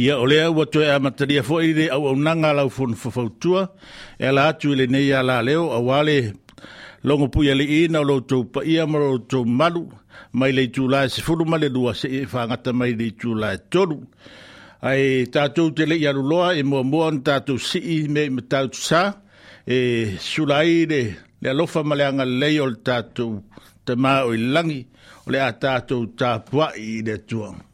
Ia 0.00 0.16
o 0.16 0.26
lea 0.26 0.48
ua 0.50 0.64
toe 0.72 0.86
a 0.88 0.96
mataria 1.02 1.42
fo 1.44 1.58
ire 1.60 1.88
au 1.92 2.06
au 2.08 2.16
nanga 2.16 2.52
lau 2.56 2.70
fun 2.72 2.94
fafautua, 2.96 3.62
e 4.18 4.26
ala 4.28 4.48
atu 4.48 4.72
ile 4.72 4.86
nei 4.86 5.12
a 5.12 5.20
la 5.22 5.42
leo, 5.42 5.64
a 5.76 5.78
wale 5.78 6.32
longo 7.04 7.28
pui 7.28 7.50
ali 7.52 7.66
i 7.78 7.80
na 7.92 8.00
lo 8.10 8.16
tau 8.30 8.44
pa 8.52 8.62
ia 8.64 8.86
ma 8.86 8.98
lo 8.98 9.18
tau 9.30 9.44
malu, 9.44 9.84
mai 10.38 10.52
lei 10.56 10.68
tula 10.74 10.98
e 11.04 11.08
se 11.14 11.20
furu 11.26 11.44
male 11.44 11.68
lua 11.76 11.92
se 12.00 12.08
e 12.18 12.24
whangata 12.32 12.70
mai 12.78 12.92
lei 13.00 13.10
tu 13.20 13.30
e 13.50 13.56
tolu. 13.72 13.98
Ai 14.88 15.26
tātou 15.34 15.68
te 15.76 15.84
lei 15.86 16.06
aru 16.08 16.22
loa 16.30 16.54
e 16.56 16.62
mua 16.62 16.82
mua 16.82 17.10
na 17.12 17.20
tātou 17.28 17.58
si 17.68 17.78
i 17.78 17.96
me 18.14 18.24
me 18.34 18.40
tātou 18.52 18.80
sa, 18.88 19.02
e 19.68 19.78
sura 20.20 20.62
i 20.64 20.86
re 20.88 21.02
le 21.42 21.48
alofa 21.52 21.84
male 21.84 22.04
anga 22.08 22.24
lei 22.24 22.56
o 22.60 22.66
le 22.72 22.80
tātou 22.88 23.42
te 23.84 23.92
maa 23.96 24.24
o 24.24 24.32
i 24.32 24.38
langi, 24.40 24.80
o 25.26 25.28
le 25.32 25.42
a 25.44 25.52
tātou 25.52 26.08
tāpua 26.16 26.70
i 26.88 27.02
re 27.10 27.18
tuangu. 27.20 27.66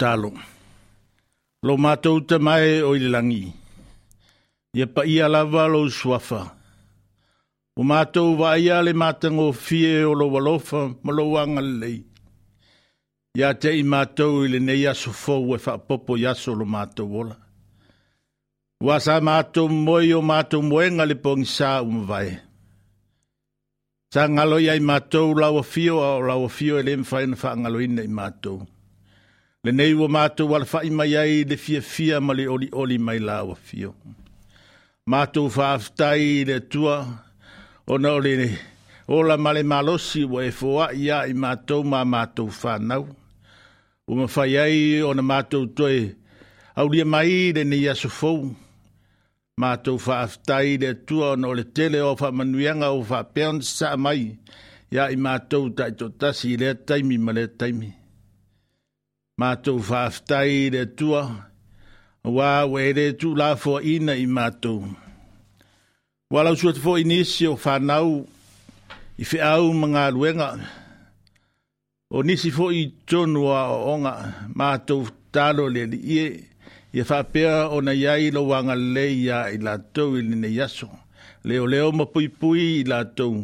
talo. 0.00 0.30
Lo 1.68 1.76
mātou 1.76 2.22
te 2.24 2.38
mai 2.40 2.80
o 2.80 2.94
i 2.96 3.10
langi. 3.12 3.42
Ia 4.78 4.86
pa 4.94 5.04
ia 5.04 5.28
lava 5.28 5.66
lo 5.68 5.82
suafa. 5.92 6.40
O 7.76 7.84
mātou 7.84 8.32
wa 8.40 8.54
ia 8.56 8.80
le 8.82 8.94
mātango 8.96 9.50
fie 9.54 10.00
o 10.08 10.14
lo 10.16 10.30
walofa 10.32 10.86
ma 11.04 11.12
lo 11.12 11.26
wanga 11.34 11.60
lei. 11.64 11.98
Ia 13.36 13.52
te 13.60 13.74
i 13.78 13.84
mātou 13.86 14.40
i 14.46 14.54
le 14.54 14.58
nei 14.64 14.86
aso 14.90 15.12
fau 15.14 15.44
e 15.54 15.60
whaapopo 15.60 16.16
i 16.18 16.24
aso 16.32 16.54
lo 16.56 16.64
mātou 16.66 17.12
ola. 17.24 17.36
Wa 18.80 18.96
sa 19.04 19.18
mātou 19.20 19.68
moi 19.68 20.08
o 20.16 20.22
mātou 20.24 20.64
moenga 20.64 21.04
le 21.04 21.18
pongi 21.26 21.44
sā 21.58 21.76
umvae. 21.84 22.38
Sa 24.10 24.24
ngalo 24.26 24.58
ia 24.64 24.74
i 24.74 24.80
mātou 24.82 25.34
lau 25.36 25.60
fio 25.62 26.00
a 26.02 26.14
lau 26.24 26.48
fio 26.50 26.80
e 26.80 26.86
le 26.88 26.96
mwhaena 27.04 27.36
whaangalo 27.38 27.84
ina 27.84 28.08
i 28.08 28.10
mātou. 28.10 28.62
lenei 29.64 29.92
ua 29.94 30.08
matou 30.08 30.48
alafaʻi 30.56 30.90
mai 30.98 31.12
ai 31.22 31.44
le 31.48 31.56
fiafia 31.64 32.16
ma 32.26 32.32
le 32.38 32.44
oliʻoli 32.54 32.96
mai 33.06 33.18
lauafio 33.28 33.90
matou 35.10 35.48
faafetai 35.56 36.20
i 36.40 36.44
le 36.48 36.54
atua 36.62 36.94
ona 37.92 38.08
o 38.16 38.20
le 38.26 38.32
ola 39.08 39.36
ma 39.36 39.50
le 39.54 39.62
malosi 39.72 40.24
ua 40.24 40.40
efoaʻi 40.50 40.96
ia 41.04 41.18
i 41.32 41.34
matou 41.44 41.82
ma 41.92 42.00
matou 42.04 42.48
fanau 42.60 43.04
ua 44.08 44.14
mafai 44.20 44.56
ai 44.64 44.76
ona 45.10 45.22
matou 45.32 45.64
toe 45.78 45.98
aulia 46.80 47.04
mai 47.04 47.52
lenei 47.56 47.88
aso 47.92 48.08
fou 48.08 48.40
matou 49.60 49.98
faafetai 50.06 50.66
i 50.74 50.78
le 50.80 50.86
atua 50.96 51.30
ona 51.36 51.46
o 51.52 51.54
le 51.58 51.64
tele 51.76 52.00
o 52.10 52.16
faamanuiaga 52.20 52.88
ua 52.96 53.04
faapea 53.10 53.48
ona 53.52 53.60
sasaʻa 53.76 53.96
mai 54.04 54.22
ia 54.94 55.04
i 55.14 55.16
matou 55.26 55.64
taʻitoʻatasi 55.76 56.46
i 56.54 56.60
lea 56.60 56.74
taimi 56.88 57.16
ma 57.24 57.32
lea 57.36 57.48
taimi 57.60 57.90
mātou 59.40 59.80
whaftai 59.80 60.56
re 60.74 60.82
tua, 61.00 61.22
wā 62.26 62.48
were 62.68 63.06
tū 63.20 63.30
la 63.38 63.54
fō 63.56 63.78
ina 63.96 64.12
i 64.20 64.26
mātou. 64.28 64.84
Wālau 66.30 66.58
sua 66.60 66.74
te 66.76 66.82
fō 66.82 66.98
inisi 67.00 67.48
o 67.48 67.54
whanau 67.58 68.18
i 69.20 69.24
whiau 69.30 69.70
mga 69.78 70.04
ruenga, 70.16 70.50
o 72.12 72.20
nisi 72.26 72.52
fō 72.52 72.68
i 72.76 72.84
tonu 73.10 73.48
a 73.54 73.62
o 73.72 73.80
onga 73.94 74.14
mātou 74.58 75.08
tālo 75.34 75.68
le 75.72 75.86
li 75.94 76.02
ie, 76.20 76.28
i 76.92 77.00
a 77.00 77.06
whapea 77.06 77.54
o 77.72 77.80
na 77.86 77.94
iai 77.96 78.32
lo 78.34 78.44
wanga 78.50 78.74
lei 78.76 79.28
a 79.32 79.44
i 79.54 79.58
la 79.62 79.76
tau 79.94 80.18
i 80.20 80.24
lina 80.26 80.50
yaso. 80.52 80.88
Leo 81.46 81.64
leo 81.70 81.90
ma 81.96 82.04
pui 82.10 82.26
pui 82.28 82.66
i 82.82 82.88
la 82.88 83.04
tau, 83.16 83.40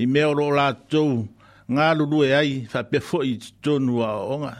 i 0.00 0.06
meo 0.08 0.32
lo 0.34 0.50
la 0.56 0.70
tau, 0.74 1.26
ngā 1.68 1.92
lulu 2.00 2.24
e 2.26 2.32
ai, 2.40 2.54
whapea 2.72 3.04
fō 3.04 3.22
i 3.28 3.36
tonu 3.64 4.02
a 4.08 4.14
o 4.24 4.32
onga 4.38 4.56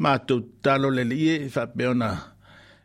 mātou 0.00 0.40
talo 0.62 0.90
le 0.90 1.04
li 1.04 1.18
e 1.30 1.36
whapeona 1.52 2.08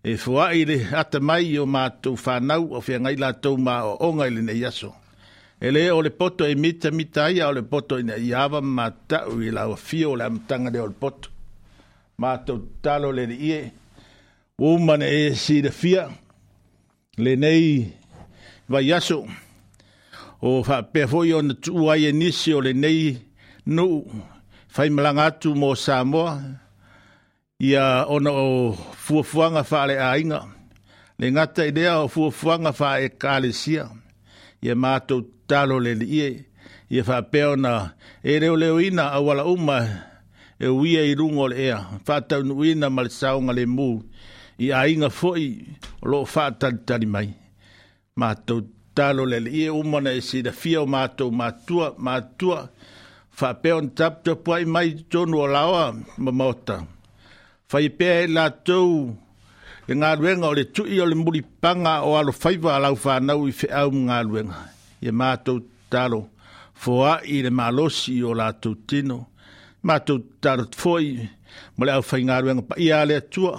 e 0.04 0.15
fua 0.19 0.50
i 0.56 0.63
re 0.68 0.77
ata 1.01 1.19
mai 1.24 1.57
o 1.59 1.65
mātou 1.68 2.18
whanau 2.19 2.68
o 2.77 2.81
whia 2.83 3.00
ngai 3.01 3.15
lātou 3.19 3.57
mā 3.57 3.80
o 3.88 3.95
onga 4.09 4.27
i 4.27 4.31
le 4.36 4.42
nei 4.44 4.63
aso. 4.68 4.92
E 5.59 5.71
le 5.71 5.88
o 5.92 6.01
le 6.04 6.12
poto 6.12 6.45
e 6.45 6.56
mita 6.56 6.92
mita 6.92 7.30
ia 7.31 7.48
o 7.50 7.56
le 7.56 7.63
poto 7.63 7.98
i 7.98 8.04
nei 8.06 8.31
awa 8.36 8.62
mātou 8.62 9.39
i 9.44 9.50
lau 9.51 9.75
fio 9.75 10.15
le 10.15 10.27
amtanga 10.30 10.71
le 10.74 10.80
o 10.83 10.88
le 10.92 10.98
poto. 11.00 11.30
Mātou 12.21 12.62
talo 12.83 13.12
le 13.12 13.25
li 13.25 13.51
e 13.56 13.62
umane 14.63 15.07
e 15.21 15.36
si 15.36 15.59
re 15.63 15.71
fia 15.71 16.07
le 17.18 17.33
nei 17.39 17.83
vai 18.69 18.88
aso 18.92 19.24
o 20.44 20.59
whapea 20.62 21.07
fo 21.09 21.24
i 21.27 21.33
o 21.33 21.42
na 21.42 21.56
tuu 21.63 21.89
ai 21.92 22.06
e 22.09 22.13
nisi 22.13 22.54
o 22.54 22.62
le 22.62 22.74
nei 22.77 23.15
nu 23.65 23.88
fai 24.68 24.89
malanga 24.94 25.25
atu 25.31 25.56
mo 25.57 25.74
Samoa 25.75 26.36
ia 27.59 28.06
ona 28.06 28.31
o 28.31 28.74
fuafuaga 29.04 29.62
faaleaiga 29.63 30.39
le 31.19 31.25
ngata 31.33 31.63
i 31.69 31.71
lea 31.77 31.94
o 32.00 32.07
fuafuaga 32.07 32.71
faaekalesia 32.80 33.83
e 33.92 33.95
ia 34.68 34.74
matou 34.83 35.21
talo 35.50 35.77
le 35.86 35.94
liie 36.01 36.30
ia 36.94 37.04
faapea 37.09 37.50
ona 37.56 37.74
e 38.24 38.39
leoleoina 38.42 39.04
auala 39.15 39.44
uma 39.56 39.77
e 40.65 40.68
uia 40.68 41.01
i 41.12 41.15
luga 41.19 41.39
o 41.45 41.48
le 41.51 41.57
ea 41.68 41.80
faataunuuina 42.06 42.88
ma 42.95 43.01
le 43.04 43.09
saoga 43.19 43.51
lemū 43.57 43.88
i 44.65 44.68
aiga 44.81 45.09
foʻi 45.19 45.48
o 46.04 46.06
loo 46.12 46.25
faatalitali 46.33 47.07
mai 47.13 47.30
matou 48.19 48.62
tatalo 48.95 49.24
le 49.31 49.39
liie 49.45 49.69
uma 49.81 49.98
na 50.01 50.12
e 50.19 50.21
silafia 50.27 50.81
o 50.81 50.86
matou 50.86 51.31
matua 51.39 51.88
matua 52.06 52.59
faapea 53.38 53.75
ona 53.80 53.89
taputapu 53.98 54.50
ai 54.54 54.65
mai 54.74 54.89
tonu 55.12 55.36
o 55.45 55.48
laoa 55.56 55.86
ma 56.18 56.31
maota 56.31 56.77
fai 57.68 57.90
pe 57.90 58.06
e 58.24 58.28
la 58.31 58.46
to 58.68 58.80
e 59.92 59.94
nga 60.00 60.09
o 60.50 60.54
le 60.59 60.64
tu 60.76 60.83
o 61.04 61.06
le 61.12 61.16
muri 61.24 61.40
panga 61.62 62.02
o 62.07 62.12
alo 62.19 62.31
faiva 62.42 62.69
alau 62.78 62.95
fa 63.04 63.14
i 63.19 63.52
fe 63.59 63.68
au 63.81 63.90
nga 64.06 64.18
ruenga 64.28 64.57
e 65.02 65.09
mato 65.19 65.54
talo 65.92 66.21
foa 66.81 67.12
i 67.33 67.38
le 67.45 67.50
malosi 67.59 68.14
o 68.24 68.31
la 68.40 68.47
to 68.62 68.69
tino 68.90 69.18
mato 69.88 70.14
talo 70.44 70.64
foi 70.81 71.07
mo 71.78 71.81
le 71.86 71.92
au 71.97 72.04
fai 72.09 72.21
nga 72.26 72.36
ruenga 72.42 72.64
pa 72.69 72.76
ia 72.86 73.00
le 73.09 73.18
tua 73.33 73.54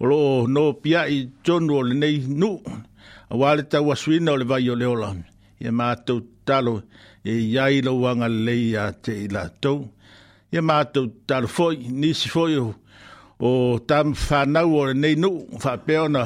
o 0.00 0.04
lo 0.10 0.20
no 0.54 0.64
pia 0.82 1.00
i 1.16 1.28
tonu 1.44 1.72
o 1.78 1.82
le 1.88 1.94
nei 2.02 2.18
nu 2.40 2.50
a 3.32 3.36
wale 3.40 3.62
tau 3.72 3.86
aswina 3.94 4.30
o 4.34 4.38
le 4.40 4.46
vai 4.50 4.64
o 4.68 4.74
le 4.80 4.86
ola 4.94 5.10
e 5.68 5.70
mato 5.78 6.14
talo 6.48 6.74
e 7.22 7.32
iai 7.54 7.76
lo 7.86 7.92
wanga 8.04 8.28
leia 8.46 8.82
te 9.04 9.12
i 9.24 9.28
la 9.34 9.44
to 9.62 9.72
e 10.58 10.60
mato 10.68 11.00
talo 11.28 11.46
foi 11.56 11.76
nisi 12.00 12.28
foi 12.34 12.54
o 12.66 12.74
o 13.40 13.78
tam 13.86 14.06
whanau 14.26 14.76
o 14.82 14.82
nei 15.02 15.14
nu 15.22 15.30
whapeona 15.62 16.24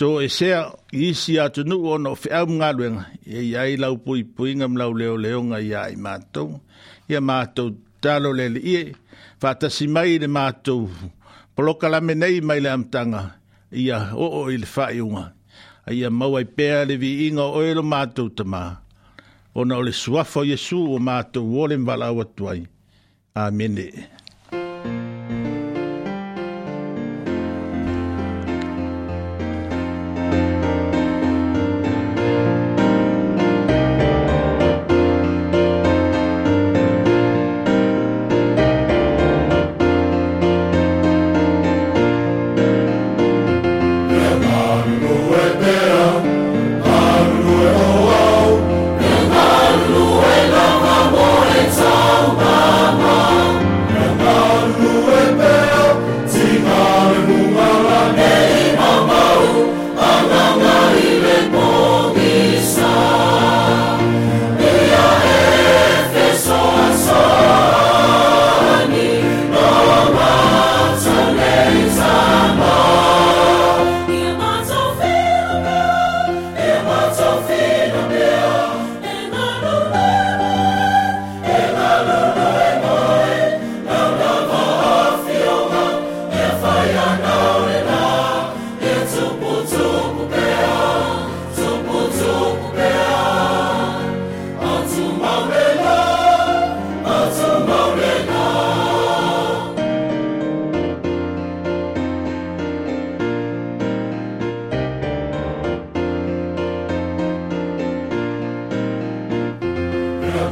tō 0.00 0.08
e 0.24 0.28
sea 0.36 0.58
isi 0.92 1.34
atu 1.40 1.60
nu 1.68 1.76
o 1.92 1.98
no 2.00 2.10
whiau 2.20 2.46
mga 2.48 2.68
luenga 2.76 3.04
e 3.36 3.52
iai 3.52 3.74
lau 3.82 3.94
pui 4.04 4.20
pui 4.34 4.50
ngam 4.58 4.74
lau 4.80 4.92
leo 5.00 5.14
leo 5.24 5.40
nga 5.48 5.58
iai 5.70 5.94
mātou 6.04 6.50
ia 7.10 7.20
mātou 7.28 7.68
talo 8.02 8.30
lele 8.38 8.60
ie 8.74 8.94
whatasi 9.40 9.84
mai 9.94 10.16
le 10.20 10.28
mātou 10.28 10.88
poloka 11.54 11.88
lame 11.92 12.14
nei 12.16 12.40
mai 12.40 12.58
le 12.64 12.70
amtanga 12.72 13.22
ia 13.70 13.98
o 14.16 14.24
o 14.38 14.42
i 14.50 14.56
le 14.56 14.68
whaiunga 14.74 15.24
ia 15.92 16.08
mauai 16.10 16.44
pēa 16.56 16.88
le 16.88 16.96
vi 16.96 17.28
inga 17.28 17.44
o 17.52 17.60
elo 17.60 17.82
mātou 17.84 18.32
tamā 18.32 18.64
ona 19.54 19.76
o 19.76 19.82
le 19.84 19.92
suafo 19.92 20.40
Yesu 20.44 20.80
o 20.96 20.96
mātou 20.98 21.44
wole 21.44 21.76
mwala 21.76 22.08
awatuai 22.10 22.64
amene 23.36 23.88
amene 23.92 24.13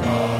God. 0.03 0.32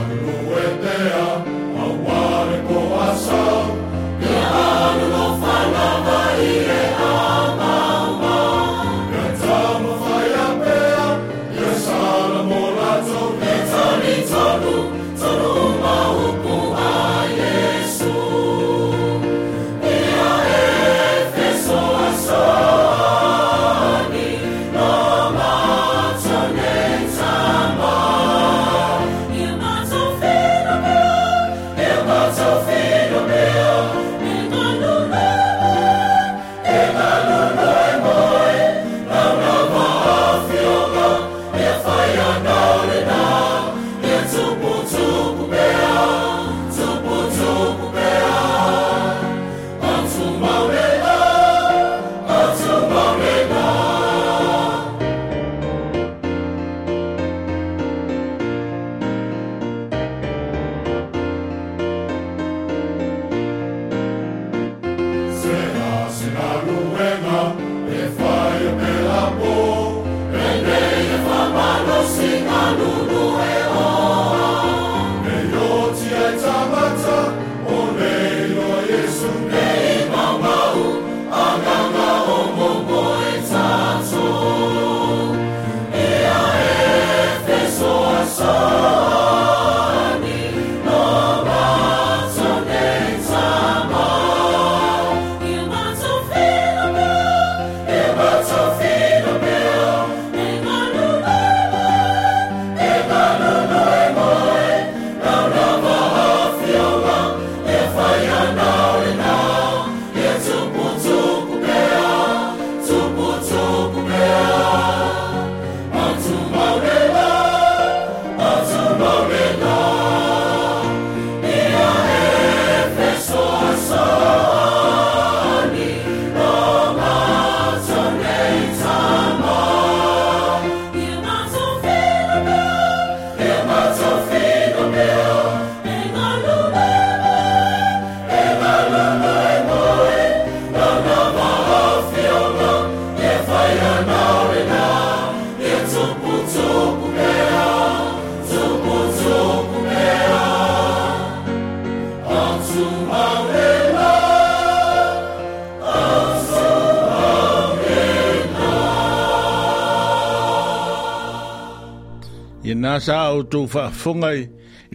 sa 163.01 163.33
au 163.33 163.43
tu 163.49 163.59
fa 163.73 163.83
funga 164.01 164.29
i 164.39 164.43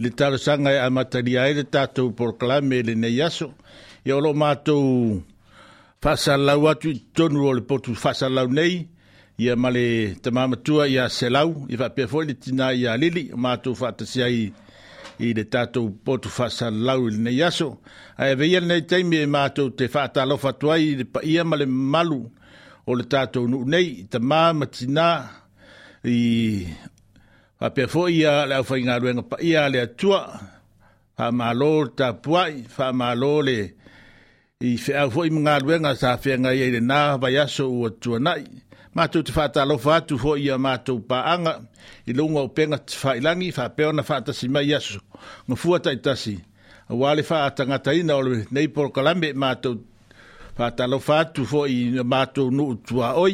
le 0.01 0.09
tala 0.17 0.37
sanga 0.45 0.71
i 0.75 0.79
a 0.79 0.87
mataria 0.97 1.41
e 1.49 1.53
le 1.59 1.63
tatu 1.73 2.03
proclame 2.17 2.77
le 2.87 2.93
ne 3.01 3.09
yaso 3.19 3.47
i 4.07 4.11
olo 4.17 4.29
matu 4.41 4.77
fasa 6.03 6.33
lau 6.47 6.61
atu 6.71 6.89
i 6.89 6.99
tonu 7.15 7.39
o 7.47 7.51
le 7.57 7.61
potu 7.69 7.89
fasa 8.03 8.27
lau 8.35 8.47
nei 8.57 8.75
i 9.37 9.45
a 9.49 9.55
male 9.63 9.83
tamamatua 10.23 10.83
i 10.87 10.95
a 10.97 11.05
selau 11.17 11.49
i 11.71 11.75
fa 11.79 11.87
pia 11.95 12.05
fwoi 12.11 12.23
le 12.29 12.33
tina 12.41 12.65
i 12.73 12.83
a 12.87 12.97
lili 13.01 13.23
matu 13.43 13.69
fa 13.79 13.87
atasia 13.91 14.27
i 14.29 14.43
i 15.25 15.33
le 15.37 15.43
tatu 15.53 15.81
potu 16.05 16.27
fasa 16.37 16.65
lau 16.87 17.01
i 17.07 17.11
le 17.15 17.19
ne 17.25 17.31
yaso 17.41 17.67
a 18.21 18.29
e 18.31 18.35
veia 18.39 18.59
nei 18.61 18.83
teimi 18.91 19.17
e 19.25 19.25
matu 19.35 19.63
te 19.77 19.85
fa 19.93 20.21
lo 20.29 20.35
fatuai 20.43 20.81
i 20.91 20.95
le 20.99 21.05
pa 21.13 21.19
ia 21.31 21.43
male 21.51 21.65
malu 21.93 22.19
o 22.89 22.91
le 22.99 23.03
tatu 23.13 23.39
nu 23.51 23.57
nei 23.73 23.87
i 24.01 24.05
tamamatina 24.11 25.07
i 26.05 26.19
Fa 27.59 27.67
pe 27.75 27.83
fo 27.91 28.05
ia 28.07 28.45
le 28.47 28.61
fa 28.63 28.75
inga 28.79 28.97
luenga 29.03 29.23
pa 29.29 29.37
ia 29.49 29.63
le 29.73 29.81
tua. 29.99 30.21
Fa 31.17 31.25
ma 31.37 31.47
lo 31.61 31.71
ta 31.97 32.07
puai, 32.23 32.53
fa 32.75 32.85
ma 32.99 33.09
lo 33.21 33.33
le. 33.47 33.59
I 34.63 34.69
fe 34.83 34.91
a 34.95 35.03
fo 35.11 35.21
inga 35.29 35.55
luenga 35.65 35.91
sa 36.01 36.15
fe 36.23 36.31
nga 36.39 36.51
ia 36.59 36.67
le 36.75 36.79
na 36.89 36.99
va 37.21 37.27
ia 37.35 37.45
so 37.55 37.65
u 37.81 37.85
tua 38.01 38.17
nai. 38.25 38.43
Ma 38.95 39.03
tu 39.11 39.19
te 39.27 39.31
fata 39.37 39.61
lo 39.69 39.75
fa 39.85 39.95
tu 40.07 40.13
fo 40.23 40.31
ia 40.45 40.55
ma 40.65 40.73
tu 40.85 40.93
pa 41.09 41.17
anga. 41.33 41.53
I 42.09 42.15
lunga 42.17 42.39
o 42.47 42.47
penga 42.55 42.79
te 42.87 42.93
fa 43.01 43.11
ilangi 43.19 43.49
fa 43.57 43.63
pe 43.75 43.83
ona 43.91 44.03
fa 44.09 44.15
ta 44.25 44.31
si 44.39 44.45
ma 44.53 44.61
ia 44.69 44.79
so. 44.87 44.99
Ngo 45.47 45.55
fu 45.61 45.69
ata 45.75 45.91
itasi. 45.97 46.35
A 46.89 46.93
wale 47.01 47.23
fa 47.29 47.37
ata 47.47 47.63
ngata 47.69 47.91
ina 47.99 48.13
o 48.15 48.21
le 48.27 48.37
nei 48.55 48.67
por 48.73 48.87
kalambe 48.95 49.29
ma 49.41 49.49
tu 49.63 49.71
fa 50.57 50.65
ta 50.77 50.83
lo 50.91 50.97
fa 51.07 51.17
tu 51.35 51.41
fo 51.51 51.61
i 51.77 51.99
ma 52.11 52.21
tu 52.35 52.43
nu 52.57 52.65
tua 52.87 53.09
oi 53.23 53.33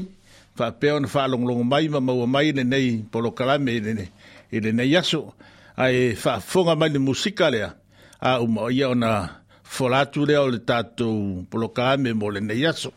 fa 0.58 0.68
peon 0.82 1.04
fa 1.14 1.22
long 1.32 1.46
long 1.50 1.62
mai 1.72 1.86
ma 1.94 2.00
mo 2.08 2.14
mai 2.34 2.48
ne 2.58 2.64
nei 2.72 2.90
polo 3.12 3.30
kala 3.38 3.54
me 3.66 3.74
ne 3.86 3.92
nei 3.98 4.10
i 4.52 4.60
le 4.64 4.72
nei 4.78 4.96
aso 5.02 5.22
ai 5.84 5.98
whaafonga 6.24 6.74
mai 6.80 6.90
le 6.96 7.00
musika 7.08 7.50
lea 7.54 7.70
a 8.30 8.32
uma 8.46 8.62
ia 8.78 8.88
ona 8.96 9.12
folatu 9.76 10.20
lea 10.30 10.42
o 10.46 10.50
le 10.54 10.60
tātou 10.70 11.18
poloka 11.50 11.86
mo 12.20 12.28
le 12.34 12.40
nei 12.42 12.66
aso. 12.72 12.92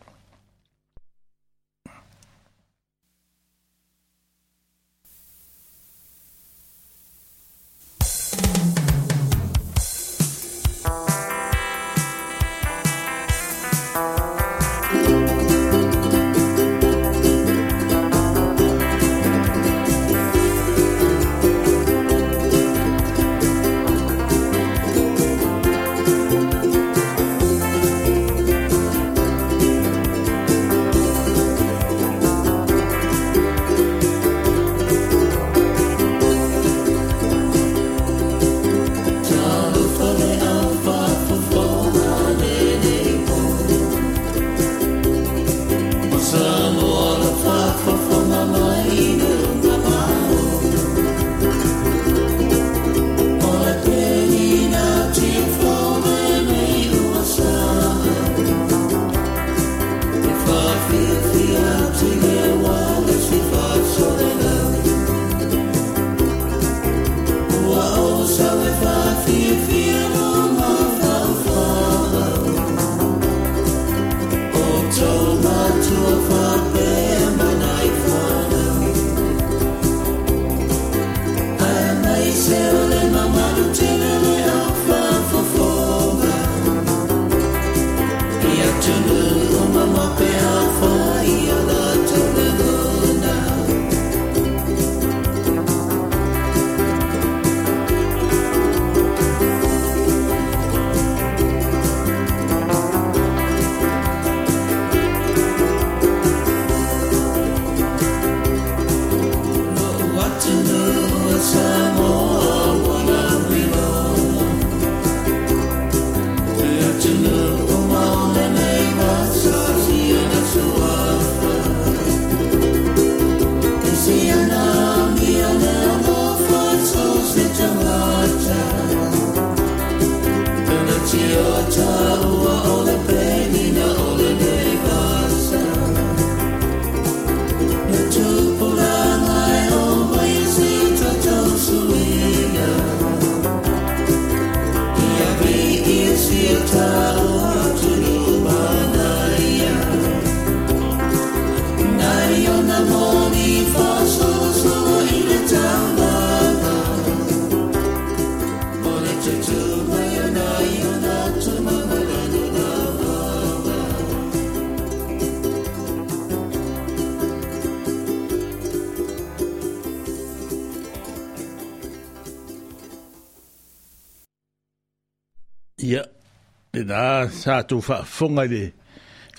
tātou 177.48 177.80
whaafonga 177.80 178.44
le 178.52 178.60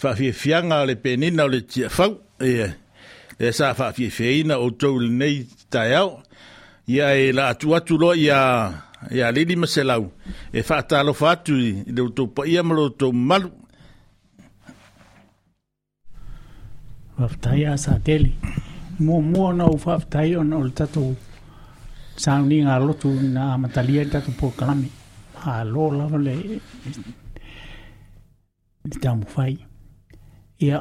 whawhiawhianga 0.01 0.77
le 0.89 0.95
penina 1.03 1.43
o 1.45 1.51
le 1.53 1.59
tia 1.69 1.89
whau 1.97 2.15
e 2.41 2.53
le 3.39 3.51
sa 3.53 3.69
whawhiawhiaina 3.77 4.57
o 4.65 4.71
tau 4.81 4.97
le 5.03 5.09
nei 5.21 5.35
tai 5.69 5.93
au 6.01 6.09
ia 6.89 7.11
e 7.21 7.27
la 7.37 7.51
atu 7.53 7.75
atu 7.77 7.99
lo 8.01 8.09
ia 8.25 8.39
ia 9.17 9.29
lili 9.35 9.55
maselau 9.61 10.05
e 10.57 10.61
whaatalo 10.69 11.13
whaatu 11.21 11.53
i 11.67 11.69
le 11.95 12.01
utou 12.07 12.27
pa 12.35 12.47
ia 12.51 12.63
malo 12.69 12.89
tau 12.99 13.13
malu 13.29 13.49
Whaftai 17.19 17.65
a 17.67 17.73
sa 17.75 17.93
tele. 17.99 18.29
Mua 19.03 19.19
mua 19.21 19.49
na 19.53 19.65
u 19.67 19.75
o 20.39 20.43
na 20.49 20.55
o 20.55 20.69
tatou 20.77 21.17
sauninga 22.15 22.77
lotu 22.79 23.09
na 23.35 23.57
matalieta 23.59 24.13
tatou 24.21 24.31
pokalami. 24.39 24.87
Ha 25.41 25.63
lo 25.67 25.89
lava 25.91 26.17
le 26.17 26.33
litamufay 28.85 29.57
ia 30.59 30.79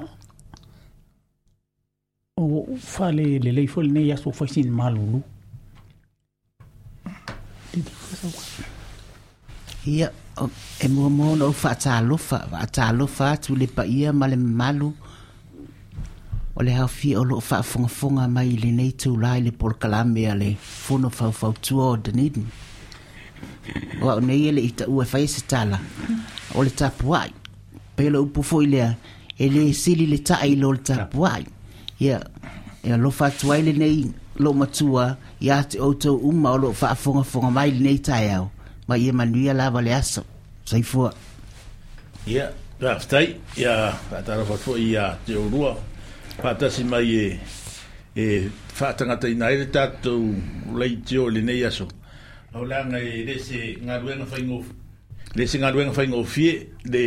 o 2.38 2.66
fale 2.78 3.38
lelei 3.44 3.66
foi 3.68 3.84
lenei 3.86 4.12
aso 4.12 4.30
faisini 4.32 4.64
sin 4.66 4.72
malulu 4.78 5.20
ia 9.86 10.08
e 10.80 10.88
muamua 10.88 11.26
ona 11.32 11.44
ou 11.44 11.52
faatalofa 11.62 12.38
faatalofa 12.52 13.30
atu 13.32 13.56
le 13.58 13.66
paia 13.66 14.12
ma 14.12 14.26
le 14.30 14.36
mamalu 14.36 14.90
o 16.56 16.60
le 16.62 16.70
haofia 16.78 17.20
o 17.20 17.24
loo 17.24 17.40
faafogafoga 17.50 18.28
mai 18.34 18.48
i 18.54 18.60
lenei 18.62 18.92
tulā 19.00 19.32
i 19.38 19.42
le 19.44 19.50
polokalame 19.50 20.22
a 20.30 20.34
le 20.38 20.54
fono 20.84 21.10
faufautua 21.18 21.84
o 21.92 21.96
dunedin 21.96 22.46
o 24.02 24.10
ao 24.10 24.20
nei 24.20 24.46
e 24.48 24.50
le 24.54 24.62
taʻua 24.78 25.02
e 25.04 25.10
fai 25.10 25.26
se 25.34 25.42
tala 25.50 25.78
o 26.54 26.62
le 26.66 26.70
tapuaʻi 26.78 27.32
pelo 27.98 28.22
upu 28.22 28.42
foi 28.46 28.66
lea 28.70 28.94
e 29.38 29.48
le 29.50 29.72
sili 29.74 30.06
le 30.06 30.18
i 30.48 30.54
lo 30.56 30.72
le 30.72 30.78
tapu 30.86 31.26
ai 31.26 31.42
ia 32.00 32.18
e 32.86 32.92
alofa 32.96 33.24
atu 33.26 33.46
ai 33.52 33.62
lenei 33.66 33.98
loo 34.42 34.54
matua 34.60 35.04
iā 35.46 35.56
te 35.70 35.76
outou 35.86 36.16
uma 36.30 36.50
o 36.52 36.58
loo 36.62 36.72
faafogafoga 36.80 37.50
mai 37.56 37.68
lenei 37.76 37.98
taeao 38.08 38.50
ma 38.88 38.94
ia 39.02 39.12
manuia 39.12 39.52
lava 39.60 39.80
le 39.86 39.92
aso 40.00 40.22
saifua 40.64 41.10
ia 42.32 42.46
rafetai 42.80 43.26
ia 43.62 43.74
faatalofa 44.10 44.54
foʻi 44.64 44.82
iā 44.94 45.04
te 45.26 45.32
olua 45.42 45.70
faatasi 46.42 46.82
mai 46.90 47.10
e 47.24 47.26
e 48.22 48.48
faatagata 48.78 49.26
ina 49.32 49.44
ai 49.50 49.56
le 49.60 49.66
tatou 49.74 50.20
leitio 50.78 51.26
lenei 51.34 51.60
aso 51.68 51.84
aulaga 52.54 52.98
e 53.00 53.26
lese 53.28 53.58
galuega 53.86 54.26
faigofi 54.32 54.72
lese 55.36 55.56
galuega 55.58 55.92
faigofie 55.98 56.52
le 56.92 57.04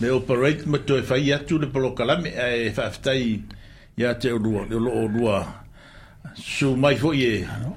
le 0.00 0.10
operate 0.12 0.64
ma 0.66 0.78
to 0.78 1.00
fai 1.02 1.30
tu 1.46 1.58
le 1.58 1.66
polokalame 1.70 2.32
e 2.34 2.70
faftai 2.72 3.40
ya 3.96 4.14
te 4.14 4.30
rua 4.30 4.64
le 4.70 4.76
lo 4.80 5.06
rua 5.08 5.44
su 6.34 6.74
mai 6.74 6.96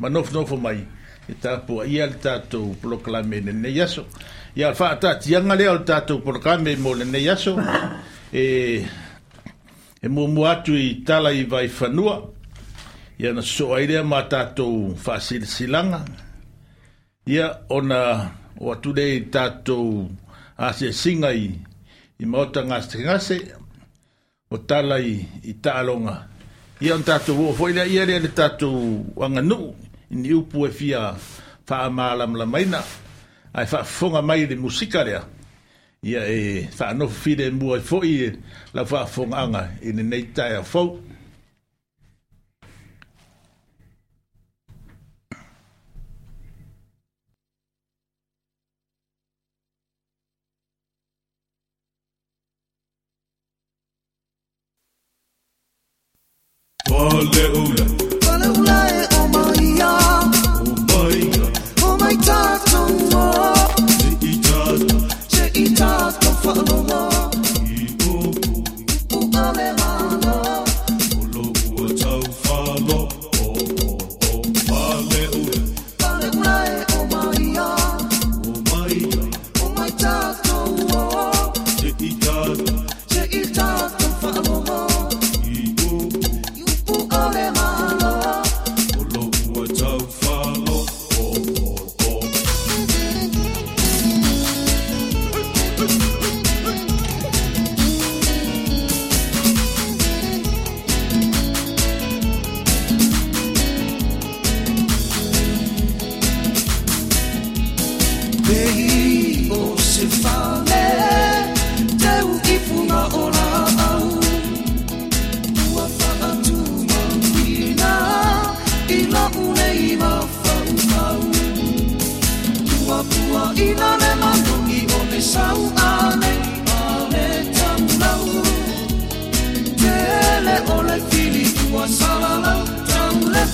no 0.01 0.07
no 0.09 0.23
fo 0.45 0.55
mai 0.55 0.79
e 1.27 1.33
tapuaia 1.41 2.05
le 2.07 2.15
tatou 2.19 2.75
polokalame 2.81 3.41
ne 3.41 3.67
yaso 3.69 4.05
ya 4.55 4.73
fa 4.73 4.95
ta 4.97 5.15
ti 5.17 5.35
o 5.35 5.39
le 5.39 5.83
tatou 5.85 6.23
me 6.63 6.75
mo 6.77 6.95
ne 6.95 7.17
yaso 7.19 7.57
e 8.31 8.85
e 10.01 10.07
mo 10.07 10.25
atu 10.45 10.73
i 10.75 11.03
tala 11.03 11.31
i 11.31 11.45
fanua 11.67 12.23
ya 13.19 13.33
na 13.33 13.41
so 13.41 13.75
ai 13.75 13.85
lea 13.87 14.03
ma 14.03 14.23
fasil 14.95 15.45
silanga 15.45 16.05
ya 17.25 17.65
ona 17.69 18.31
o 18.59 18.71
atu 18.71 18.93
lea 18.93 19.13
i 19.17 19.29
tatou 19.29 20.07
asiasiga 20.57 21.29
i 21.35 21.51
i 22.23 22.25
maota 22.25 22.63
ngase 22.65 23.37
o 24.49 24.57
tala 24.57 24.99
i, 24.99 25.19
i 25.43 25.53
taaloga 25.53 26.23
ia 26.81 26.95
ona 26.95 27.03
tatou 27.09 27.37
oo 27.49 27.53
foʻi 27.59 27.73
leaia 27.77 28.03
lea 28.07 28.19
le 28.25 28.29
tatou 28.39 28.75
aganuu 29.25 29.65
i 30.09 30.15
ni 30.21 30.31
upu 30.39 30.57
e 30.67 30.71
fia 30.79 31.01
faamālamalamaina 31.67 32.79
ae 33.57 33.65
faafofoga 33.71 34.19
mai 34.27 34.41
le 34.49 34.55
musika 34.65 34.99
lea 35.07 35.21
ia 36.11 36.21
e 36.37 36.67
faanofo 36.77 37.15
file 37.23 37.45
i 37.47 37.51
e 37.79 37.81
foʻi 37.91 38.13
e 38.25 38.29
lau 38.75 38.85
faafofogaaga 38.91 39.61
i 39.81 39.89
lenei 39.97 40.23
e 40.27 40.31
taeafou 40.35 40.87
una 57.17 57.82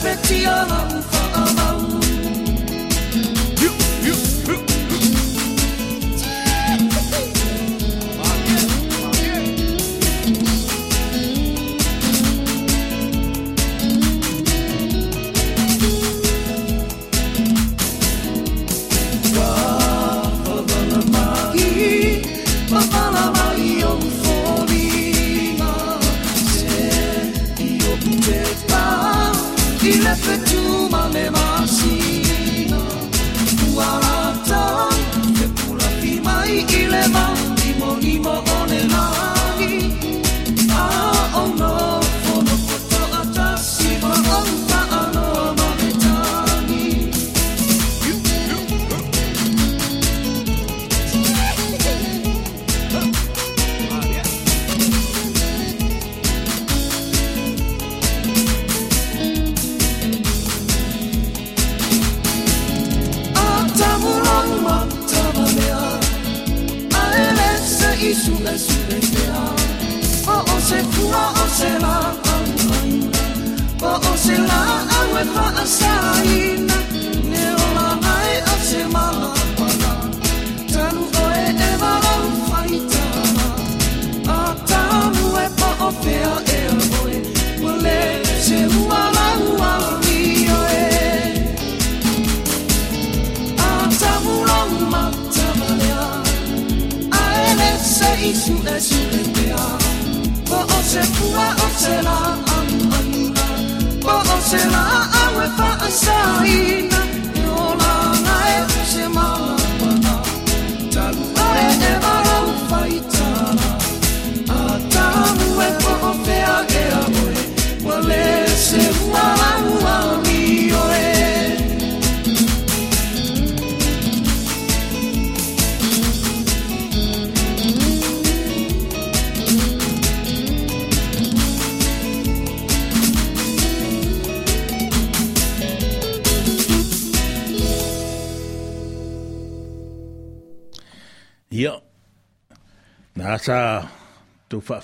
confetti 0.01 0.45
oh, 0.45 0.88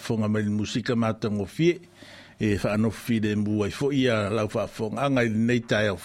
whaafonga 0.05 0.27
mai 0.29 0.43
musika 0.49 0.93
mātango 0.95 1.47
fie, 1.47 1.79
e 2.39 2.55
whaanofi 2.57 3.19
le 3.23 3.35
mua 3.37 3.67
i 3.67 3.71
fo 3.71 3.91
ia 3.93 4.29
lau 4.29 4.47
whaafonga 4.47 5.09
i 5.23 5.29
nei 5.29 5.59
tae 5.59 5.89
au 5.93 5.97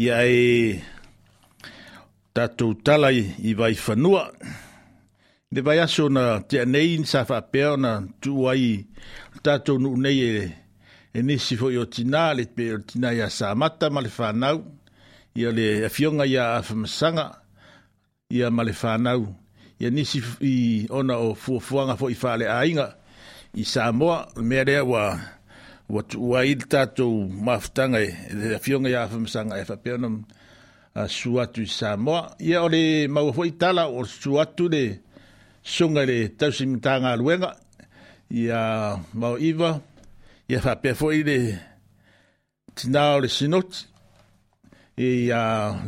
Ia 0.00 0.18
e 0.24 0.80
tātou 2.34 2.72
tala 2.82 3.10
i 3.12 3.52
vai 3.54 3.74
whanua. 3.76 4.22
Le 5.52 5.60
vai 5.60 5.76
aso 5.82 6.06
na 6.08 6.40
te 6.40 6.58
anei 6.62 6.96
ni 6.98 7.04
sa 7.06 7.22
whapea 7.28 7.74
na 7.76 7.90
tuai 8.24 8.86
tātou 9.44 9.76
nu 9.78 9.92
nei 10.00 10.16
e, 10.30 10.48
e 11.14 11.22
nisi 11.22 11.56
fo 11.60 11.68
o 11.76 11.84
tina, 11.84 12.32
le 12.34 12.48
pe 12.48 12.70
o 12.72 12.78
tina 12.80 13.12
ia 13.14 13.28
sa 13.30 13.52
mata 13.54 13.92
ma 13.92 14.00
le 14.00 14.08
whanau. 14.16 14.64
Ia 15.36 15.52
le 15.52 15.68
awhionga 15.90 16.24
e 16.24 16.32
ia 16.34 16.48
awhamasanga 16.56 17.26
ia 18.32 18.48
ma 18.50 18.64
le 18.64 18.72
whanau. 18.72 19.28
ya 19.82 19.90
nisi 19.90 20.20
i 20.40 20.54
ona 20.94 21.16
o 21.18 21.34
fuafuaga 21.34 21.94
foʻi 22.00 22.14
faaleaiga 22.22 22.86
i 23.60 23.64
samoa 23.64 24.18
mea 24.48 24.64
lea 24.64 24.84
ua 24.84 25.04
ua 25.88 26.02
tuuai 26.10 26.54
le 26.54 26.64
tatou 26.70 27.12
mafutaga 27.46 27.98
afioga 28.58 28.88
ia 28.90 29.08
famasaga 29.10 29.54
e 29.62 29.64
faapea 29.70 29.94
e 29.94 29.96
e 29.98 29.98
ona 29.98 30.10
a 31.02 31.04
su 31.08 31.30
atu 31.42 31.60
i 31.66 31.70
samoa 31.78 32.36
ya 32.38 32.62
ole 32.66 32.80
le 32.82 33.08
maua 33.14 33.32
foʻi 33.38 33.52
tala 33.60 33.82
o 33.98 34.04
su 34.04 34.30
atu 34.42 34.64
le 34.74 34.82
suga 35.74 36.02
i 36.04 36.08
le 36.10 36.18
tausimitagaluega 36.38 37.50
ia 38.40 38.60
mao 39.20 39.36
iva 39.50 39.70
ia 40.50 40.58
faapea 40.66 40.94
foʻi 41.00 41.20
le 41.28 41.36
tinā 42.76 43.02
o 43.16 43.20
le 43.22 43.28
sinoti 43.38 43.78
ia 45.06 45.40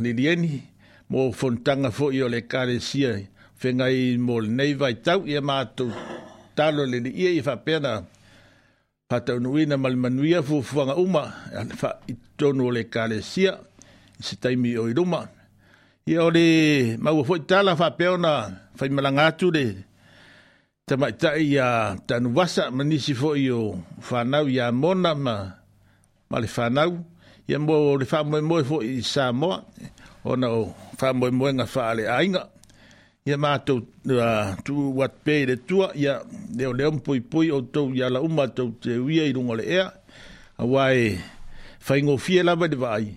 lilieni 0.03 0.51
mo 1.09 1.31
fonotaga 1.39 1.89
foʻi 1.97 2.17
o 2.25 2.27
le 2.33 2.39
kalesia 2.51 3.11
whenga 3.65 3.87
i 3.89 4.15
mōle 4.21 4.47
nei 4.57 4.71
vai 4.81 4.93
tau 5.05 5.19
i 5.31 5.33
a 5.39 5.41
mātou 5.49 5.89
talo 6.57 6.83
le 6.91 6.97
ni 7.05 7.09
ia 7.25 7.31
i 7.39 7.41
whapena 7.47 7.91
patau 9.09 9.37
nuina 9.43 9.75
mali 9.81 9.97
manuia 10.03 10.39
fuafuanga 10.47 10.95
uma 11.05 11.23
an 11.59 11.69
wha 11.79 11.89
i 12.11 12.13
tonu 12.37 12.65
le 12.75 12.81
kalesia 12.93 13.53
i 14.19 14.21
se 14.25 14.35
taimi 14.41 14.69
o 14.81 14.85
i 14.91 14.93
ruma 14.97 15.21
ia 16.11 16.19
o 16.27 16.29
le 16.35 16.45
maua 17.03 17.23
fo 17.27 17.33
i 17.41 17.45
tala 17.49 17.71
whapeona 17.79 18.31
whai 18.77 18.89
malangatu 18.95 19.47
le 19.55 19.65
tamaitai 20.87 21.41
ia 21.55 21.67
tanu 22.07 22.29
wasa 22.37 22.63
manisi 22.75 23.13
fo 23.21 23.29
i 23.45 23.49
o 23.59 23.61
whanau 24.07 24.45
ia 24.55 24.65
mona 24.81 25.11
ma, 25.25 25.35
ma 26.29 26.37
le 26.43 26.47
whanau 26.55 26.91
ia 27.49 27.57
mo 27.67 27.73
le 28.01 28.05
whamoe 28.11 28.39
moe 28.49 28.63
fo 28.69 28.77
i 28.97 29.01
Samoa 29.13 29.57
ona 30.31 30.47
o 30.59 30.61
whamoe 30.99 31.29
moe 31.39 31.51
ngā 31.57 31.65
wha 31.75 31.83
ale 31.93 32.05
ainga 32.15 32.43
ia 33.25 33.39
mātou 33.41 33.79
uh, 33.81 34.51
tu 34.61 34.73
wat 34.99 35.13
pē 35.25 35.35
re 35.49 35.53
tua, 35.69 35.87
ia 35.97 36.19
leo 36.57 36.73
leo 36.77 36.91
mpui 36.93 37.23
pui 37.25 37.47
o 37.51 37.63
tau 37.73 37.89
ia 37.97 38.05
la 38.13 38.19
uma 38.21 38.45
te 38.53 38.63
uia 39.01 39.23
i 39.25 39.31
rungo 39.33 39.55
le 39.57 39.65
ea, 39.77 39.85
a 40.61 40.65
wai 40.71 41.17
whaingo 41.87 42.17
fie 42.21 42.43
lawa 42.43 42.67
de 42.69 42.75
vai, 42.83 43.07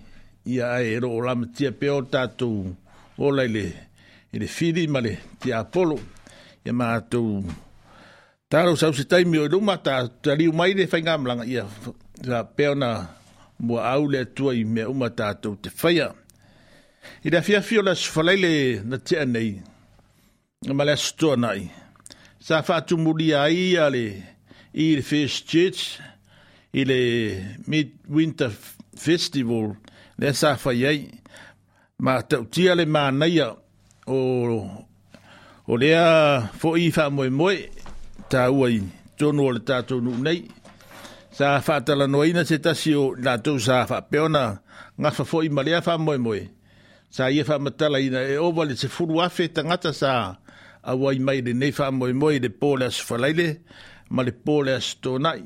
ia 0.49 0.71
ai 0.79 0.95
e 0.95 1.03
o 1.05 1.19
lama 1.27 1.45
tia 1.55 1.69
pē 1.71 1.91
o 1.93 1.99
tātou 2.01 2.71
o 3.19 3.31
lai 3.37 3.45
le, 3.53 3.65
i 4.33 4.41
le 4.41 4.49
whiri 4.55 4.87
ma 4.89 5.01
tia 5.43 5.61
polo. 5.75 5.99
ia 6.65 6.73
mātou 6.75 7.45
tāro 8.51 8.73
sau 8.81 8.91
se 8.97 9.05
taimi 9.05 9.37
o 9.45 9.45
luma 9.47 9.77
tā 9.77 10.01
ta, 10.09 10.33
riu 10.35 10.51
mai 10.51 10.73
le 10.73 10.89
whainga 10.91 11.13
amlanga, 11.19 11.45
ia 11.45 11.67
ta, 12.25 12.41
pē 12.49 12.71
o 12.73 12.73
na 12.75 12.91
mua 13.59 13.85
au 13.93 14.09
le 14.09 14.25
tua 14.25 14.57
i 14.57 14.63
mea 14.65 14.89
uma 14.89 15.07
tātou 15.13 15.53
te 15.61 15.69
whaia. 15.69 16.09
I 17.23 17.29
fia 17.45 17.61
fio 17.61 17.85
la 17.85 17.93
sifalaile 17.95 18.49
na 18.85 18.97
tia 18.97 19.21
nei, 19.25 19.53
Malas 20.65 21.13
tonai. 21.15 21.71
Sa 22.37 22.59
fatumuli 22.67 23.31
ai 23.33 23.77
ale 23.79 24.05
il 24.73 25.01
festits 25.03 25.97
il 26.73 26.91
e 26.91 27.57
mid 27.67 27.91
winter 28.09 28.51
festival 28.93 29.77
le 30.17 30.33
sa 30.33 30.57
faiai 30.57 30.99
ma 31.99 32.21
tautia 32.23 32.75
le 32.75 32.85
manaia 32.85 33.55
o 34.05 34.17
o 35.65 35.73
lea 35.77 36.51
fo 36.59 36.75
i 36.75 36.91
fa 36.91 37.05
moe 37.09 37.29
moe 37.29 37.55
ta 38.29 38.41
uai 38.51 38.77
tonu 39.17 39.41
o 39.47 39.51
le 39.55 39.61
tātou 39.69 40.03
nu 40.03 40.11
nei 40.23 40.41
sa 41.31 41.61
fa 41.61 41.79
tala 41.87 42.05
noina 42.05 42.43
se 42.45 42.59
tasi 42.59 42.91
o 42.95 43.15
lātou 43.25 43.59
sa 43.59 43.87
fa 43.89 44.01
peona 44.11 44.59
ngafa 45.01 45.23
fo 45.23 45.39
i 45.41 45.49
malea 45.49 45.79
fa 45.81 45.95
moe 45.97 46.17
moe 46.19 46.41
sa 47.15 47.31
ia 47.31 47.43
fa 47.47 47.55
matala 47.63 47.97
ina 48.03 48.19
e 48.27 48.35
owa 48.37 48.65
le 48.67 48.75
se 48.75 48.87
furu 48.91 49.23
afe 49.25 49.47
tangata 49.55 49.91
sa 49.95 50.13
a 50.83 50.95
wai 50.95 51.19
mai 51.19 51.41
le 51.41 51.53
nefa 51.53 51.91
moe 51.91 52.13
moe 52.13 52.39
le 52.39 52.49
pole 52.49 52.83
as 52.83 52.97
falaile, 53.01 53.59
ma 54.09 54.23
le 54.23 54.31
pole 54.31 54.69
as 54.69 54.95
tonai. 55.01 55.43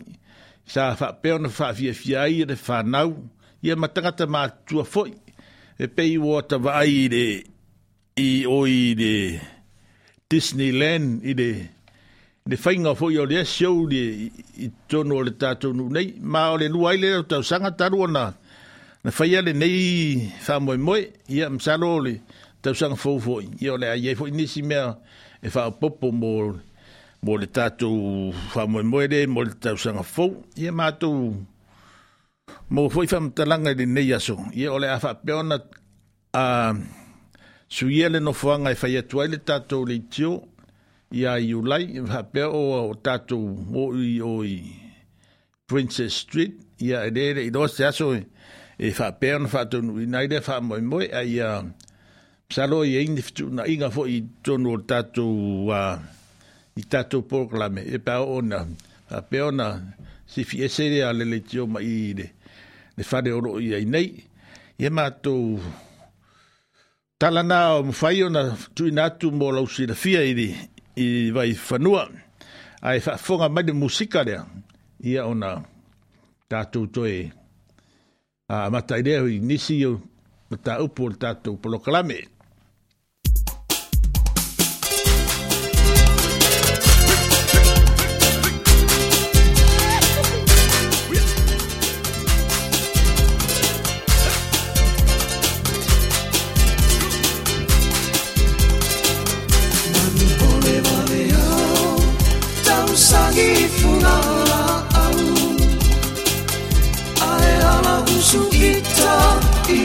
Sa 0.66 0.96
fa 0.96 1.14
peona 1.22 1.50
fa 1.50 1.74
fia 1.74 1.94
fia 1.94 2.22
ai 2.22 2.44
le 2.46 2.56
fa 2.56 2.82
nau, 2.84 3.30
ia 3.64 3.76
matangata 3.76 4.26
ma 4.28 4.48
tua 4.50 4.84
foi, 4.84 5.14
e 5.80 5.88
pei 5.88 6.18
o 6.18 6.42
ta 6.48 6.58
vai 6.58 7.08
le 7.12 7.26
i 8.16 8.46
oi 8.46 8.70
i 8.70 8.94
le 8.98 9.14
Disneyland 10.30 11.24
i 11.26 11.34
le 11.34 11.50
le 12.46 12.58
whainga 12.62 12.94
fo 12.96 13.10
i 13.10 13.18
o 13.18 13.26
le 13.26 13.42
show 13.46 13.88
le 13.90 14.04
i 14.64 14.70
tono 14.88 15.22
le 15.26 15.32
tātonu 15.34 15.90
nei, 15.92 16.14
ma 16.22 16.52
o 16.54 16.58
le 16.62 16.68
lua 16.70 16.94
le 16.94 17.16
o 17.18 17.24
tau 17.26 17.42
sanga 17.42 17.72
tarua 17.74 18.08
na 18.08 18.26
na 19.04 19.10
whaia 19.12 19.42
le 19.42 19.52
nei 19.58 20.30
fa 20.46 20.60
moe 20.60 20.78
moe, 20.78 21.02
ia 21.28 21.50
msalo 21.50 21.98
le 22.06 22.14
tau 22.62 22.76
sanga 22.78 22.96
fo 22.96 23.18
fo 23.20 23.42
i 23.42 23.70
o 23.70 23.76
le 23.82 23.90
a 23.90 23.98
ye 23.98 24.14
fo 24.16 24.30
inisi 24.30 24.62
mea, 24.62 24.94
e 25.46 25.50
wha 25.54 25.72
popo 25.76 26.08
mō 26.22 26.30
mō 27.26 27.34
le 27.40 27.48
tātou 27.48 28.32
whamoe 28.56 28.84
moere, 28.84 29.24
mō 29.28 29.44
le 29.44 29.56
tātou 29.56 29.80
sanga 29.82 30.04
fōu, 30.04 30.30
ia 30.60 30.72
mātou 30.72 31.34
mō 32.76 32.86
fōi 32.94 33.06
whamtalanga 33.12 33.74
le 33.78 33.88
nei 33.88 34.12
aso, 34.16 34.38
ia 34.56 34.72
ole 34.76 34.88
a 34.92 34.98
whapeona 35.04 35.58
a 36.36 36.46
suia 37.68 38.10
le 38.12 38.22
nofoanga 38.24 38.72
e 38.76 38.80
whai 38.82 38.96
atuai 39.04 39.30
le 39.36 39.40
tātou 39.50 39.86
le 39.88 40.00
tio, 40.08 40.34
ia 41.12 41.36
i 41.40 41.52
ulai, 41.56 41.90
e 42.00 42.04
whapea 42.08 42.48
o 42.50 42.64
o 42.80 42.96
tātou 42.96 44.00
i 44.00 44.14
o 44.24 44.34
Princess 45.68 46.22
Street, 46.26 46.58
ia 46.84 47.04
e 47.08 47.12
rere 47.16 47.44
i 47.48 47.52
roa 47.56 47.70
se 47.72 47.88
aso 47.88 48.14
e, 48.16 48.24
e 48.80 48.92
whapea 48.98 49.44
na 49.44 49.52
whātou 49.52 49.84
nui 49.84 50.08
nei 50.08 50.32
re 50.32 50.40
whamoe 50.48 50.82
moe, 50.88 51.12
a 51.12 51.24
ia... 51.28 51.58
Uh, 51.64 51.83
Salo 52.54 52.86
i 52.86 52.96
eini 53.02 53.18
fitu 53.22 53.50
na 53.50 53.66
inga 53.68 53.90
tonu 54.44 54.72
o 54.78 54.78
tatu 54.78 54.78
tatou 54.88 55.68
uh, 55.74 55.98
i 56.76 56.82
tatu 56.92 57.18
programe 57.26 57.82
e 57.82 57.98
pa 58.06 58.16
ona 58.38 58.60
a 59.10 59.22
pe 59.30 59.38
ona 59.50 59.70
si 60.32 60.42
fi 60.50 60.58
e 60.66 61.02
a 61.02 61.10
lele 61.18 61.40
tio 61.50 61.64
ma 61.74 61.80
i 61.82 61.96
le 62.18 62.26
le 62.96 63.04
fare 63.10 63.30
oro 63.38 63.52
i 63.60 63.74
nei 63.94 64.10
ia 64.82 64.92
matou 64.98 65.44
talana 67.20 67.60
o 67.82 67.90
mafai 67.90 68.18
ona 68.28 68.44
tuuina 68.76 69.04
atu 69.10 69.28
mo 69.38 69.48
lausilafia 69.56 70.22
i 70.30 70.34
li 70.40 70.50
i 71.06 71.32
vai 71.36 71.52
fanua 71.68 72.04
ai 72.88 73.00
fa 73.06 73.50
mai 73.56 73.64
le 73.68 73.74
musika 73.82 74.20
lea 74.28 74.42
ia 75.10 75.26
ona 75.26 75.52
tatou 76.50 76.86
toe 76.94 77.16
a 78.48 78.58
mata 78.74 78.98
idea 79.02 79.26
i 79.36 79.40
nisi 79.42 79.86
o 79.86 79.94
le 80.52 80.58
tatou 80.66 81.10
tatu 81.22 81.52
polokalame 81.62 82.20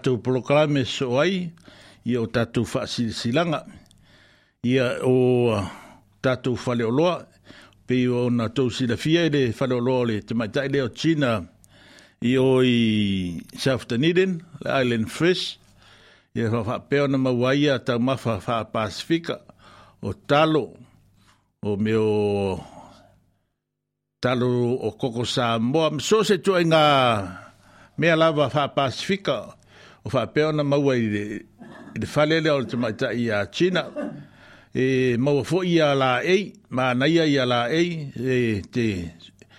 tātou 0.00 0.16
proklame 0.24 0.84
so 0.88 1.18
ai, 1.20 1.50
ia 2.08 2.22
o 2.22 2.28
tātou 2.32 2.64
whaasilisilanga, 2.64 3.58
ia 4.64 4.86
o 5.04 5.58
tātou 6.24 6.56
whale 6.56 6.86
pei 7.86 8.04
pe 8.06 8.06
o 8.08 8.22
na 8.32 8.46
tau 8.48 8.70
i 8.70 8.86
le 8.88 8.94
whale 9.58 9.74
oloa 9.76 10.04
le 10.08 10.16
te 10.24 10.32
maitai 10.38 10.78
o 10.80 10.86
China, 10.94 11.40
i 12.24 12.32
o 12.40 12.60
i 12.64 13.42
South 13.58 13.86
Dunedin, 13.92 14.38
Island 14.64 15.10
Fresh, 15.10 15.58
ia 16.34 16.48
whapeo 16.52 17.06
na 17.10 17.18
mawaia 17.18 17.76
tau 17.84 17.98
mawha 18.00 18.38
wha 18.46 18.58
Pasifika, 18.72 19.36
o 20.02 20.14
talo, 20.14 20.66
o 21.64 21.76
me 21.76 21.92
o 21.92 22.58
talo 24.24 24.80
o 24.86 24.92
koko 24.92 25.24
Samoa, 25.28 25.90
so 26.00 26.22
se 26.24 26.38
tuai 26.40 26.62
ngā 26.70 26.84
mea 28.00 28.16
lava 28.16 28.46
wha 28.48 29.50
o 30.04 30.10
faapea 30.10 30.48
ona 30.48 30.64
maua 30.64 30.96
i 30.96 31.02
le 31.06 31.18
fale 31.26 31.42
le 32.00 32.06
falele 32.06 32.50
o 32.50 32.58
le 32.60 32.66
tamaitaʻi 32.70 33.20
iā 33.26 33.44
china 33.52 33.84
e 34.74 35.16
maua 35.18 35.42
foʻi 35.42 35.76
iā 35.76 35.92
laei 35.98 36.44
manaia 36.70 37.24
iā 37.28 37.44
laei 37.46 38.12
e 38.24 38.62
te 38.72 38.86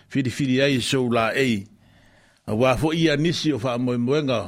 filifili 0.09 0.61
ai 0.63 0.77
e 0.79 0.83
sou 0.89 1.09
laei 1.13 1.61
auā 2.47 2.75
foʻi 2.81 3.03
iā 3.05 3.17
nisi 3.19 3.51
o 3.53 3.59
faamoemoega 3.59 4.41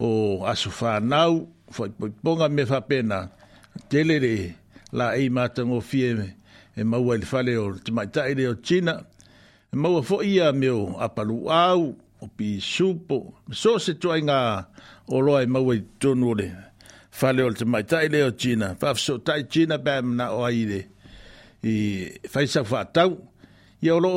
o 0.00 0.10
aso 0.50 0.70
fanau 0.70 1.46
faipoipoga 1.70 2.48
me 2.48 2.64
faapena 2.70 3.18
tele 3.90 4.18
le 4.24 4.34
laei 4.98 5.28
matagofie 5.36 6.10
e 6.76 6.82
maua 6.84 7.14
i 7.16 7.22
le 7.22 7.26
fale 7.26 7.54
o 7.58 7.68
le 7.74 7.78
tamaitaʻi 7.84 8.34
le 8.38 8.48
o 8.52 8.54
china 8.54 8.94
e 9.72 9.76
maua 9.76 10.02
foʻi 10.10 10.26
ia 10.34 10.52
me 10.52 10.70
o 10.70 10.82
apaluau 11.06 11.94
o 12.24 12.28
pi 12.36 12.58
supo 12.60 13.18
so 13.52 13.70
se 13.78 13.94
toi 14.02 14.20
nga 14.22 14.38
o 15.08 15.16
loa 15.24 15.40
e 15.44 15.46
ma 15.52 15.60
we 15.66 15.74
tonu 16.00 16.28
le 16.40 16.48
fale 17.18 17.40
o 17.46 17.50
te 17.58 17.64
mai 17.72 17.84
tai 17.90 18.06
le 18.12 18.18
o 18.28 18.30
China 18.40 18.68
fa 18.80 18.88
so 19.04 19.14
tai 19.26 19.40
China 19.52 19.76
ba 19.86 19.94
na 20.18 20.26
o 20.36 20.40
ai 20.48 20.60
le 20.72 20.80
i 21.70 21.74
fai 22.32 22.46
sa 22.54 22.60
fa 22.70 22.80
tau 22.96 23.10
i 23.84 23.88
o 23.94 23.98
lo 24.04 24.12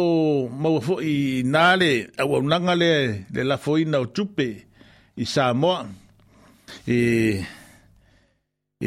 ma 0.61 0.69
fo 0.87 0.95
i 1.13 1.43
na 1.53 1.65
le 1.81 1.91
au 2.23 2.39
nanga 2.51 2.73
le 2.83 2.89
le 3.35 3.41
la 3.49 3.57
fo 3.63 3.71
ina 3.83 3.97
o 4.05 4.07
tupe 4.17 4.47
i 5.23 5.25
sa 5.33 5.43
mo 5.61 5.71
e 6.97 6.99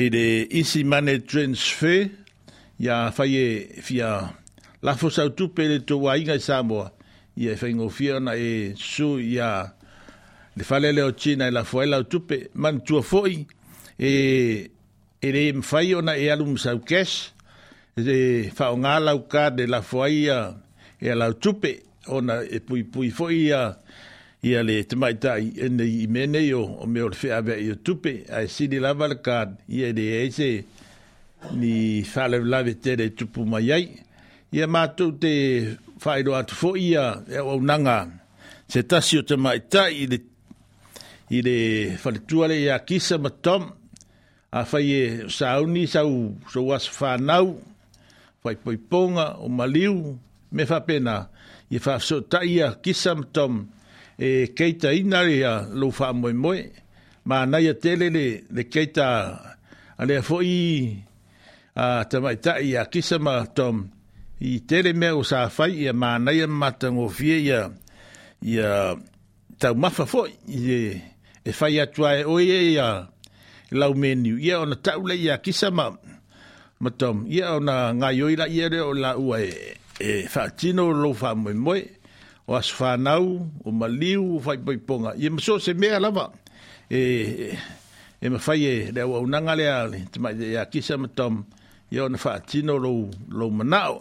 e 0.03 0.05
de 0.15 0.25
isi 0.61 0.81
mane 0.91 1.15
transfer 1.31 2.01
ya 2.87 2.97
fai 3.17 3.31
e 3.47 3.47
fia 3.87 4.11
la 4.87 4.93
fo 4.99 5.07
sa 5.17 5.23
tupe 5.39 5.63
le 5.73 5.79
to 5.89 5.95
wa 6.05 6.13
inga 6.21 6.37
sa 6.47 6.57
moa 6.71 6.87
ia 7.37 7.53
e 7.53 7.57
faigofia 7.57 8.17
ona 8.17 8.35
e 8.37 8.75
su 8.77 9.19
ia 9.19 9.75
le 10.57 10.65
whale 10.69 11.03
o 11.03 11.11
China 11.13 11.47
e 11.47 11.51
lafoai 11.51 11.87
fuela 11.89 11.99
o 11.99 12.05
tupe 12.05 12.51
mantua 12.55 13.03
foi 13.03 13.47
e 13.99 14.71
e 15.21 15.31
re 15.33 15.53
mwhai 15.53 15.95
ona 15.95 16.17
e 16.17 16.31
alu 16.31 16.47
msau 16.47 16.81
cash 16.81 17.33
e 17.97 18.51
whaonga 18.59 18.99
lau 19.01 19.27
ka 19.29 19.51
de 19.51 19.67
la 19.67 19.81
fuaia 19.83 20.55
e 21.01 21.11
alau 21.11 21.33
tupe 21.35 21.83
ona 22.09 22.43
e 22.43 22.59
puipui 22.61 22.85
pui 22.91 23.11
foi 23.11 23.35
ia 23.47 23.77
ia 24.43 24.63
le 24.63 24.85
tamaitai 24.85 25.53
ene 25.57 25.85
i 25.85 26.07
mene 26.07 26.39
yo 26.47 26.65
o 26.65 26.87
me 26.87 27.01
ole 27.03 27.15
fea 27.15 27.41
vea 27.43 27.73
o 27.73 27.75
tupe 27.75 28.25
ae 28.29 28.47
sili 28.49 28.81
lava 28.81 29.09
le 29.09 29.15
kad 29.15 29.55
ia 29.69 29.89
e 29.89 29.93
leai 29.93 30.31
se 30.33 30.65
ni 31.53 32.03
faalavelave 32.05 32.51
lave 32.71 32.75
tere 32.81 33.09
tupu 33.11 33.47
mai 33.47 33.73
ai 33.73 33.89
ia 34.53 34.67
matou 34.67 35.13
te 35.13 35.31
whaero 36.03 36.33
atu 36.39 36.55
fo 36.61 36.71
ia 36.89 37.05
e 37.39 37.41
o 37.53 37.55
nanga 37.69 37.99
se 38.73 38.81
tasi 38.91 39.19
o 39.21 39.23
te 39.29 39.37
maita 39.37 39.83
i 40.03 40.05
le 40.13 40.19
i 41.37 41.39
le 41.47 41.57
whaletuare 42.03 42.57
i 42.65 42.69
a 42.77 42.79
kisa 42.89 43.17
ma 43.25 43.31
tom 43.45 43.63
a 44.59 44.61
whai 44.71 44.87
e 45.01 45.03
sauni 45.39 45.83
sau 45.95 46.11
so 46.53 46.59
was 46.69 46.85
whanau 46.97 47.47
whai 48.43 48.57
poiponga 48.65 49.27
o 49.45 49.49
maliu 49.59 49.93
me 50.55 50.63
whapena 50.71 51.15
i 51.75 51.77
wha 51.85 51.95
so 52.09 52.17
ta 52.33 52.41
a 52.69 52.71
kisa 52.85 53.11
ma 53.21 53.25
tom 53.37 53.53
e 54.29 54.29
keita 54.57 54.89
inare 55.03 55.39
a 55.53 55.55
lo 55.81 55.87
wha 55.99 56.09
moe 56.21 56.33
moe 56.45 56.61
ma 57.29 57.37
nai 57.53 57.67
a 57.73 57.75
telele 57.83 58.11
le, 58.17 58.27
le 58.57 58.63
keita 58.75 59.07
a 60.01 60.03
lea 60.09 60.23
fo 60.29 60.37
i 60.43 60.59
a 61.85 61.87
te 62.11 62.17
i 62.69 62.71
a 62.83 62.85
kisa 62.93 63.17
ma 63.27 63.35
tom 63.59 63.77
i 64.41 64.61
tele 64.61 64.93
mea 64.97 65.15
o 65.15 65.23
sa 65.25 65.47
fai 65.53 65.85
ia 65.85 65.93
mānei 65.93 66.41
a 66.45 66.49
matango 66.49 67.05
fie 67.13 67.37
ia 67.45 67.61
ia 68.41 68.97
tau 69.61 69.75
mafa 69.77 70.07
fo 70.09 70.25
i 70.29 70.61
e, 70.65 70.81
e 71.45 71.53
fai 71.53 71.77
atua 71.81 72.17
e 72.17 72.25
oi 72.25 72.49
e 72.49 72.61
ia 72.73 72.89
lau 73.73 73.95
meniu 73.95 74.39
ia 74.41 74.61
ona 74.65 74.77
taule 74.77 75.15
ia 75.21 75.37
kisa 75.45 75.69
ma 75.71 75.93
matom 76.81 77.29
ia 77.29 77.53
ona 77.61 77.93
ngai 77.93 78.23
oira 78.25 78.47
ia 78.49 78.69
re 78.73 78.81
o 78.81 78.95
la 78.97 79.13
ua 79.17 79.43
e 79.45 79.77
e 80.01 80.25
whaatino 80.33 80.89
lo 80.89 81.13
wha 81.13 81.31
moe 81.37 81.53
moe 81.53 81.81
o 82.49 82.57
asu 82.57 82.75
whanau 82.85 83.45
o 83.65 83.69
maliu 83.71 84.37
o 84.41 84.41
fai 84.41 84.57
poiponga 84.59 85.13
ia 85.21 85.31
mso 85.31 85.61
se 85.61 85.75
mea 85.77 86.01
lava 86.01 86.33
e 86.89 86.97
e, 87.53 87.59
e 88.25 88.27
ma 88.33 88.39
fai 88.41 88.65
e 88.65 88.75
rea 88.91 89.07
wau 89.07 89.27
nangalea 89.27 89.85
le 89.85 90.09
tamai 90.11 90.33
ia 90.41 90.65
e 90.65 90.71
kisa 90.73 90.97
matom 90.97 91.45
ia 91.93 92.05
ona 92.09 92.17
whaatino 92.17 92.77
lo, 92.79 93.11
lo 93.29 93.51
manao 93.53 94.01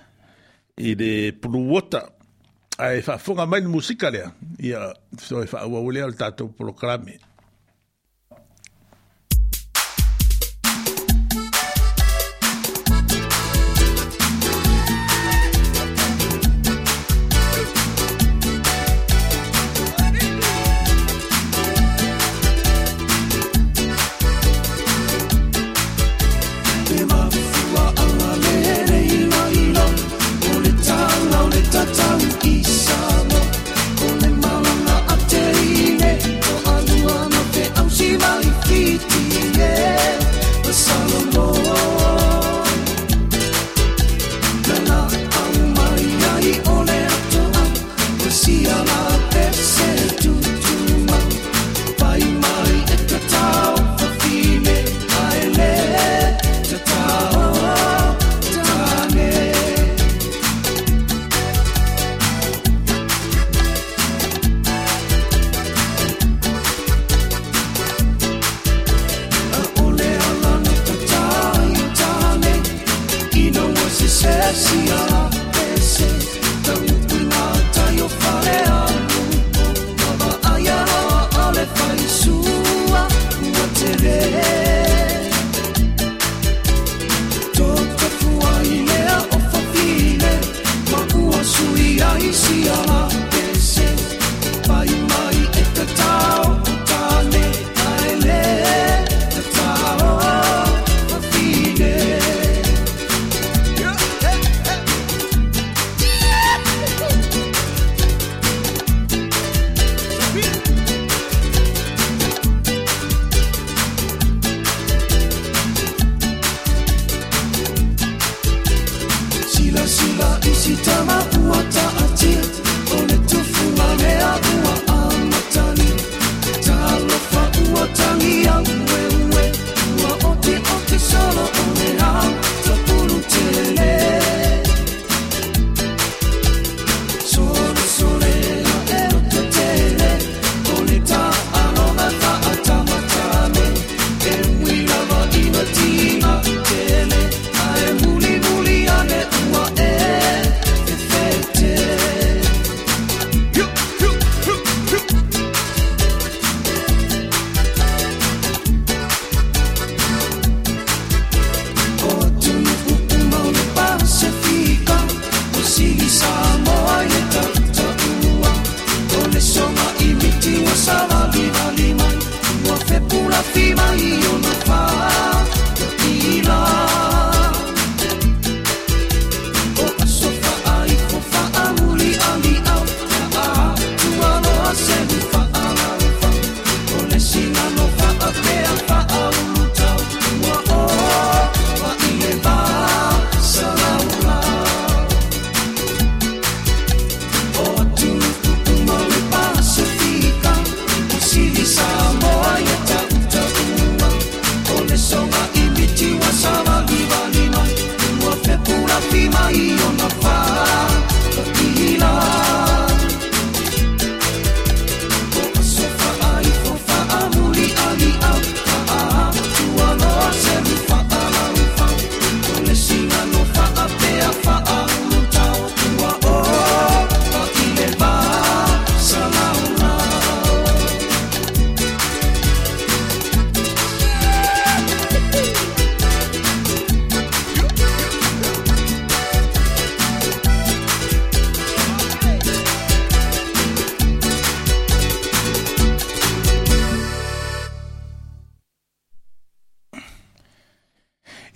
i 0.81 0.95
le 0.97 1.11
puluota 1.37 2.01
ae 2.81 3.01
faafoga 3.05 3.45
mai 3.45 3.61
le 3.61 3.67
musika 3.67 4.09
lea 4.09 4.31
ia 4.69 4.81
so 5.21 5.43
e 5.43 5.47
faaauau 5.53 5.91
lea 5.91 6.05
o 6.05 6.11
le 6.11 6.17
tatou 6.23 6.49
programe 6.61 7.19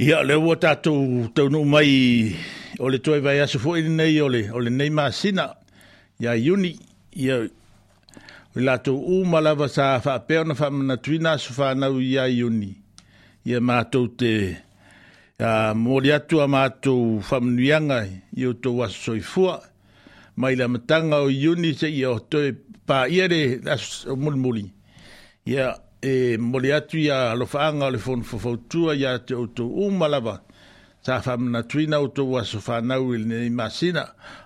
Ia 0.06 0.20
le 0.22 0.36
ua 0.38 0.54
tātou 0.62 1.26
tau 1.34 1.50
nuu 1.50 1.66
mai 1.66 1.88
o 2.78 2.92
le 2.94 3.00
toi 3.02 3.18
vai 3.26 3.40
asu 3.42 3.58
fuori 3.58 3.88
nei 3.90 4.20
o 4.22 4.28
le, 4.30 4.44
o 4.54 4.60
nei 4.62 4.92
maa 4.94 5.10
sina. 5.10 5.48
Ia 6.22 6.36
iuni, 6.38 6.76
ia 7.18 7.40
o 7.42 8.60
lātou 8.68 9.00
u 9.00 9.24
malawa 9.26 9.66
sa 9.72 9.88
wha 10.04 10.18
peona 10.30 10.54
wha 10.60 10.70
mana 10.70 10.98
tuina 11.02 11.32
asu 11.40 11.56
wha 11.58 11.72
nau 11.74 11.98
ia 11.98 12.28
iuni. 12.30 12.70
Ia 13.50 13.58
mātou 13.66 14.12
te 14.14 14.32
a 15.42 15.74
mōri 15.76 16.14
mātou 16.54 17.18
wha 17.26 17.40
manuianga 17.42 18.04
i 18.06 18.46
o 18.46 18.54
tō 18.54 18.76
asu 18.86 19.02
soi 19.08 19.24
fua. 19.26 19.56
Mai 20.38 20.54
la 20.60 20.68
matanga 20.70 21.24
o 21.26 21.34
iuni 21.34 21.74
se 21.82 21.90
ia 21.90 22.12
o 22.14 22.20
toi 22.20 22.52
pā 22.86 23.08
iere 23.10 23.58
asu 23.74 24.14
mulmuli. 24.16 24.68
Ia... 25.50 25.56
Yeah. 25.56 25.74
e 26.06 26.38
mole 26.38 26.70
atu 26.76 26.98
ia 27.02 27.32
alofaaga 27.32 27.88
o 27.88 27.94
le 27.94 27.98
fonofofautua 28.00 28.94
iā 28.94 29.14
te 29.26 29.34
outou 29.34 29.72
uma 29.88 30.06
lava 30.08 30.36
sa 31.02 31.16
faamanatuina 31.26 31.98
outou 32.04 32.38
aso 32.38 32.60
fanau 32.62 33.08
i 33.16 33.24
lenei 33.24 33.50
masina 33.50 34.04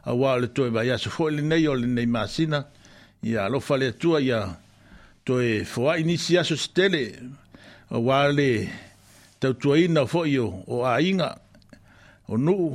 auā 0.07 0.37
o 0.37 0.39
le 0.39 0.47
toe 0.55 0.69
vaiaso 0.71 1.11
foʻi 1.11 1.39
lenei 1.41 1.67
o 1.67 1.73
lenei 1.75 2.05
masina 2.07 2.61
ia 3.27 3.43
alofa 3.49 3.75
le 3.77 3.89
atua 3.91 4.21
ia 4.23 4.39
toe 5.27 5.65
foaʻi 5.67 6.05
nisi 6.07 6.37
aso 6.39 6.55
se 6.55 6.71
tele 6.71 7.03
auā 7.91 8.21
le 8.31 8.49
tautuaina 9.43 10.07
foʻi 10.07 10.39
o 10.39 10.63
o 10.79 10.85
aiga 10.87 11.33
o 12.29 12.37
nuu 12.37 12.71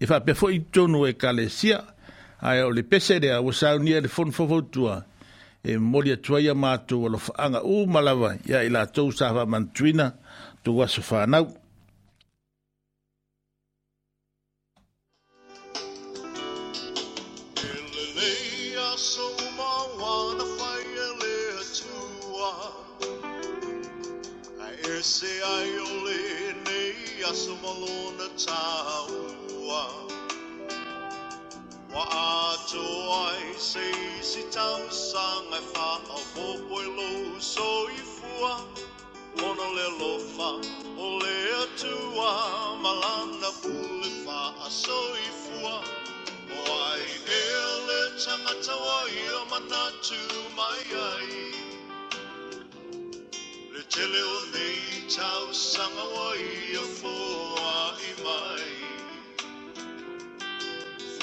e 0.00 0.06
faapea 0.10 0.34
foʻi 0.34 0.64
tonu 0.74 1.06
e 1.06 1.14
kalesia 1.14 1.84
ae 2.42 2.66
o 2.66 2.72
le 2.74 2.82
pese 2.82 3.20
lea 3.22 3.38
ua 3.40 3.54
saunia 3.54 3.98
i 4.02 4.02
le 4.02 4.08
fonofofautua 4.10 5.04
e 5.64 5.78
moli 5.78 6.12
atua 6.14 6.40
ia 6.40 6.54
mātou 6.54 7.06
alofaaga 7.08 7.62
uma 7.64 8.00
lava 8.00 8.34
ia 8.48 8.60
i 8.66 8.70
latou 8.72 9.10
sa 9.12 9.32
faamanatuina 9.34 10.12
tou 10.62 10.82
aso 10.82 11.02
fanau 11.02 11.46
Wa 31.94 32.04
a 32.04 32.56
to 32.68 32.82
ai 33.24 33.52
se 33.56 33.84
si 34.20 34.42
tam 34.52 34.80
sang 34.90 35.48
ai 35.56 35.64
fa 35.72 35.86
e 35.96 35.98
a 36.18 36.20
po 36.34 36.46
po 36.68 36.76
e 36.80 36.84
lo 36.96 37.38
so 37.40 37.88
i 37.88 37.96
fua 38.16 38.52
Wana 39.40 39.66
le 39.76 39.86
lo 40.00 40.12
fa 40.34 40.48
o 41.04 41.06
le 41.22 41.34
atua 41.64 42.30
malana 42.84 43.50
pule 43.62 44.10
fa 44.24 44.38
a 44.66 44.68
so 44.68 44.98
i 45.28 45.30
fua 45.42 45.76
Wai 46.66 47.06
e 47.40 47.44
le 47.88 48.00
tangata 48.22 48.74
wai 48.86 49.16
o 49.38 49.40
matatu 49.52 50.20
mai 50.58 50.84
ai 51.08 51.30
Le 53.72 53.82
tele 53.92 54.22
o 54.36 54.38
nei 54.54 54.82
tau 55.16 55.44
sanga 55.70 56.04
wai 56.14 56.76
o 56.82 56.84
fua 57.00 57.74
i 58.10 58.12
mai 58.24 58.97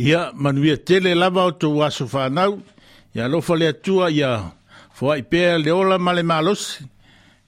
ia 0.00 0.30
manuia 0.34 0.76
tele 0.78 1.14
lava 1.14 1.44
o 1.44 1.50
tou 1.52 1.82
aso 1.84 2.04
nau. 2.32 2.58
ia 3.14 3.24
alofa 3.24 3.54
le 3.60 3.68
tua 3.84 4.10
ia 4.10 4.30
foaʻi 4.96 5.22
pea 5.30 5.58
le 5.64 5.70
ola 5.80 5.96
ma 5.98 6.10
le 6.16 6.22
malosi 6.22 6.84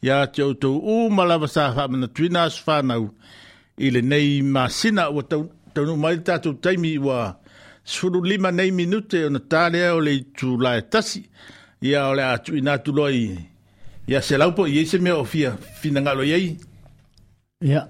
ia 0.06 0.16
te 0.34 0.42
outou 0.42 0.76
ū 0.94 1.10
ma 1.16 1.24
lava 1.30 1.48
sa 1.48 1.62
faamanatuina 1.76 2.40
aso 2.46 2.60
fanau 2.66 3.02
i 3.78 3.86
lenei 3.94 4.42
masina 4.54 5.08
ua 5.14 5.22
taunuu 5.74 5.96
mai 6.02 6.14
le 6.16 6.54
taimi 6.62 6.98
wa 7.06 7.18
suru 7.92 8.18
lima 8.30 8.50
nei 8.52 8.70
minute 8.78 9.14
ona 9.26 9.40
talea 9.52 9.88
o 9.96 10.00
le 10.06 10.12
itulae 10.20 10.80
tasi 10.92 11.20
ia 11.80 12.00
o 12.10 12.14
le 12.16 12.22
a 12.34 12.38
tuuina 12.44 12.72
atuloa 12.76 13.10
i 13.20 13.24
ia 14.10 14.20
se 14.26 14.34
lau 14.40 14.50
po 14.56 14.62
iai 14.66 14.84
se 14.90 14.98
mea 14.98 15.16
o 15.16 15.24
fia 15.32 15.56
finagalo 15.80 16.22
iai 16.32 16.46
ia 17.68 17.80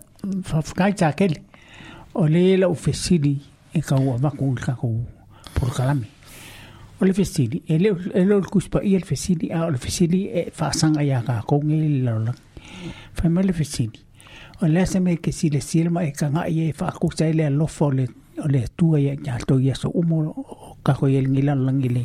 faafakai 0.48 0.92
takele 1.00 1.38
o 2.14 2.22
lē 2.34 2.42
laʻu 2.62 2.76
fesili 2.84 3.34
e 3.73 3.81
ka 3.81 3.97
ua 3.97 4.18
maku 4.20 4.53
i 4.53 4.61
kakou 4.61 5.01
porokalame 5.57 6.07
o 7.01 7.05
le 7.09 7.12
fesili 7.16 7.62
el 7.73 7.83
le 7.87 7.93
o 8.35 8.41
le 8.41 8.43
kusipaia 8.45 9.01
fesili 9.05 9.51
a 9.51 9.64
o 9.66 9.70
le 9.73 9.79
fesili 9.81 10.25
e 10.29 10.45
faasaga 10.59 11.03
iā 11.03 11.23
kakou 11.25 11.62
gai 11.64 11.79
le 11.81 12.03
lalolagi 12.05 12.41
faimai 13.16 13.45
le 13.47 13.53
fesili 13.57 14.01
o 14.62 14.68
lea 14.68 14.85
se 14.87 15.01
mea 15.01 15.16
ke 15.16 15.33
silesile 15.33 15.91
ma 15.91 16.05
e 16.05 16.11
kagaʻi 16.12 16.68
e 16.68 16.73
faakusa 16.77 17.25
ai 17.27 17.33
le 17.39 17.47
alofa 17.49 17.87
o 17.87 17.91
le 17.97 18.07
o 18.45 18.49
le 18.49 18.62
el 18.64 18.95
ia 19.01 19.16
tatou 19.25 19.59
ia 19.61 19.75
souma 19.75 20.16
o 20.31 20.77
kako 20.85 21.09
ia 21.09 21.23
legi 21.25 21.43
lalolagi 21.49 21.89
le 21.97 22.05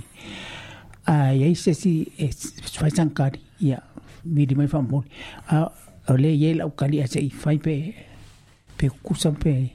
aiai 1.12 1.52
sesi 1.56 2.06
e 2.18 2.32
faisagakali 2.80 3.40
ia 3.68 3.82
mili 4.26 4.56
mai 4.56 4.68
faamoli 4.72 5.10
a 5.52 5.68
o 6.08 6.16
le 6.16 6.32
a 7.04 7.30
fai 7.44 7.58
pe 7.58 7.74
pe 8.78 8.86
kukusa 8.90 9.32
pe 9.32 9.74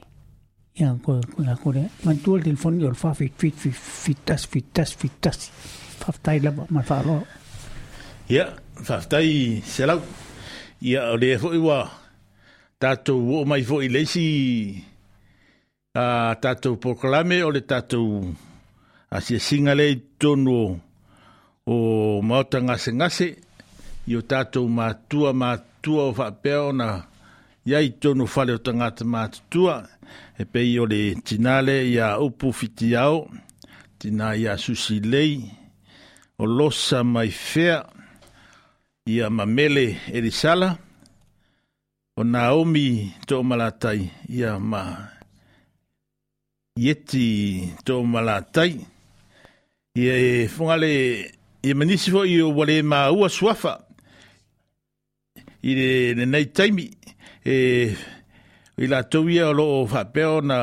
Ja, 0.79 0.95
kun, 1.03 1.21
kun, 1.35 1.49
kun 1.63 1.73
det. 1.75 1.89
Man 2.05 2.17
tog 2.19 2.43
telefonen 2.43 2.85
och 3.07 3.17
fit 3.17 3.17
fit 3.17 3.33
fitt, 3.37 3.55
fit 3.55 3.75
fittas, 4.05 4.45
fit 4.47 4.65
fittas. 4.99 5.49
Fafta 6.05 6.31
man 6.67 6.83
far 6.83 7.03
då. 7.03 7.13
Ja, 8.27 8.35
ya, 8.35 8.45
fafta 8.83 9.21
i 9.21 9.61
sällan. 9.65 10.01
Ja, 10.79 11.89
Tato, 12.79 13.13
och 13.39 13.47
man 13.47 13.63
får 13.65 13.83
ju 13.83 13.89
läsa 13.89 14.19
i... 14.19 14.83
tato 16.41 16.75
på 16.77 16.95
klame 16.95 17.61
tato... 17.67 18.33
Att 19.09 19.23
singale 19.23 19.39
singar 19.41 19.81
i 19.81 20.01
tonu 20.19 20.79
och 21.65 22.23
mata 22.23 22.59
ngase 22.59 22.91
ngase. 22.91 23.35
Jo 24.05 24.21
tato 24.21 24.67
matua 24.67 25.33
matua 25.33 26.03
och 26.09 26.15
fapeona. 26.15 27.03
Jag 27.63 27.83
i 27.83 27.91
tonu 27.91 28.27
faller 28.27 28.53
och 28.53 28.63
tangat 28.63 29.01
matua. 29.01 29.85
e 30.37 30.45
pei 30.45 30.79
o 30.79 30.85
le 30.85 31.15
tinale 31.23 31.77
ia 31.89 32.19
upu 32.19 32.53
fitiao 32.53 33.15
au, 33.15 33.29
tina 33.99 34.35
ia 34.35 34.57
susi 34.57 34.99
lei, 34.99 35.43
o 36.37 36.45
losa 36.45 37.03
mai 37.03 37.29
fea, 37.31 37.85
ia 39.05 39.29
mamele 39.29 39.97
e 40.11 40.21
li 40.21 40.31
o 42.15 42.23
Naomi 42.23 43.11
tō 43.27 43.41
malatai, 43.43 44.09
ia 44.29 44.59
ma 44.59 44.81
ieti 46.77 47.69
tō 47.85 48.03
malatai, 48.05 48.85
ia 49.95 50.13
e 50.17 50.47
fungale, 50.47 51.31
ia 51.63 51.75
manisi 51.75 52.11
foʻi 52.11 52.35
i 52.37 52.41
o 52.43 52.51
wale 52.53 52.81
ma 52.83 53.09
ua 53.11 53.29
suafa, 53.29 53.73
i 55.63 55.73
le 55.75 55.91
lenei 56.19 56.45
taimi, 56.55 56.87
e... 57.43 57.57
Eh, 57.57 57.91
I 58.83 58.87
la 58.91 58.99
tau 59.11 59.29
ia 59.31 59.45
o 59.47 59.53
loo 59.59 59.85
whapeo 59.91 60.35
na 60.49 60.57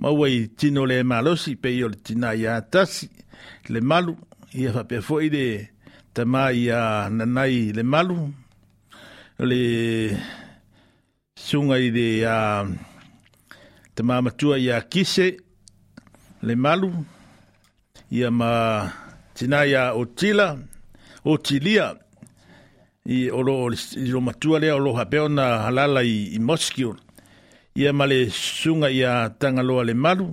maua 0.00 0.26
i 0.38 0.38
tino 0.58 0.82
le 0.90 0.96
malosi 1.10 1.52
pe 1.62 1.68
i 1.78 1.82
o 1.84 1.88
le 1.92 1.98
tina 2.06 2.28
i 2.40 2.44
atasi 2.48 3.08
le 3.72 3.80
malu. 3.90 4.12
I 4.60 4.62
a 4.68 4.70
whapea 4.76 5.00
fwoi 5.06 5.26
le 5.36 5.44
tama 6.14 6.42
i 6.62 6.64
a 6.78 6.80
nanai 7.16 7.58
le 7.76 7.82
malu. 7.92 8.16
Le 9.50 9.62
sunga 11.48 11.76
i 11.86 11.90
le 11.96 12.06
a 12.36 12.38
tama 13.94 14.22
matua 14.24 14.54
i 14.64 14.68
a 14.76 14.80
kise 14.92 15.28
le 16.48 16.54
malu. 16.64 16.90
I 18.16 18.18
a 18.24 18.30
ma 18.40 18.50
tina 19.36 19.58
i 19.70 19.74
a 19.82 19.92
o 19.92 20.02
tila, 20.14 21.88
I 23.16 23.18
o 23.36 23.40
lo 23.46 24.20
matua 24.28 24.56
le 24.62 24.68
o 24.78 24.80
lo 24.86 24.90
whapeo 24.96 25.28
na 25.36 25.44
halala 25.66 26.00
i, 26.14 26.16
i 26.38 26.40
moskiu 26.40 26.96
ia 27.74 27.92
male 27.92 28.30
sunga 28.30 28.86
ia 28.88 29.30
tangaloa 29.38 29.84
le 29.88 29.94
malu, 29.94 30.26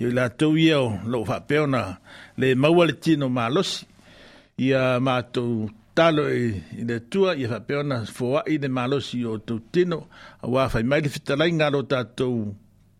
ia 0.00 0.08
i 0.08 0.14
latou 0.16 0.56
ia 0.56 0.78
o 0.80 0.88
loo 1.12 1.24
faapeona 1.28 1.82
le 2.40 2.54
maua 2.56 2.86
le 2.88 2.94
tino 3.04 3.28
malosi, 3.28 3.84
ia 4.66 4.82
matou 5.08 5.50
talo 5.96 6.24
e 6.32 6.38
i, 6.40 6.84
le 6.88 6.96
tua, 7.10 7.34
ia 7.36 7.48
faapeona 7.52 7.96
i 8.48 8.56
le 8.62 8.68
malosi 8.78 9.18
o 9.28 9.34
outou 9.36 9.60
tino, 9.72 9.98
auā 10.42 10.64
faimai 10.72 11.02
le 11.04 11.12
fetalaiga 11.12 11.68
lo 11.74 11.82
tatou 11.84 12.54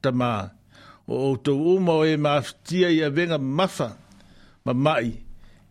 tamā, 0.05 0.33
o 1.09 1.17
outou 1.33 1.63
uma 1.79 1.95
o 2.05 2.05
e 2.05 2.19
mafitia 2.21 2.93
ia 2.93 3.09
venga 3.11 3.39
mafa 3.39 3.89
ma 4.65 4.75
mai, 4.77 5.09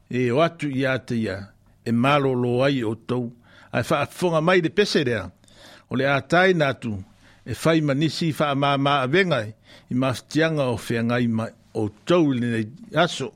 e 0.10 0.32
o 0.34 0.41
atu 0.41 0.66
iā 0.70 0.97
te 1.05 1.14
ia 1.28 1.38
e 1.86 1.91
malōlō 1.93 2.55
ai 2.66 2.82
outou, 2.84 3.30
ae 3.72 3.86
mai 4.41 4.66
le 4.66 4.74
pese 4.74 5.05
lea, 5.05 5.28
o 5.89 5.95
le 5.95 6.10
ataina 6.10 6.74
atu, 6.74 6.97
e 7.50 7.56
fai 7.56 7.82
manisi 7.82 8.32
fa 8.32 8.54
ma 8.54 8.78
ma 8.78 9.04
venga 9.08 9.41
i 9.41 9.95
mas 9.95 10.22
tianga 10.30 10.68
o 10.70 10.78
fenga 10.78 11.18
i 11.18 11.26
ma 11.28 11.50
o 11.72 11.84
tau 12.04 12.30
ni 12.32 12.62
aso 12.93 13.28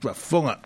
fa 0.00 0.12
fonga 0.12 0.60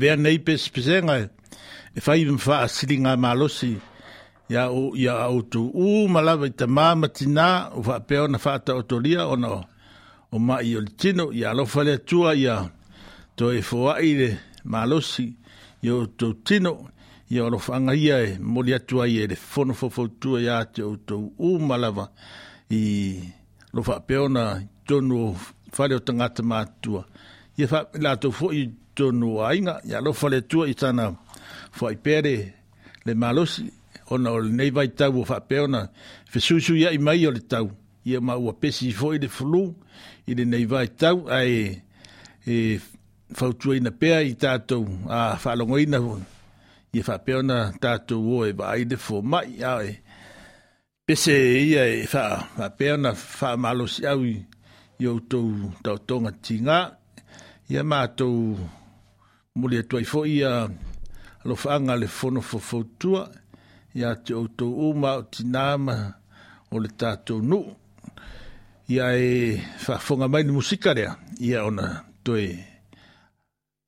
vea 0.00 0.16
nei 0.16 0.38
pespesenga 0.38 1.14
e 1.94 2.00
fai 2.00 2.24
me 2.98 3.16
malosi 3.16 3.76
ia 4.48 4.70
o 4.70 4.96
ia 4.96 5.28
o 5.28 5.42
tu 5.42 5.70
u 5.74 6.08
malava 6.08 6.46
i 6.46 6.50
tamā 6.58 6.88
matinā 6.98 7.48
o 7.76 7.82
faapea 7.82 8.22
ona 8.24 8.38
faataotolia 8.38 9.26
ona 9.28 9.48
o 10.32 10.38
maʻi 10.38 10.76
o 10.76 10.80
le 10.80 10.90
tino 11.00 11.30
ia 11.32 11.50
alofa 11.50 11.84
le 11.84 11.92
atua 12.00 12.34
ia 12.34 12.56
toe 13.36 13.60
foaʻi 13.68 14.10
le 14.20 14.28
malosi 14.64 15.26
i 15.84 15.88
outou 15.90 16.32
tino 16.46 16.72
ia 17.30 17.44
alofa 17.46 17.76
agaia 17.76 18.16
e 18.26 18.38
moli 18.40 18.74
atu 18.74 19.02
ai 19.02 19.18
e 19.22 19.26
le 19.30 19.36
fonofofoutua 19.36 20.40
iā 20.46 20.58
te 20.72 20.82
outou 20.82 21.32
uma 21.38 21.76
lava 21.76 22.08
i 22.70 22.80
lo 23.74 23.82
faapea 23.82 24.22
ona 24.22 24.44
tonu 24.86 25.14
o 25.28 25.34
fale 25.74 25.94
o 25.94 25.98
tagata 26.00 26.42
matua 26.42 27.04
ia 27.56 27.68
latou 28.02 28.32
foʻi 28.38 28.64
tonu 29.00 29.40
ainga 29.48 29.74
ya 29.90 29.98
lo 30.04 30.10
fale 30.20 30.38
tu 30.50 30.58
itana 30.72 31.04
foi 31.76 31.96
pere 32.04 32.34
le 33.06 33.12
malosi 33.22 33.64
ona 34.12 34.28
ol 34.38 34.46
nei 34.58 34.70
vai 34.76 34.88
tau 35.00 35.18
fa 35.30 35.36
peona 35.50 35.80
fesusu 36.32 36.72
ya 36.82 36.88
i 36.96 36.98
mai 37.06 37.22
o 37.28 37.30
le 37.36 37.42
tau 37.52 37.66
ia 38.10 38.18
ma 38.26 38.34
o 38.50 38.52
pesi 38.60 38.86
foi 39.00 39.16
de 39.24 39.28
flu 39.36 39.62
i 40.30 40.32
de 40.38 40.44
nei 40.52 40.64
vai 40.72 40.86
ai 41.38 41.52
e 42.52 42.54
fautu 43.38 43.68
na 43.86 43.90
pea 44.00 44.18
i 44.32 44.34
tatou 44.42 44.84
a 45.18 45.20
whalongo 45.42 45.76
ina 45.86 45.98
hon. 46.06 46.22
I 46.98 47.00
fa 47.06 47.12
whapeona 47.16 47.58
tato 47.82 48.14
o 48.36 48.38
e 48.50 48.52
vai 48.60 48.80
de 48.90 48.96
fo 49.06 49.16
mai 49.32 49.50
ai 49.74 49.90
Pese 51.06 51.36
ia 51.70 51.84
e 52.02 52.06
fa 52.12 52.24
wha 53.40 53.48
malo 53.64 53.84
si 53.94 54.02
au 54.12 54.20
i 54.32 54.34
outou 55.12 55.48
tautonga 55.84 56.30
tinga. 56.46 56.78
I 57.70 57.72
ma 57.78 57.82
mātou 57.90 58.32
muli 59.58 59.76
le 59.78 59.82
toi 59.90 60.04
fo'i 60.12 60.38
ia 60.40 60.52
lo 61.48 61.54
fanga 61.62 61.94
le 61.96 62.06
fono 62.18 62.40
fo 62.40 62.58
fotua 62.70 63.22
te 64.24 64.32
o 64.40 64.46
uma 64.90 65.10
o 65.20 65.22
tina 65.32 65.76
ma 65.86 65.96
o 66.74 66.76
le 66.82 66.88
tatou 67.00 67.40
nu 67.50 67.60
ia 68.94 69.06
e 69.26 69.30
fafonga 69.84 70.26
mai 70.28 70.44
ni 70.44 70.52
musika 70.56 70.90
rea 70.96 71.12
ia 71.48 71.64
ona 71.70 71.86
toi 72.24 72.46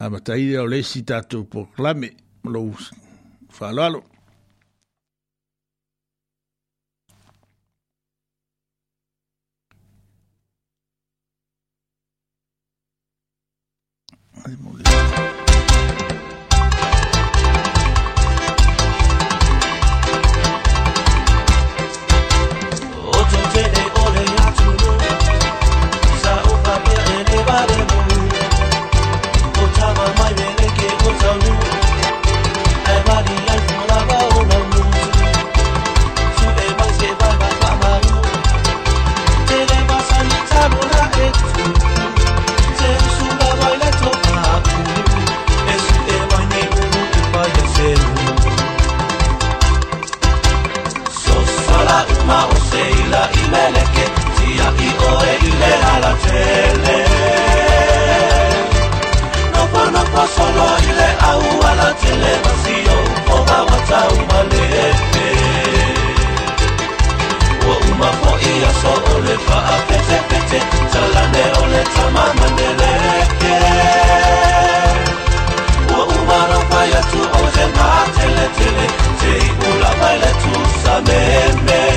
a 0.02 0.04
matai 0.12 0.56
o 0.64 0.66
lesi 0.72 1.00
tatou 1.08 1.44
proklame 1.52 2.08
lo 2.52 2.60
falalo 3.58 4.00
Ay, 14.46 14.56
mon 14.58 14.82
macele 56.12 56.96
nopanopa 59.54 60.24
solo 60.34 60.66
ile 60.88 61.08
au 61.30 61.42
alatele 61.70 62.32
masio 62.44 62.98
oba 63.36 63.58
wataumalete 63.68 65.28
wo 67.64 67.74
uma 67.90 68.10
po 68.22 68.30
iya 68.50 68.70
so 68.82 68.92
olefa 69.16 69.58
apetepete 69.76 70.58
salane 70.92 71.44
oleta 71.62 72.04
mamaneleke 72.14 73.54
wo 75.92 76.02
uma 76.16 76.38
nopa 76.52 76.80
yatu 76.94 77.20
oze 77.40 77.64
matele 77.76 78.44
tele 78.58 78.86
teibula 79.20 79.90
maile 80.00 80.30
tusameme 80.40 81.91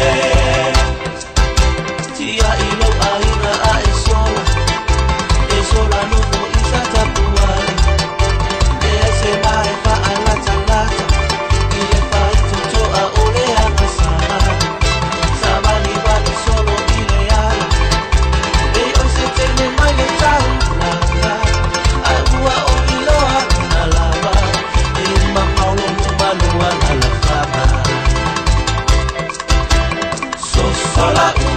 kọlákù 30.96 31.48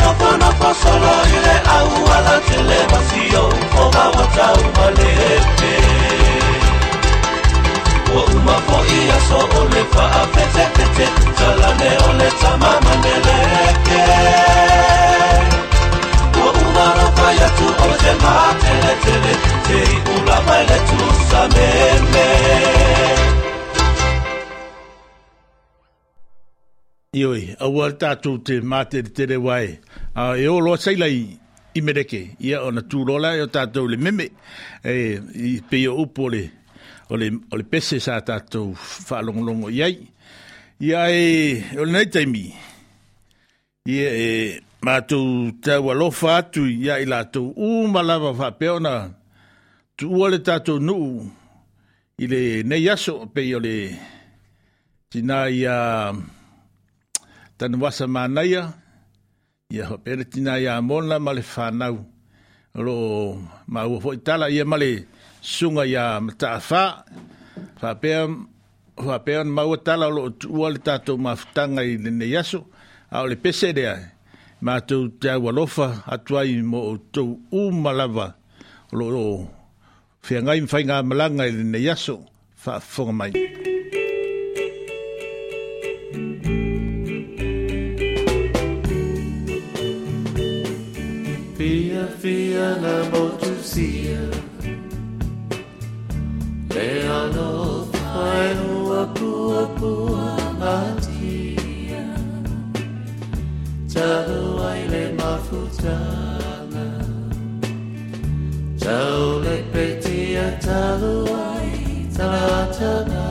nọkọnọkọ 0.00 0.68
sọ̀rọ̀ 0.82 1.18
ilé 1.36 1.54
awúwa 1.76 2.16
láti 2.26 2.58
lè 2.70 2.78
mọ 2.90 2.98
sí 3.08 3.20
òun 3.42 3.58
kó 3.72 3.82
bá 3.94 4.04
wọn 4.14 4.28
ta 4.36 4.44
ọmọ 4.62 4.84
lè 4.98 5.12
pè 5.58 5.72
wọ 8.12 8.20
ọmọ 8.34 8.54
fún 8.66 8.82
ìyàsọ 8.96 9.40
ó 9.58 9.60
lè 9.74 9.80
fa 9.92 10.04
afẹtẹkẹtẹ 10.20 11.06
jọlá 11.38 11.70
ní 11.80 11.90
ọlẹta 12.08 12.50
máma 12.62 12.92
ní 13.04 13.12
lẹkẹ 13.26 14.02
wọ 16.38 16.46
ọmọ 16.60 16.84
rọpa 16.98 17.26
yàtú 17.40 17.66
ọjẹ 17.88 18.12
máa 18.22 18.42
tẹlẹtẹlẹ 18.62 19.32
tẹ 19.66 19.76
ìhùn 19.94 20.26
Ioi, 27.16 27.54
a 27.58 27.68
wal 27.72 27.94
tatu 27.96 28.34
te 28.44 28.58
mate 28.60 29.00
te 29.06 29.10
tere 29.16 29.36
wai. 29.40 29.78
A 30.12 30.36
e 30.36 30.44
o 30.48 30.58
loa 30.60 30.76
saila 30.76 31.06
i, 31.08 31.22
i 31.72 31.80
mereke, 31.80 32.20
ia 32.44 32.58
o 32.60 32.68
na 32.70 32.82
tūrola 32.84 33.30
e 33.36 33.40
o 33.46 33.46
tatu 33.48 33.86
le 33.88 33.96
meme, 33.96 34.26
e 34.84 35.16
i 35.54 35.54
pe 35.70 35.86
o 35.88 35.94
upo 36.02 36.28
le, 36.34 36.42
o 37.08 37.16
le, 37.16 37.30
o 37.50 37.56
le 37.62 37.64
pese 37.64 37.96
sa 38.04 38.18
tatu 38.20 38.66
whalongolongo 39.08 39.70
iai. 39.72 39.96
Ia 40.84 41.06
e, 41.08 41.24
e 41.72 41.78
o 41.80 41.84
le 41.88 41.92
nei 41.96 42.10
taimi, 42.12 42.46
ia 43.88 44.12
e, 44.12 44.28
mātou 44.84 45.48
tau 45.64 45.88
alofa 45.90 46.36
atu 46.44 46.66
ia 46.68 47.00
i 47.00 47.08
lātou 47.08 47.54
umalawa 47.56 48.34
whapeo 48.36 48.76
na 48.84 48.92
tu 49.96 50.12
uale 50.12 50.42
tātou 50.44 50.76
nuu 50.78 51.24
i 52.20 52.28
nei 52.68 52.84
aso 52.92 53.22
pe 53.32 53.48
o 53.56 53.64
le 53.64 53.78
tina 55.08 55.46
i 55.48 55.64
a... 55.64 55.78
Uh, 56.12 56.34
tan 57.58 57.74
wasa 57.82 58.06
mānaia, 58.06 58.70
ia 59.74 59.86
ho 59.90 59.98
pere 59.98 60.22
tina 60.24 60.56
ia 60.62 60.78
mōna 60.80 61.18
ma 61.20 61.32
le 61.34 61.42
whānau, 61.42 61.98
lo 62.86 63.34
ma 63.66 63.82
ua 63.84 63.98
fo 64.00 64.12
itala 64.14 64.48
ia 64.50 64.64
ma 64.64 64.76
le 64.78 65.04
sunga 65.42 65.84
ia 65.84 66.20
mata 66.22 66.54
a 66.54 66.58
whā, 66.62 66.84
whāpea, 67.82 68.22
whāpea 68.96 69.42
ma 69.44 69.62
ua 69.66 69.74
tala 69.82 70.06
lo 70.08 70.30
ua 70.48 70.70
le 70.70 70.78
tātou 70.78 71.18
ma 71.18 71.34
whutanga 71.34 71.82
i 71.82 71.98
le 71.98 72.14
le 73.28 73.34
pese 73.42 73.74
ma 74.62 74.78
tau 74.80 75.08
te 75.18 75.28
awa 75.28 75.50
lofa 75.50 76.04
mo 76.64 76.96
tau 77.12 77.40
umalawa, 77.52 78.34
lo 78.92 79.10
lo, 79.10 79.50
Fia 80.28 80.42
ngai 80.42 80.60
mwhai 80.66 80.82
ngā 80.84 80.96
malanga 81.06 81.46
i 81.46 81.52
rinne 81.54 81.78
yaso, 81.80 82.26
wha 82.66 82.78
whonga 82.82 83.14
mai. 83.14 83.30
Thank 83.30 83.46
you. 86.46 86.67
unable 92.14 93.36
to 93.38 93.62
see 93.62 94.08
you. 94.08 94.30
Leano 96.76 97.86
faio 97.92 98.82
apu 98.98 99.50
apu 99.62 100.10
atia. 100.74 102.10
Tau 103.92 104.64
ai 104.70 104.82
le 104.92 105.04
mafutana. 105.18 106.86
Tau 108.80 109.38
le 109.44 109.56
petia 109.72 110.46
tau 110.60 111.26
ai 111.36 112.06
talatana. 112.16 113.24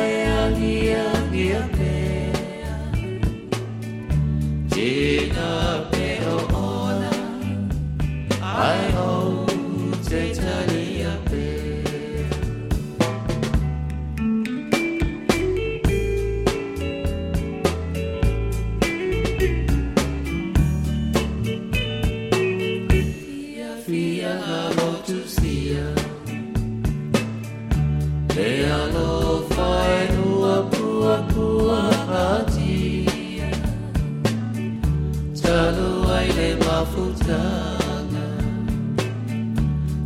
futangan 36.85 38.05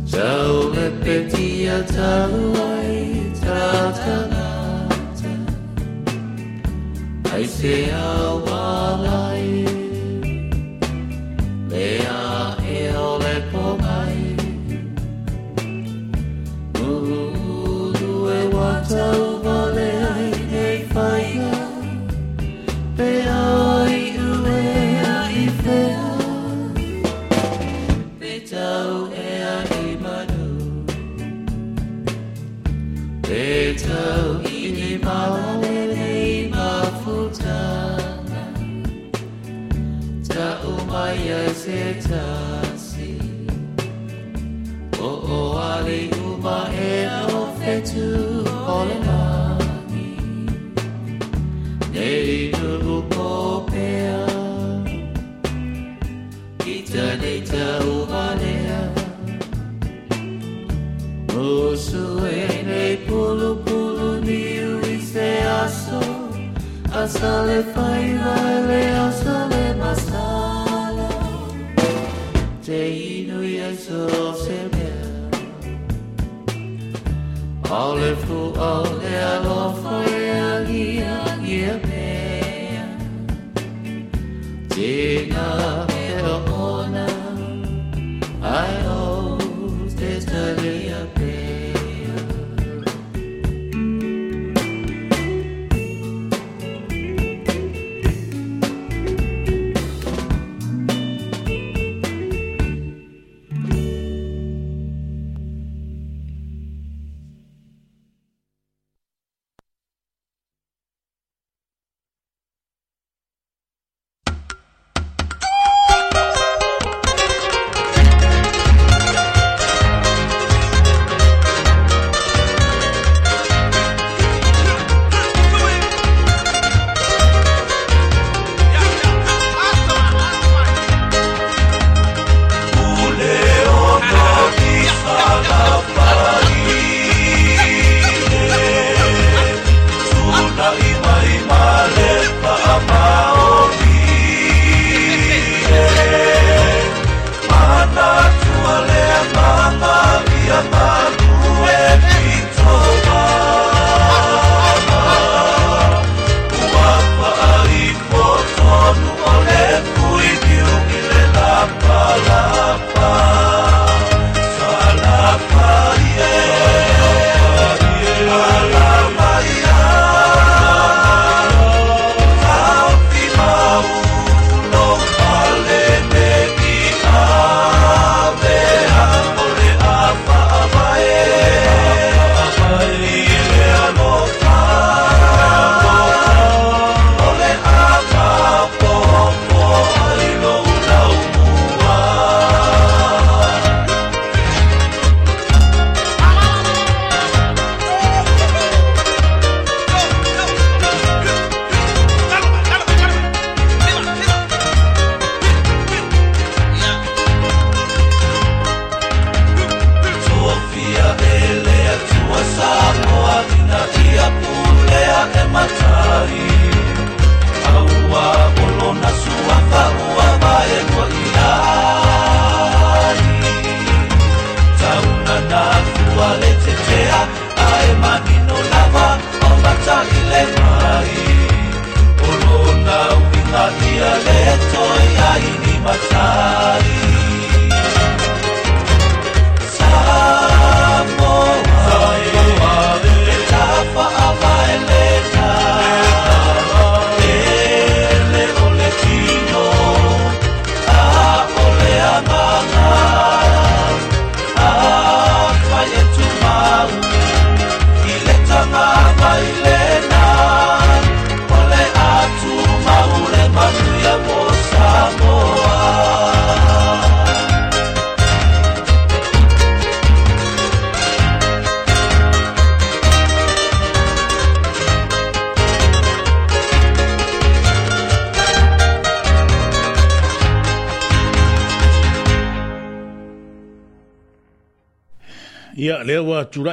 Jauh 0.04 0.72
lepetia 0.74 1.80
taruai 1.88 3.32
tatanata 3.40 5.32
I 7.36 7.44
say 7.44 7.92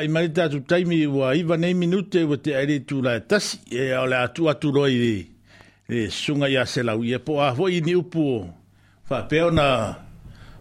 i 0.03 0.07
mai 0.07 0.29
tatu 0.29 0.59
taimi 0.59 1.05
ua 1.07 1.35
iwa 1.35 1.57
nei 1.57 1.73
minute 1.73 2.23
ua 2.23 2.37
te 2.37 2.55
aere 2.55 2.79
tu 2.79 3.01
la 3.01 3.19
tasi 3.19 3.57
e 3.71 3.93
o 3.97 4.05
le 4.05 4.15
atu 4.17 4.49
atu 4.49 4.71
roi 4.71 4.95
le, 5.03 5.13
le 5.87 6.09
sunga 6.09 6.49
ia 6.49 6.65
se 6.65 6.83
lau 6.83 7.03
ia 7.03 7.19
po 7.19 7.39
a 7.41 7.49
hoi 7.55 7.81
ni 7.85 7.95
upu 7.95 8.23
fa 9.07 9.21
peo 9.23 9.51
na 9.51 9.95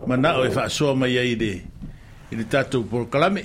mana 0.07 0.37
o 0.39 0.45
e 0.47 0.51
fa 0.51 0.69
soa 0.69 0.95
mai 0.95 1.19
ai 1.19 1.35
le 1.43 1.53
i 2.31 2.35
le 2.39 2.45
tatu 2.45 2.83
por 2.85 3.09
kalame 3.11 3.43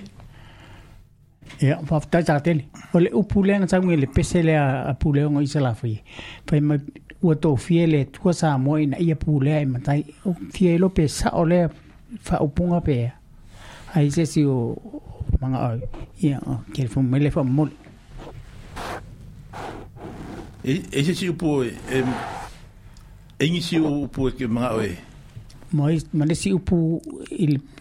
ia 1.61 1.79
fa 1.87 1.97
ta 2.11 2.21
ta 2.21 2.39
tele 2.45 2.65
o 2.93 2.99
le 2.99 3.09
upu 3.13 3.43
le 3.43 3.57
na 3.57 3.67
tangi 3.67 3.97
le 3.97 4.07
pese 4.15 4.43
le 4.45 4.53
a 4.59 4.93
pule 5.01 5.25
o 5.25 5.41
i 5.41 5.47
se 5.47 5.59
la 5.59 5.73
fi 5.73 5.97
fa 6.47 6.61
mai 6.61 6.77
ua 7.25 7.35
to 7.35 7.55
fie 7.55 7.87
le 7.87 8.05
tua 8.11 8.33
sa 8.33 8.53
mo 8.57 8.77
ina 8.77 8.99
ia 9.01 9.15
pule 9.15 9.51
e 9.61 9.65
matai 9.65 10.03
o 10.25 10.35
fie 10.53 10.77
lo 10.77 10.89
pesa 10.89 11.29
o 11.33 11.45
le 11.51 11.59
fa 12.21 12.35
upunga 12.47 12.79
pe 12.87 12.95
ai 13.95 14.11
se 14.11 14.25
si 14.25 14.41
o 14.45 14.57
manga 15.41 15.57
au. 15.71 15.79
Ia, 16.25 16.39
o, 16.51 16.55
kere 16.73 16.87
fumu, 16.87 17.09
mele 17.09 17.31
fumu 17.31 17.51
mole. 17.53 17.71
E 20.91 21.03
se 21.03 21.13
si 21.15 21.29
upo 21.29 21.63
e... 21.63 21.71
E 23.39 23.49
ngi 23.49 23.61
si 23.61 23.79
upo 23.79 24.29
e 24.29 24.31
ke 24.37 24.47
manga 24.47 24.69
au 24.73 24.81
e? 24.81 24.91
Ma 25.73 26.25
e 26.29 26.35
si 26.35 26.53
upo 26.53 27.01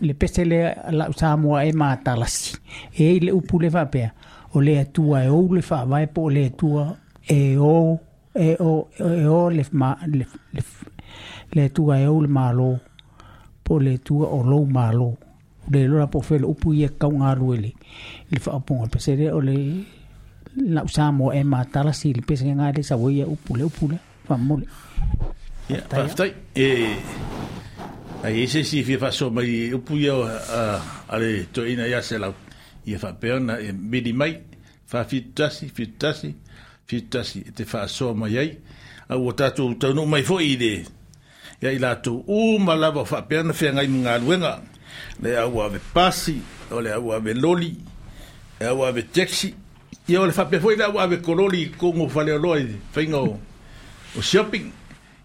le 0.01 0.15
pese 0.15 0.45
le 0.45 0.61
la 0.91 1.09
usamoa 1.09 1.65
e 1.65 1.73
maa 1.73 1.97
talasi. 1.97 2.59
E 2.93 3.17
e 3.17 3.21
le 3.21 3.33
upo 3.33 3.59
le 3.61 3.69
vapea. 3.69 4.13
O 4.55 4.61
le 4.61 4.79
atua 4.81 5.25
e 5.25 5.29
ou 5.31 5.49
le 5.55 5.63
fa 5.63 5.85
vai 5.85 6.07
po 6.07 6.29
le 6.31 6.47
atua 6.47 6.97
e 7.29 7.57
ou 7.57 7.99
e 8.35 8.57
o 8.61 8.73
e 9.21 9.25
o 9.27 9.51
le 9.51 9.65
ma 9.73 9.97
le 10.07 10.27
le 10.53 10.63
le 11.53 11.69
tua 11.75 11.99
e 12.01 12.07
o 12.09 12.21
le 12.21 12.29
malo 12.29 12.81
po 13.63 13.79
le 13.81 13.99
tua 13.99 14.27
o 14.29 14.43
lo 14.43 14.65
malo 14.65 15.17
le 15.71 15.87
lora 15.89 16.07
po 16.11 16.21
fele 16.21 16.45
upu 16.47 16.75
ye 16.75 16.89
kau 16.99 17.11
nga 17.19 17.35
ruele 17.35 17.73
le 18.31 18.39
fa 18.39 18.55
apunga 18.57 18.87
pe 18.87 18.99
se 18.99 19.15
re 19.17 19.27
ole 19.33 19.55
la 20.57 20.83
usa 20.85 21.11
mo 21.13 21.31
e 21.33 21.43
ma 21.45 21.65
tala 21.67 21.93
si 21.93 22.13
le 22.15 22.23
pese 22.23 22.47
nga 22.55 22.71
le 22.75 22.83
sa 22.83 22.97
woye 22.97 23.25
upu 23.25 23.51
le 23.59 23.65
upu 23.65 23.85
le 23.91 23.99
fa 24.27 24.37
mole 24.39 24.67
ya 25.69 25.83
pa 25.91 26.07
ftai 26.09 26.31
e 26.55 26.67
a 28.23 28.31
ye 28.31 28.47
se 28.47 28.63
si 28.63 28.83
fie 28.87 28.99
fa 28.99 29.11
so 29.11 29.31
mai 29.31 29.73
upu 29.75 29.93
ye 29.99 30.13
ale 31.11 31.47
to 31.53 31.67
ina 31.67 31.87
ya 31.87 32.01
se 32.03 32.19
la 32.19 32.31
ye 32.87 32.97
fa 32.99 33.11
pe 33.13 33.33
ona 33.35 33.59
e 33.59 33.73
midi 33.73 34.13
mai 34.13 34.39
fa 34.87 35.03
fitasi 35.05 35.67
fitasi 35.69 36.31
fitasi 36.87 37.43
e 37.43 37.51
te 37.51 37.65
fa 37.67 37.87
so 37.91 38.15
mai 38.15 38.31
ye 38.39 38.47
a 39.11 39.19
wo 39.19 39.33
tatu 39.35 39.75
tau 39.83 39.93
no 39.95 40.07
mai 40.07 40.23
fo 40.23 40.39
ide 40.39 40.87
ya 41.59 41.75
ila 41.75 41.99
tu 41.99 42.23
u 42.27 42.59
ma 42.63 42.75
la 42.79 42.95
fa 43.05 43.27
pe 43.27 43.35
ona 43.43 43.53
fe 43.53 43.69
nga 43.75 43.83
i 43.83 43.89
le 45.23 45.37
au 45.45 45.61
ave 45.63 45.79
pasi 45.95 46.41
o 46.71 46.81
le 46.81 46.97
au 46.99 47.13
ave 47.13 47.33
loli 47.35 47.77
e 48.61 48.65
au 48.67 48.85
ave 48.85 49.05
taxi 49.13 49.55
ia 50.09 50.21
o 50.21 50.27
le 50.27 50.33
faapea 50.33 50.61
foi 50.61 50.77
le 50.77 50.85
au 50.85 50.99
ave 51.01 51.21
kololi 51.23 51.71
kogo 51.79 52.09
faleoloa 52.09 52.59
i 52.61 52.67
faiga 52.93 53.19
o 53.19 53.37
shopping 54.21 54.71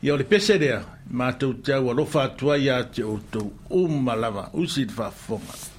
ia 0.03 0.13
o 0.13 0.17
le 0.17 0.23
pese 0.23 0.57
lea 0.57 0.81
matou 1.11 1.53
te 1.53 1.73
aualofa 1.73 2.23
atu 2.23 2.51
ai 2.51 2.63
iā 2.67 2.79
te 2.93 3.03
outou 3.03 3.51
uma 3.69 4.15
lava 4.15 4.49
usi 4.53 4.85
le 4.85 4.91
faafofoga 4.93 5.69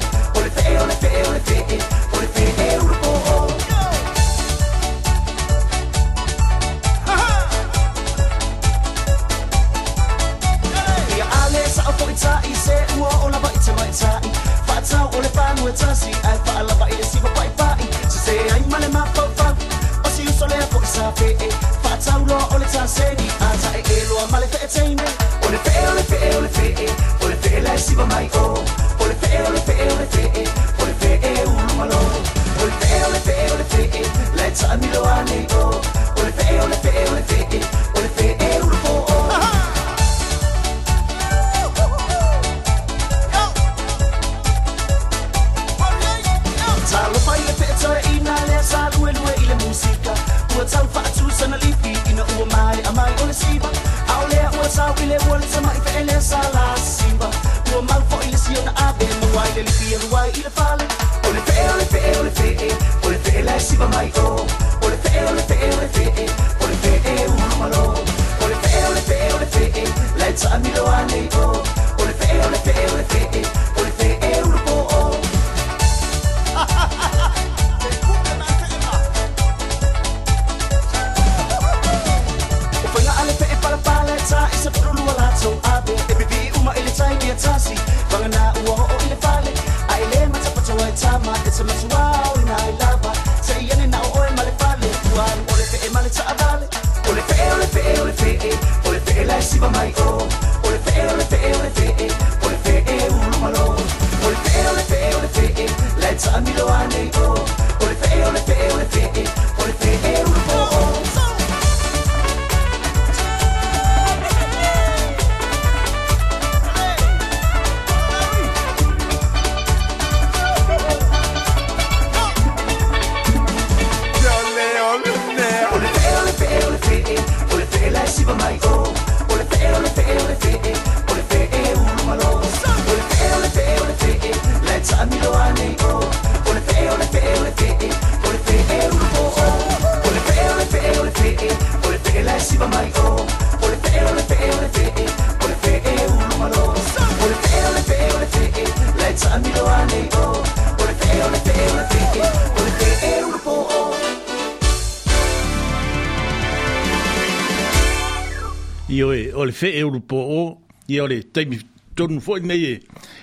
ole 161.04 161.20
taimi 161.34 161.60
tonu 161.96 162.18
foi 162.26 162.40
nei 162.48 162.64
e 162.74 162.74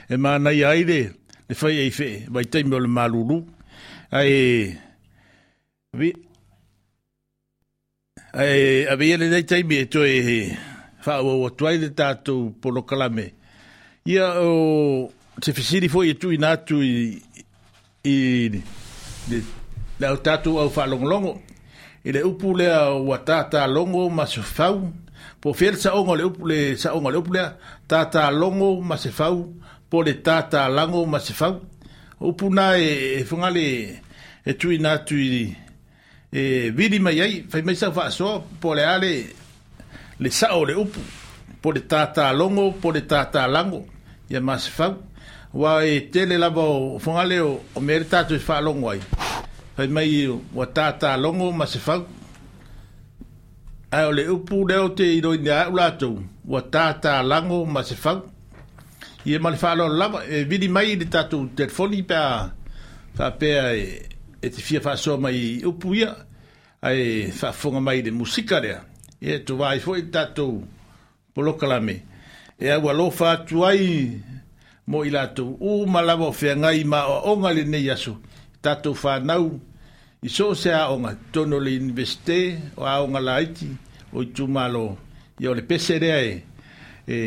e 0.09 0.15
ma 0.23 0.31
nei 0.45 0.61
ai 0.71 0.83
de 0.91 1.01
le 1.49 1.55
fai 1.61 1.75
e 1.87 1.91
fe 1.99 2.09
vai 2.33 2.45
taimi 2.53 2.75
ole 2.79 2.89
malulu 2.97 3.37
ai 4.19 4.33
vi 5.99 6.09
ai 8.43 8.85
avia 8.93 9.17
le 9.21 9.27
nei 9.33 9.45
taimi 9.51 9.75
e 9.83 9.85
to 9.93 10.01
e 10.15 10.17
fa 11.05 11.15
o 11.29 11.33
o 11.47 11.51
toi 11.59 11.75
de 11.83 11.89
tato 11.99 12.33
po 12.61 12.69
lo 12.77 12.83
kalame 12.89 13.27
ia 14.13 14.27
o 14.43 15.11
te 15.43 15.51
fisiri 15.57 15.89
foi 15.95 16.07
e 16.13 16.15
tu 16.21 16.29
ina 16.37 16.51
tu 16.67 16.77
i 16.83 16.95
i 18.05 18.17
de 19.31 19.37
la 20.01 20.09
tato 20.27 20.51
au 20.63 20.71
fa 20.75 20.83
longo 20.91 21.07
longo 21.13 21.33
ele 22.07 22.21
upule 22.31 22.67
o 23.13 23.15
tata 23.29 23.61
longo 23.77 24.03
ma 24.17 24.25
so 24.33 24.43
fau 24.57 24.77
po 25.41 25.55
fel 25.55 25.79
sa 25.79 25.95
ongo 25.95 26.17
le 26.19 26.25
upu 26.25 26.47
le 26.47 26.75
sa 26.77 26.95
ongo 26.95 27.11
le 27.11 27.19
upu 27.19 27.33
le 27.33 27.43
tata 27.87 28.31
longo 28.31 28.81
ma 28.83 28.97
se 28.99 29.11
fau 29.11 29.55
po 29.91 30.03
le 30.03 30.15
tata 30.21 30.69
lango 30.69 31.07
ma 31.07 31.19
se 31.21 31.33
fau 31.33 31.61
upuna 32.21 32.77
e, 32.77 32.83
eh, 32.83 33.17
e 33.19 33.21
eh, 33.21 33.25
funga 33.25 33.51
le 33.51 33.67
e 33.79 34.03
eh, 34.45 34.57
tui 34.57 34.79
na 34.79 34.99
tui 34.99 35.55
e 36.31 36.71
vidi 36.75 36.99
mai 36.99 37.21
ai 37.21 37.47
fai 37.49 37.63
mai 37.63 37.77
sa 37.79 37.93
fa 37.93 38.11
so 38.11 38.43
po 38.61 38.75
le 38.75 38.83
ale 38.83 39.13
le 40.19 40.31
sa 40.31 40.59
o 40.59 40.65
le 40.67 40.75
upu 40.75 41.01
po 41.63 41.71
le 41.71 41.87
tata 41.87 42.33
longo 42.33 42.73
po 42.73 42.91
le 42.91 43.07
tata 43.07 43.47
lango 43.47 43.85
ia 44.29 44.41
ma 44.41 44.59
se 44.59 44.71
fau 44.75 44.97
wa 45.55 45.79
e 45.87 46.09
tele 46.11 46.37
lava 46.37 46.63
o 46.63 46.99
funga 46.99 47.25
le 47.25 47.39
o, 47.41 47.61
o 47.75 47.81
mere 47.81 48.05
tatu 48.09 48.35
e 48.35 48.39
fa 48.39 48.61
longo 48.61 48.91
ai 48.91 49.01
fai 49.77 49.87
mai 49.87 50.27
o 50.27 50.65
tata 50.67 51.17
longo 51.17 51.53
ma 51.53 51.67
se 51.67 51.79
fau 51.79 52.05
ai 53.91 54.05
o 54.05 54.11
le 54.13 54.29
upu 54.29 54.67
lea 54.69 54.83
o 54.85 54.89
te 54.93 55.05
iloina 55.17 55.65
aʻu 55.65 55.77
latou 55.77 56.25
ua 56.45 56.63
tatalago 56.63 57.65
ma 57.67 57.83
se 57.83 57.95
fau 57.97 58.21
ia 59.25 59.39
ma 59.41 59.51
le 59.51 59.57
faalololaga 59.57 60.25
e 60.29 60.45
vili 60.45 60.69
mai 60.69 60.91
i 60.93 60.97
le 61.01 61.07
tatou 61.09 61.49
telefoni 61.57 62.03
pea 62.03 62.51
faapea 63.17 63.65
e 64.45 64.49
te 64.53 64.61
fia 64.63 64.81
faasoa 64.85 65.17
mai 65.21 65.35
i 65.37 65.65
upu 65.65 65.95
ia 65.95 66.13
ae 66.83 67.31
faafoga 67.33 67.81
mai 67.81 67.99
i 67.99 68.03
le 68.05 68.11
musika 68.13 68.61
lea 68.61 68.83
ia 69.21 69.35
e 69.41 69.45
tuvāi 69.45 69.81
foʻi 69.81 70.05
le 70.05 70.11
tatou 70.13 70.63
polokalame 71.35 72.03
e 72.61 72.69
au 72.77 72.91
alofa 72.91 73.31
atu 73.33 73.65
ai 73.67 74.21
mo 74.87 75.05
i 75.05 75.11
latou 75.11 75.57
u 75.61 75.87
ma 75.89 76.01
lava 76.05 76.29
o 76.29 76.33
feagai 76.33 76.85
ma 76.85 77.07
oaʻoga 77.09 77.55
lenei 77.57 77.89
aso 77.91 78.19
tatou 78.61 78.93
fanau 78.95 79.57
i 80.23 80.29
so 80.29 80.55
se 80.55 80.73
aonga 80.75 81.15
tono 81.33 81.59
le 81.61 81.75
investe 81.77 82.59
o 82.77 82.83
aonga 82.87 83.21
laiti 83.21 83.69
o 84.13 84.23
i 84.23 84.27
tumalo 84.33 84.97
i 85.39 85.47
o 85.47 85.55
le 85.55 85.63
peserea 85.63 86.19
e, 86.23 86.43
e 87.07 87.19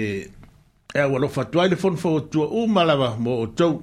e 0.93 0.99
a 0.99 1.07
walofa 1.07 1.45
tuai 1.45 1.69
le 1.69 1.75
fonfo 1.77 2.09
o 2.15 2.19
tua 2.21 2.47
umalawa 2.61 3.15
mo 3.17 3.39
o 3.41 3.47
tau 3.47 3.79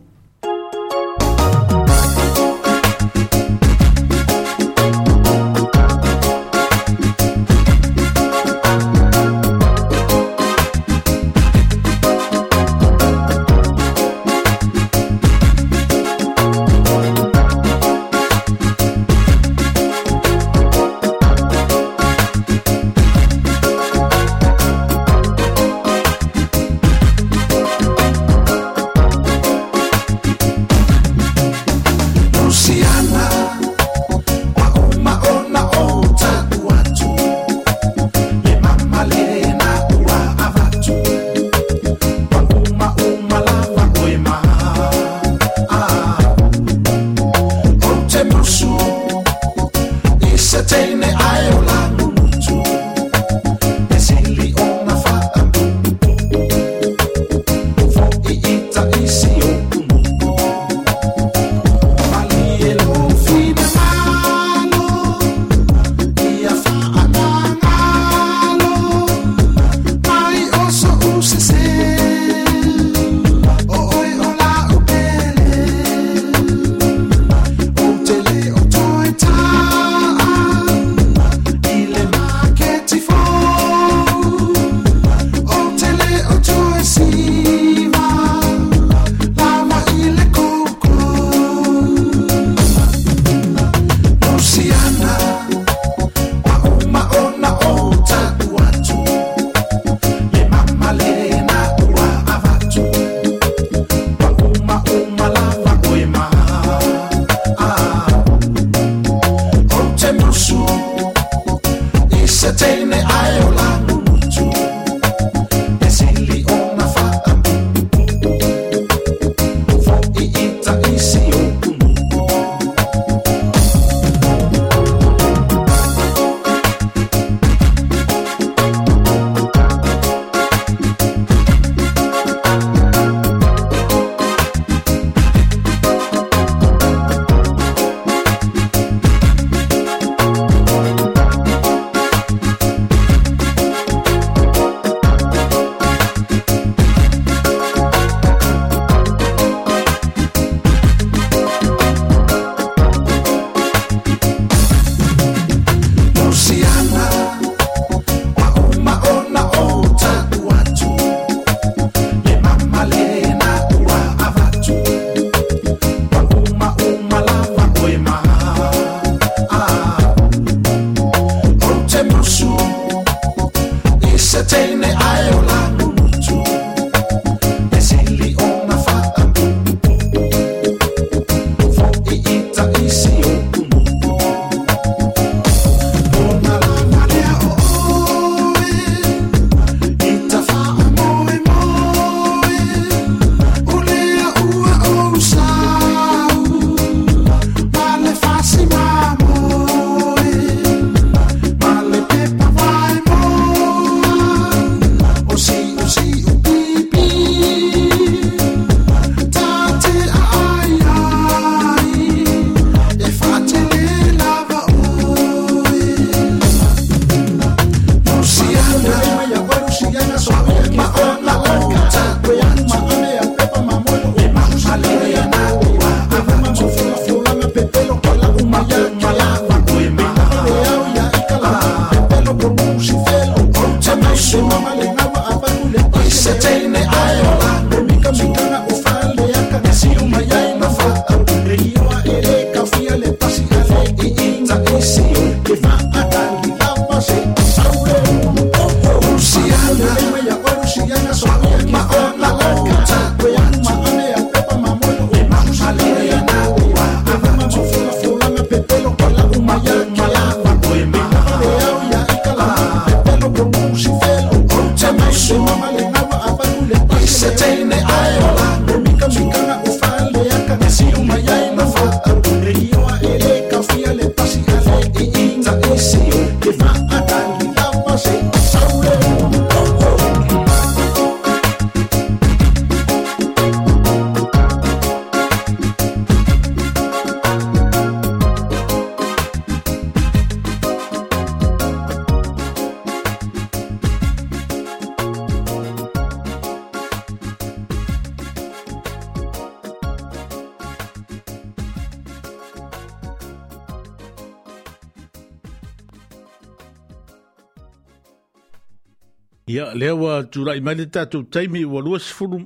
lewa 309.78 310.16
ua 310.20 310.24
tulai 310.32 310.58
mai 310.64 310.74
le 310.78 310.86
tatou 310.94 311.22
taimi 311.32 311.60
ua 311.72 311.80
luasefulu 311.86 312.38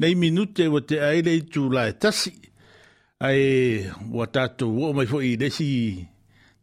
nei 0.00 0.14
minute 0.22 0.62
ua 0.72 0.80
te 0.88 0.96
ai 1.08 1.18
lei 1.26 1.40
tulae 1.52 1.90
tasi 2.02 2.30
ae 3.28 3.44
ua 4.16 4.24
tatou 4.34 4.72
oo 4.84 4.90
mai 4.96 5.06
foʻi 5.12 5.30
lesi 5.42 5.66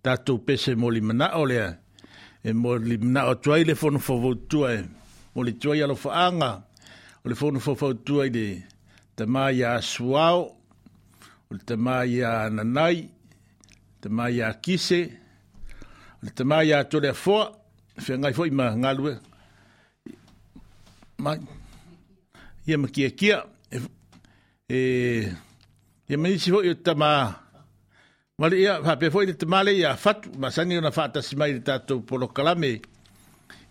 tatou 0.06 0.38
pese 0.46 0.72
mo 0.80 0.88
limanaʻo 0.96 1.42
lea 1.52 1.68
e 2.48 2.54
mo 2.62 2.72
limanaʻo 2.90 3.30
atuai 3.34 3.62
le 3.68 3.74
fonofofautua 3.82 4.68
e 4.78 4.80
mo 5.34 5.40
le 5.46 5.52
tuai 5.62 5.80
alofaaga 5.86 6.52
o 7.24 7.26
le 7.30 7.36
fonofofautua 7.42 8.22
i 8.30 8.32
le 8.38 8.46
tamā 9.18 9.44
iā 9.60 9.70
asuao 9.82 10.40
o 11.50 11.52
le 11.58 11.62
tamā 11.70 11.96
iā 12.16 12.30
nanai 12.56 12.98
tamā 14.02 14.26
iā 14.38 14.48
kise 14.64 15.00
o 16.22 16.22
le 16.26 16.32
tamā 16.38 16.58
iā 16.70 16.80
toleafoa 16.92 17.44
feagai 18.06 18.34
foʻi 18.38 18.52
ma 18.58 18.68
galue 18.84 19.16
mai 21.18 21.40
ia 22.66 22.78
ma 22.78 22.88
kia 22.88 23.10
kia 23.10 23.44
e 23.76 23.80
e 24.70 25.30
ia 26.10 26.18
ma 26.18 26.28
nisi 26.28 26.52
hoi 26.52 26.70
o 26.70 26.74
tama 26.76 27.36
wale 28.38 28.58
ia 28.58 28.80
hape 28.84 29.10
foi 29.12 29.32
te 29.34 29.46
ma 29.46 30.50
sani 30.52 30.78
ona 30.78 30.92
fata 30.92 31.22
si 31.22 31.36
polo 32.08 32.28
kalame 32.28 32.82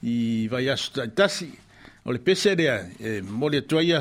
i 0.02 0.46
vai 0.50 0.68
asu 0.68 0.92
taitasi 0.94 1.48
o 2.06 2.12
le 2.12 2.18
pese 2.18 2.54
rea 2.54 2.76
e 2.98 3.22
mole 3.22 3.58
atua 3.58 3.82
ia 3.82 4.00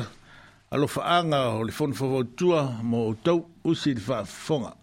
alofa 0.70 1.02
anga 1.18 1.48
o 1.58 1.62
le 1.64 1.72
fono 1.72 1.94
fawautua 1.94 2.80
o 2.94 3.14
tau 3.14 3.40
usi 3.64 3.94
le 3.94 4.00
fafonga 4.00 4.76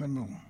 Come 0.00 0.43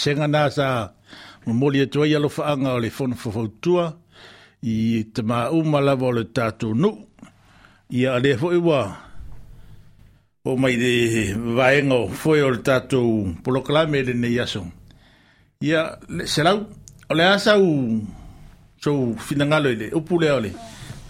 senga 0.00 0.26
nā 0.32 0.46
sa 0.52 0.66
moli 1.46 1.82
atua 1.84 2.06
e 2.08 2.14
i 2.14 2.16
alofaaga 2.16 2.74
o 2.74 2.80
le 2.80 2.88
fonofofautua 2.92 3.90
i 4.62 4.74
tamauma 5.14 5.80
lava 5.84 6.08
o 6.08 6.14
le 6.16 6.24
tatou 6.36 6.74
nuu 6.74 6.94
ia 7.98 8.14
a 8.16 8.20
lea 8.22 8.36
foʻi 8.40 8.58
ua 8.64 8.80
o 10.48 10.56
mai 10.56 10.74
le 10.80 10.92
vaega 11.56 11.94
o 12.00 12.08
foi 12.22 12.40
o 12.42 12.50
le 12.54 12.62
tatou 12.68 13.34
polokalame 13.44 13.98
e 14.00 14.06
lenei 14.08 14.40
aso 14.40 14.62
ia 15.68 15.82
le 16.08 16.24
selau 16.26 16.58
o 17.10 17.14
le 17.14 17.24
a 17.26 17.36
sau 17.38 17.64
sou 18.82 19.14
finagalo 19.28 19.68
i 19.72 19.76
le 19.82 19.88
upu 19.96 20.16
lea 20.22 20.38
o 20.38 20.44
le 20.46 20.50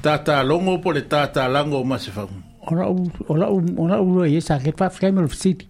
tatalogo 0.03 0.79
po 0.83 0.93
le 0.93 1.05
tatalago 1.13 1.79
o 1.79 1.87
fau 2.19 2.29
o 2.71 2.73
laʻu 2.79 2.97
o 3.29 3.35
laʻu 3.41 3.59
o 3.83 3.85
laʻu 3.91 4.27
ia 4.31 4.39
e 4.39 4.47
sa 4.49 4.59
ke 4.59 4.73
faafekai 4.75 5.13
ma 5.15 5.23
le 5.25 5.29
fasili 5.31 5.67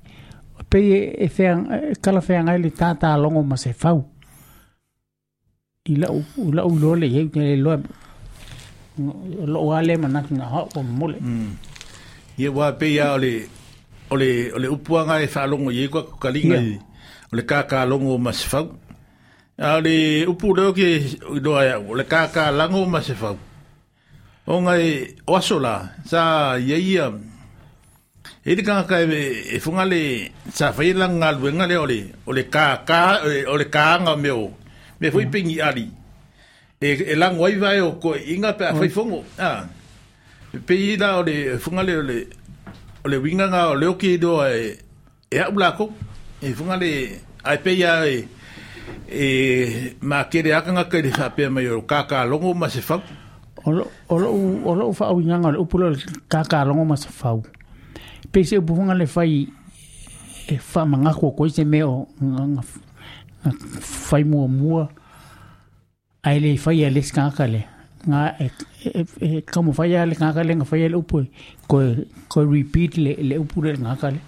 pe 0.70 0.80
e 1.24 1.28
fea 1.28 1.52
e, 1.58 1.76
e 1.92 1.94
kala 2.04 2.20
fea 2.26 2.40
ngai 2.44 2.58
le 2.62 2.70
tata 2.80 3.08
longo 3.22 3.42
ma 3.50 3.56
se 3.56 3.72
fau 3.82 3.98
i 5.90 5.94
la 6.00 6.08
u 6.16 6.22
la 6.56 6.62
u 6.70 6.74
lo 6.82 6.90
le 7.00 7.06
ye 7.14 7.22
te 7.34 7.42
lo 7.64 7.70
lo 9.52 9.58
wa 9.70 9.78
le 9.86 9.94
mana 10.02 10.20
na 10.38 10.44
ha 10.52 10.60
o 10.78 10.82
mole 10.82 11.18
ye 12.40 12.48
mm. 12.48 12.56
wa 12.56 12.66
pe 12.78 12.86
ya 12.96 13.06
ole 13.18 13.32
ole 14.12 14.28
ole 14.56 14.68
upua 14.74 15.00
ngai 15.08 15.26
fa 15.34 15.40
e 15.46 15.50
longo 15.50 15.70
ye 15.78 15.84
ko 15.92 16.00
kalinga 16.22 16.58
yeah. 16.62 16.78
ole 17.32 17.42
kaka 17.50 17.76
longo 17.90 18.14
ma 18.24 18.32
se 18.38 18.46
fau 18.52 18.66
ale 19.70 19.94
upu 20.32 20.46
leo 20.56 20.70
ke 20.78 20.88
do 21.44 21.52
ya 21.68 21.76
ole 21.92 22.04
kaka 22.12 22.50
lango 22.58 22.82
ma 22.92 23.00
se 23.08 23.14
fau 23.20 23.36
o 24.46 24.54
ngai 24.64 24.86
o 25.30 25.36
asola 25.40 25.74
sa 26.10 26.54
ye 26.68 26.78
ye 26.90 27.02
e 28.44 28.54
le 28.56 28.62
kanga 28.62 28.84
kai 28.88 29.04
e 29.04 29.56
eh, 29.56 29.60
funga 29.64 29.84
le 29.84 30.00
sa 30.56 30.66
fai 30.72 30.92
la 31.00 31.06
nga 31.08 31.28
luenga 31.38 31.64
ole 31.82 32.00
ole 32.28 32.42
ka 32.54 32.66
ka 32.88 33.02
eh, 33.28 33.44
ole 33.52 33.64
ka 33.74 33.84
me 34.22 34.30
o 34.42 34.46
me 34.98 35.06
foi 35.10 35.26
pingi 35.32 35.60
ali 35.60 35.86
e 36.80 36.88
e 37.12 37.14
lang 37.20 37.36
wai 37.38 37.54
vai 37.62 37.78
o 37.80 37.92
ko 38.02 38.10
inga 38.34 38.50
pe 38.58 38.64
mm. 38.72 38.78
fai 38.78 38.88
fongo 38.88 39.20
ah 39.46 39.60
pe 40.66 40.74
i 40.74 40.96
da 41.00 41.08
ole 41.20 41.34
funga 41.64 41.82
le 41.88 41.94
ole 42.00 42.16
ole 43.04 43.16
winga 43.24 43.46
nga 43.52 43.62
o 43.70 43.94
ki 44.00 44.10
do 44.24 44.32
e 44.46 44.72
e 45.34 45.38
a 45.38 45.46
ula 45.54 45.76
e 46.42 46.48
funga 46.56 46.76
le 46.82 46.90
ai 47.44 47.58
pe 47.64 47.70
ya 47.82 47.92
e 48.06 48.16
e 49.12 49.28
ma 50.00 50.18
kere 50.30 50.50
aka 50.56 50.70
nga 50.72 51.38
mai 51.50 51.66
o 51.68 51.82
kakalogo 51.82 51.86
ka 52.08 52.24
longo 52.30 52.50
ma 52.60 52.68
se 52.74 52.80
fa 52.80 52.96
olo 53.68 53.84
olo 54.14 54.28
olo 54.70 54.92
fa 54.98 55.12
o 55.12 55.16
nga 55.20 55.36
ole 55.48 55.58
upulo 55.58 55.86
ka 56.32 56.40
ka 56.50 56.64
ma 56.64 56.96
se 56.96 57.10
fa 57.20 57.30
pese 58.30 58.58
o 58.58 58.62
pufunga 58.66 58.94
le 58.94 59.06
fai 59.06 59.48
e 60.46 60.58
fa 60.58 60.84
manga 60.84 61.12
ko 61.12 61.32
ko 61.34 61.48
se 61.48 61.64
meo 61.64 62.08
fai 63.80 64.24
mua 64.24 64.46
mua 64.48 64.88
ai 66.22 66.40
le 66.40 66.56
fai 66.56 66.84
ale 66.84 67.02
skaka 67.02 67.46
le 67.46 67.62
nga 68.06 68.34
e, 68.38 68.46
e, 68.84 69.04
e, 69.20 69.38
e 69.38 69.42
kamo 69.42 69.72
fai 69.72 69.96
ale 69.96 70.14
skaka 70.14 70.42
le 70.44 70.54
nga 70.56 70.64
fai 70.64 70.84
ale 70.84 70.94
upo 70.96 71.22
ko 71.66 71.82
ko 72.28 72.44
repeat 72.50 72.96
le 72.98 73.14
le 73.18 73.36
upo 73.38 73.62
le 73.62 73.74
nga 73.76 73.96
kale 73.96 74.20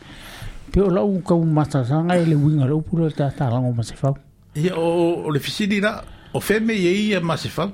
pe 0.72 0.80
o 0.80 0.88
lau 0.90 1.20
ka 1.22 1.34
u 1.34 1.44
masa 1.44 1.84
sanga 1.84 2.16
ele 2.16 2.34
winga 2.34 2.66
le 2.66 2.74
upo 2.74 2.98
le 2.98 3.10
ta 3.10 3.30
ta 3.30 3.50
lango 3.50 3.72
ma 3.72 3.82
fau 3.82 4.16
e 4.54 4.70
o 4.74 5.30
le 5.30 5.38
fisidi 5.38 5.80
na 5.80 6.00
o 6.32 6.40
feme 6.40 6.74
ye 6.74 6.90
ia 7.10 7.20
ma 7.20 7.36
fau 7.36 7.70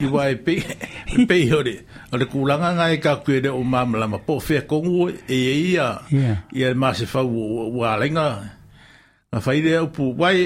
i 0.00 0.06
wai 0.08 0.34
pe 0.36 0.54
pe 1.28 1.36
hore 1.50 1.74
o 2.12 2.16
le 2.20 2.24
kulanga 2.32 2.68
ngai 2.76 2.96
ka 3.04 3.12
kue 3.24 3.36
de 3.44 3.48
o 3.52 3.60
la 3.72 4.06
ma 4.12 4.18
po 4.26 4.34
fe 4.46 4.56
ko 4.68 4.76
ngu 4.84 4.96
e, 5.08 5.14
e, 5.28 5.34
e 5.54 5.56
ia 5.72 5.88
ia 6.16 6.30
ia 6.58 6.68
ma 6.80 6.88
se 6.98 7.04
fa 7.12 7.20
wa 7.78 7.90
lenga 8.00 8.26
ma 9.32 9.38
fa 9.44 9.50
ide 9.58 9.72
o 9.78 9.86
pu 9.94 10.04
wai 10.20 10.38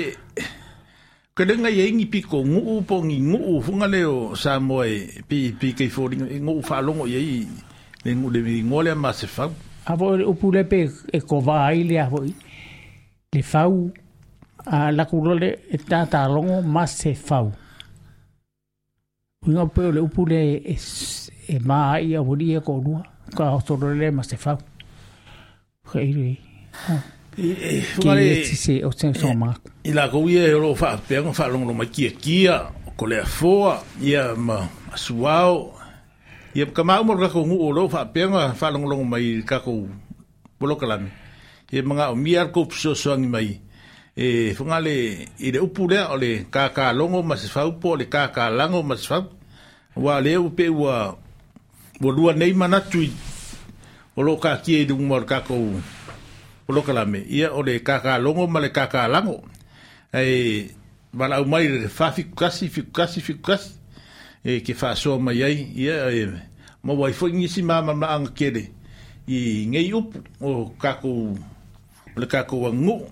ke 1.36 1.43
le 1.48 1.55
ngai 1.62 1.76
e 1.81 1.93
ngi 1.94 2.06
pi 2.12 2.20
ko 2.31 2.39
ngu 2.51 2.60
po 2.89 2.97
ngi 3.06 3.18
ngu 3.28 3.40
funga 3.66 3.86
le 3.94 4.01
o 4.16 4.35
sa 4.43 4.52
mo 4.68 4.78
e 4.94 5.22
pi 5.28 5.39
pi 5.59 5.68
ke 5.78 5.85
fo 5.94 6.02
ringa 6.10 6.26
e 6.26 6.40
ngu 6.44 6.55
fa 6.68 6.76
longo 6.86 7.05
ye 7.14 7.18
i 7.36 7.40
le 8.05 8.10
ngu 8.16 8.28
le 8.35 8.40
mi 8.47 8.55
ngole 8.68 8.93
ma 9.02 9.10
se 9.18 9.26
fa 9.35 9.44
a 9.86 9.93
vo 9.98 10.06
o 10.26 10.32
pu 10.40 10.47
le 10.55 10.62
pe 10.70 10.81
e 11.12 11.18
ko 11.28 11.36
va 11.47 11.56
ai 11.68 11.81
le 11.89 11.97
a 12.01 12.06
voi 12.12 12.31
le 13.32 13.43
fau 13.51 13.74
a 14.76 14.90
la 14.97 15.05
kulole 15.10 15.51
e 15.70 15.76
tata 15.90 16.20
longo 16.35 16.59
ma 16.74 16.85
se 16.98 17.12
fau 17.28 17.47
Unga 19.47 19.66
pule 19.66 20.01
upule 20.01 20.62
es 20.65 21.31
e 21.49 21.59
maa 21.61 21.99
ia 22.01 22.23
wuri 22.23 22.55
e 22.55 22.61
konua. 22.61 23.03
Ka 23.37 23.51
otorele 23.53 24.11
ma 24.11 24.23
se 24.23 24.37
fau. 24.37 24.59
Ka 25.93 25.99
Ki 27.35 27.51
e 27.51 28.43
tise 28.47 28.85
o 28.87 28.91
te 28.93 29.12
so 29.12 29.35
mako. 29.35 29.69
I 29.85 29.93
la 29.93 30.07
kou 30.09 30.29
ia 30.31 30.45
e 30.49 30.53
ro 30.55 30.71
wha 30.73 30.93
apenga 30.95 31.35
wha 31.35 31.47
longro 31.51 31.75
ma 31.75 31.85
kia 31.85 32.11
kia. 32.12 32.62
Ko 32.97 33.07
le 33.07 33.21
foa 33.27 33.83
Ia 34.01 34.35
ma 34.37 34.69
suao. 34.95 35.75
Ye 36.55 36.65
ka 36.73 36.85
mo 36.85 37.01
umar 37.03 37.19
kako 37.19 37.45
ngu 37.47 37.59
o 37.66 37.73
ro 37.73 37.89
wha 37.89 38.01
apenga 38.01 38.55
wha 38.59 38.71
longro 38.71 39.05
mai 39.05 39.43
kako 39.45 39.89
bolokalami. 40.61 41.11
Ia 41.73 41.83
mga 41.83 42.11
o 42.12 42.16
miar 42.16 42.51
ko 42.53 42.65
pso 42.65 42.95
soangi 42.95 43.29
mai. 43.29 43.49
Ia 43.51 43.61
e 44.16 44.55
funga 44.55 44.81
le 44.81 45.28
i 45.39 45.51
le 45.51 45.59
upu 45.59 45.89
lea 45.91 46.09
o 46.12 46.16
le 46.16 46.47
kākālogo 46.51 47.23
ma 47.27 47.36
se 47.36 47.49
faupu 47.49 47.89
o 47.91 47.97
le 47.97 48.05
wa 48.05 48.82
ma 48.82 48.97
se 48.97 49.09
fau 49.09 49.24
ua 49.97 50.20
lea 50.20 50.41
ua 50.41 50.51
pe 50.51 50.69
ua 50.69 51.19
ua 52.01 52.12
lua 52.12 52.32
nei 52.32 52.53
manatu 52.55 53.01
i 53.03 53.11
o 54.16 54.23
loo 54.23 54.36
kākia 54.36 54.78
i 54.82 54.86
luguma 54.86 55.15
o 55.15 55.19
le 55.19 55.27
kākou 55.27 55.81
o 56.69 56.73
lo 56.73 56.82
kalame 56.82 57.24
ia 57.28 57.53
o 57.55 57.62
le 57.62 57.78
kākālogo 57.82 58.47
ma 58.47 58.61
le 58.61 58.69
kākālago 58.69 59.43
e 60.12 60.70
malaau 61.12 61.45
mai 61.47 61.69
le 61.69 61.89
fafikukasi 61.89 62.69
fikukasi 62.69 63.20
fikukasi 63.20 63.70
e 64.45 64.61
ke 64.61 64.74
faasoa 64.74 65.19
mai 65.19 65.43
ai 65.43 65.59
ia 65.74 66.07
e 66.11 66.27
ma 66.82 66.95
ma 66.95 67.11
gisi 67.11 67.62
mamamaaga 67.62 68.61
i 69.27 69.66
ngei 69.66 69.93
upu 69.93 70.23
o 70.41 70.70
kākou 70.81 71.35
o 72.16 72.20
le 72.20 72.27
wa 72.62 72.70
ngu 72.70 73.11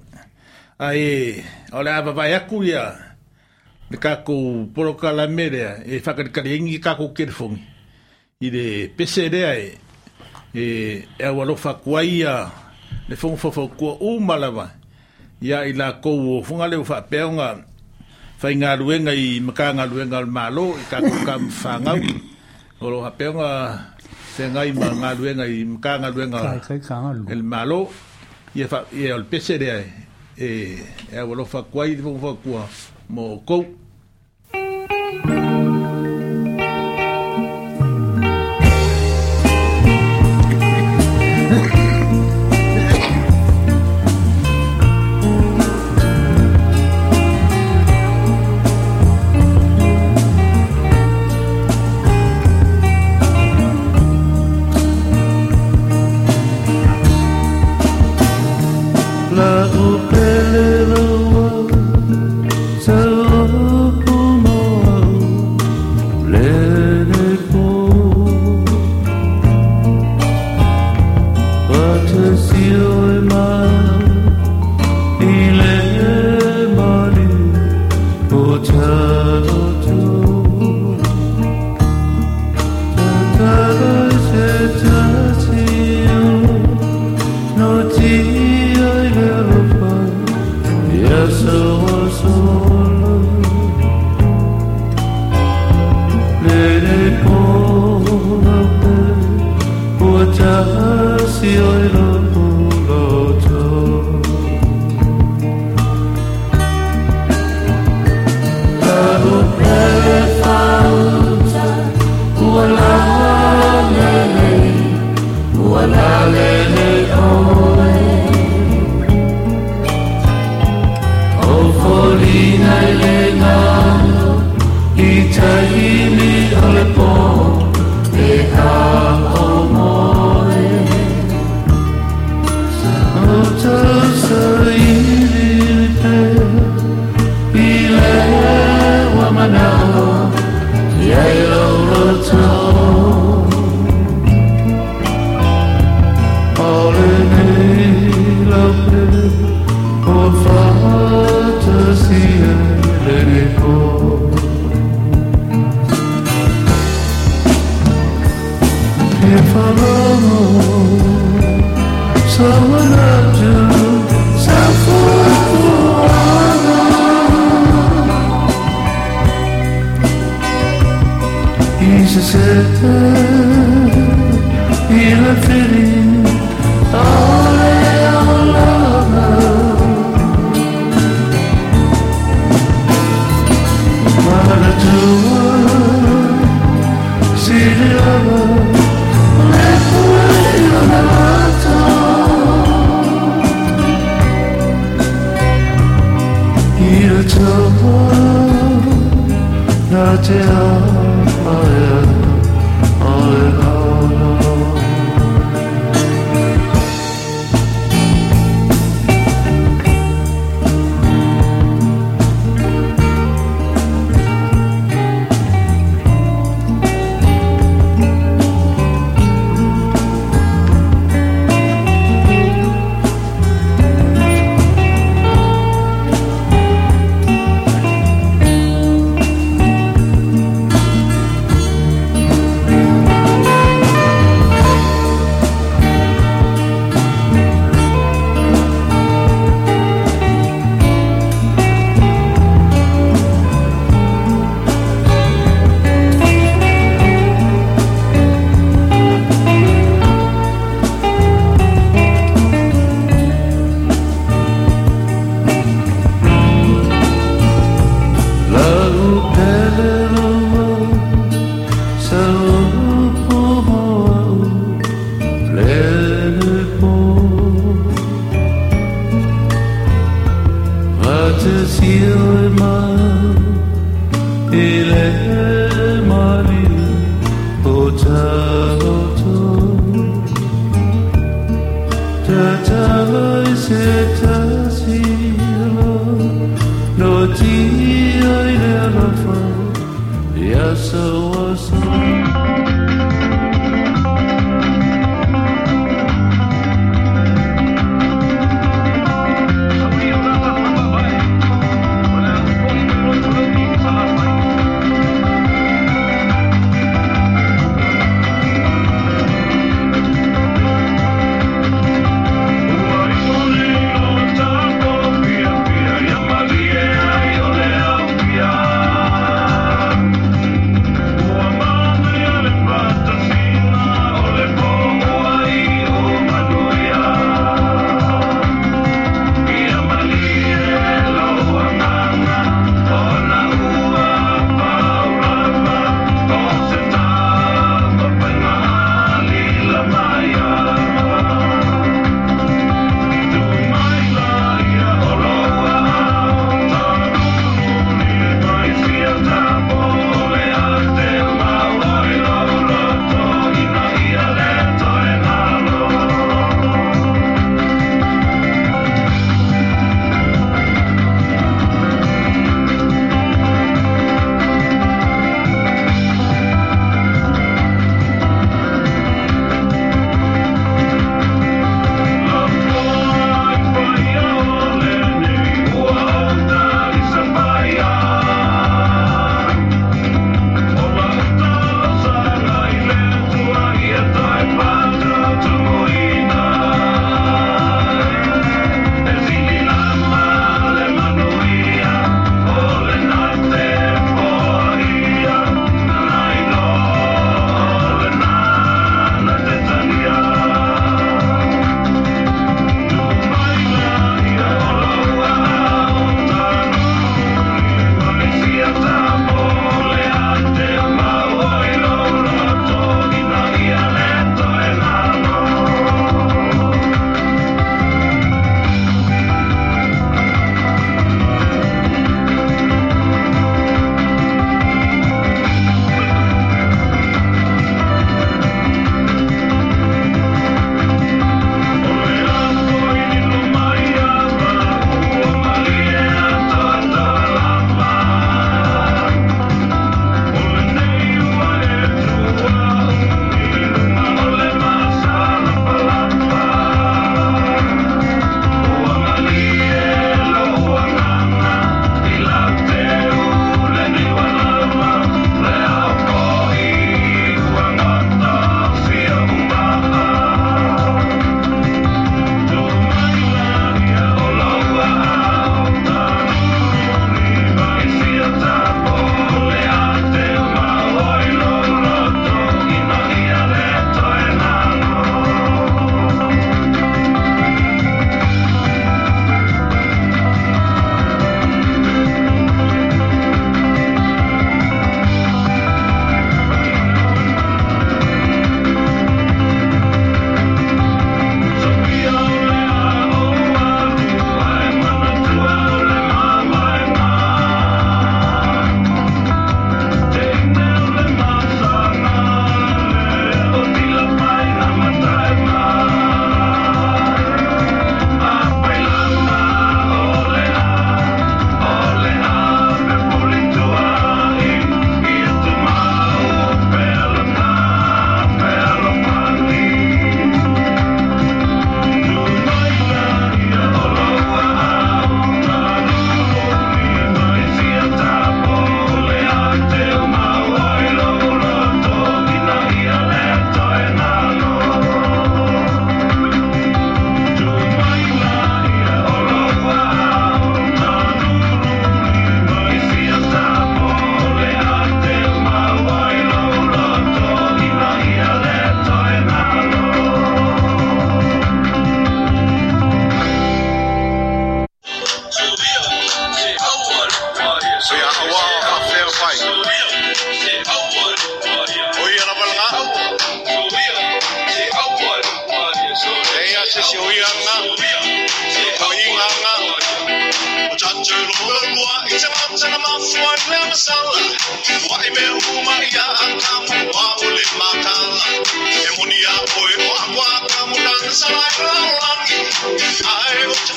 ae 0.83 1.39
o 1.73 1.81
le 1.85 1.91
a 1.95 2.03
vavai 2.03 2.35
aku 2.35 2.65
ia 2.67 2.95
le 3.91 3.97
kakou 4.03 4.67
polokalame 4.75 5.47
lea 5.55 5.73
e 5.87 6.01
fakalikaligi 6.03 6.81
kakou 6.83 7.15
kelefogi 7.15 7.63
i 8.43 8.51
le 8.51 8.65
pese 8.97 9.29
lea 9.31 9.53
e 9.63 9.69
e 10.59 10.63
e 11.19 11.23
aualofa 11.25 11.71
akuai 11.79 12.09
ia 12.19 12.35
le 13.09 13.15
fogofafaukua 13.17 13.95
uma 14.03 14.35
lava 14.37 14.67
ia 15.43 15.63
i 15.71 15.73
lakou 15.73 16.39
o 16.39 16.43
fuga 16.43 16.67
leu 16.67 16.85
faapeaoga 16.85 17.49
faigaluega 18.43 19.15
i 19.15 19.39
makagaluega 19.41 20.19
o 20.19 20.23
le 20.27 20.31
malo 20.39 20.67
i 20.83 20.85
kakou 20.91 21.19
kamafagau 21.27 21.99
o 22.83 22.87
lo 22.91 23.05
apeoga 23.07 23.49
fegai 24.35 24.73
ma 24.75 24.89
galuega 25.03 25.47
i 25.47 25.63
makagaluega 25.65 26.41
e 27.31 27.35
le 27.39 27.43
malo 27.55 27.81
ia 28.55 28.67
ia 29.01 29.15
o 29.15 29.19
le 29.23 29.27
pese 29.31 29.55
lea 29.63 29.79
e 29.87 30.02
e 30.37 30.83
e 31.13 31.21
wa 31.23 31.35
lo 31.35 31.45
fa 31.45 31.63
kwai 31.63 31.97
fo 31.97 32.17
fo 32.19 32.35
kwa 32.43 32.65
mo 33.11 33.43
ko 33.47 33.57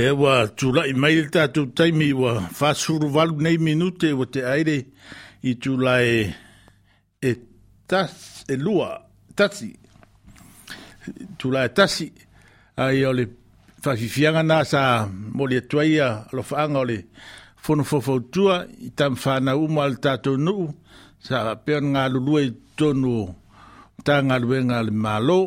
Le 0.00 0.08
wa 0.22 0.34
tula 0.58 0.82
i 0.90 0.94
mai 1.02 1.16
ta 1.34 1.42
tu 1.54 1.62
taimi 1.78 2.08
wa 2.22 2.30
fasuru 2.58 3.06
valu 3.14 3.34
nei 3.44 3.58
minute 3.66 4.08
wa 4.18 4.24
te 4.34 4.40
aire 4.54 4.76
i 5.50 5.52
tula 5.62 5.94
e 6.14 6.14
e 7.28 7.30
tas 7.90 8.12
e 8.52 8.54
lua 8.64 8.88
tasi 9.38 9.68
tula 11.38 11.60
e 11.68 11.70
tasi 11.78 12.06
ai 12.84 12.98
ole 13.10 13.24
fafifianga 13.82 14.42
na 14.50 14.56
sa 14.72 14.82
mole 15.36 15.58
tuaia 15.70 16.08
lo 16.36 16.42
fanga 16.50 16.78
ole 16.84 16.96
fono 17.64 17.82
fofoutua 17.90 18.54
i 18.86 18.88
tam 18.98 19.14
fana 19.22 19.50
uma 19.64 19.80
al 19.88 19.94
tatou 20.04 20.36
nuu 20.46 20.64
sa 21.26 21.36
peon 21.64 21.84
ngā 21.92 22.02
lulua 22.14 22.40
i 22.48 22.50
tonu 22.78 23.16
tā 24.06 24.14
ngā 24.26 24.36
luenga 24.44 24.78
le 24.86 24.92
malo 25.04 25.40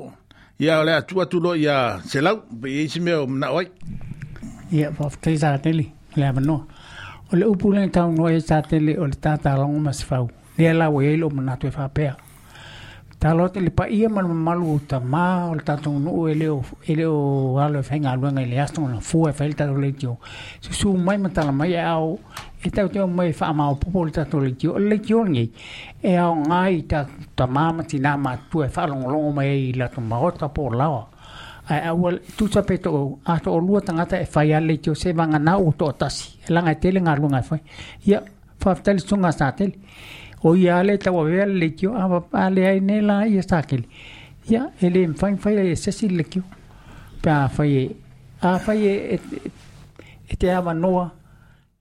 ia 0.64 0.74
ole 0.82 0.92
atu 1.00 1.14
atu 1.24 1.38
lo 1.46 1.52
ia 1.66 1.78
selau 2.10 2.38
pe 2.60 2.68
isi 2.84 3.00
mea 3.06 3.18
o 3.24 3.26
mna 3.34 3.50
oai 3.60 3.68
ia 4.74 4.91
faafetai 4.91 5.38
tatele 5.38 5.86
le 6.16 6.26
avanoa 6.28 6.56
oh, 6.56 6.64
o 7.32 7.34
eh, 7.36 7.40
le 7.40 7.45
upu 7.45 7.72
lena 7.72 7.88
taunoa 7.88 8.32
iai 8.32 8.41
tatele 8.41 8.95
o 9.00 9.08
le 9.08 9.14
tatalogo 9.16 9.80
ma 9.80 9.94
se 9.94 10.06
fau 10.06 10.30
lea 10.58 10.74
lau 10.74 11.00
ai 11.02 11.18
lo 11.18 11.30
manatu 11.30 11.68
e 11.68 11.72
faapea 11.72 12.16
talote 13.20 13.60
le 13.60 13.70
paia 13.70 14.10
ma 14.10 14.22
mamalu 14.24 14.66
ou 14.74 14.80
tamā 14.90 15.52
o 15.52 15.54
le 15.54 15.62
tatou 15.64 16.00
nuu 16.00 16.28
e 16.28 16.34
lē 16.34 17.06
o 17.08 17.60
alo 17.62 17.80
e 17.80 17.84
faigaluega 17.84 18.41
i 18.41 18.50
le 18.50 18.60
aso 18.62 18.82
ona 18.86 19.00
fua 19.00 19.30
e 19.30 19.34
fai 19.34 19.54
tatou 19.54 19.78
leitio 19.78 20.18
susū 20.66 20.95
mai 20.98 21.18
ma 21.18 21.30
talamai 21.30 21.72
e 21.74 21.80
ao 21.80 22.18
e 22.64 22.70
tautau 22.70 23.08
mai 23.08 23.30
e 23.30 23.34
faamaopopo 23.34 24.00
o 24.00 24.06
le 24.06 24.12
tatou 24.12 24.41
leitio 24.41 24.74
o 24.74 24.80
le 24.80 24.90
leitio 24.90 25.22
e 25.30 26.18
aogā 26.18 26.60
i 26.74 26.82
tatou 26.84 27.30
tamā 27.36 27.70
ma 27.78 27.84
tinā 27.86 28.18
matua 28.18 28.66
e 28.66 28.70
faalogologo 28.70 29.32
mai 29.32 29.48
ai 29.50 29.66
i 29.70 29.74
latou 29.74 30.02
oh. 30.04 30.08
maota 30.10 30.50
po 30.50 30.70
lawa 30.70 31.10
ai 31.69 31.81
aua 31.88 32.11
tu 32.38 32.48
tape 32.48 32.77
to 32.77 33.10
ato 33.26 33.52
o 33.53 33.80
tangata 33.81 34.18
e 34.19 34.26
fai 34.26 34.53
ale 34.53 34.77
tio 34.77 34.94
se 34.95 35.14
vanga 35.14 35.38
na 35.40 35.57
o 35.57 35.72
to 35.77 35.91
tasi 35.94 36.38
e 36.49 36.53
langa 36.53 36.72
e 36.72 36.76
tele 36.76 36.99
ngā 36.99 37.14
lunga 37.22 37.40
e 37.40 37.41
fai 37.44 37.60
ia 38.07 38.19
faftali 38.61 38.99
sunga 38.99 39.31
sa 39.31 39.52
tele 39.52 39.73
o 40.44 40.56
ia 40.56 40.77
ale 40.80 40.98
tawa 40.98 41.23
vea 41.26 41.45
le 41.45 41.69
tio 41.69 41.94
awa 41.95 42.23
ale 42.34 42.68
ai 42.68 42.80
ne 42.80 43.02
la 43.02 43.26
ia 43.26 43.41
sa 43.41 43.61
kele 43.61 43.85
ia 44.49 44.61
ele 44.81 45.07
mfai 45.07 45.38
fai 45.38 45.56
e 45.72 45.76
sesi 45.76 46.07
le 46.10 46.23
tio 46.23 46.41
pe 47.22 47.30
a 47.30 47.48
fai 47.48 47.72
e, 47.76 47.95
a 48.41 48.57
fai 48.60 48.85
e, 48.88 48.95
e 49.15 49.18
e 50.27 50.35
te 50.35 50.48
awa 50.52 50.73
noa 50.73 51.10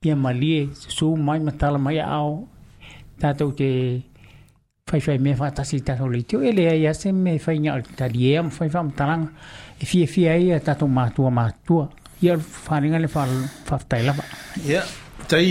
ia 0.05 0.15
malie 0.15 0.69
su 0.73 1.11
mai 1.15 1.39
matala 1.39 1.77
mai 1.77 1.99
ao 1.99 2.47
tatou 3.19 3.51
te 3.51 3.67
fai 4.89 5.01
fai 5.01 5.17
me 5.17 5.35
fa 5.35 5.51
tasi 5.51 5.81
tatou 5.81 6.07
le 6.09 6.21
tio 6.21 6.39
ele 6.41 6.69
ai 6.69 6.87
ase 6.87 7.11
me 7.11 7.37
fai 7.39 7.57
ngā 7.59 7.73
tali 7.97 8.19
e 8.31 8.37
am 8.37 8.49
fai 8.49 8.69
fai 8.69 8.81
e 9.83 9.85
fie 9.85 10.05
fie 10.13 10.29
ai 10.33 10.49
e 10.55 10.57
tato 10.67 10.85
mātua 10.97 11.29
mātua. 11.37 11.89
Ia 12.23 12.37
whāringa 12.65 12.99
le 13.03 13.09
whaftai 13.11 14.03
lapa. 14.07 14.23
Ia, 14.69 14.81
tai, 15.29 15.47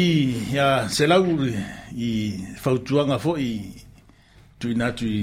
ia, 0.57 0.67
se 0.95 1.05
lau 1.11 1.27
i 2.09 2.11
whautuanga 2.65 3.19
fo 3.25 3.35
i 3.37 3.51
tui 4.61 4.73
nātu 4.81 5.05
i, 5.05 5.19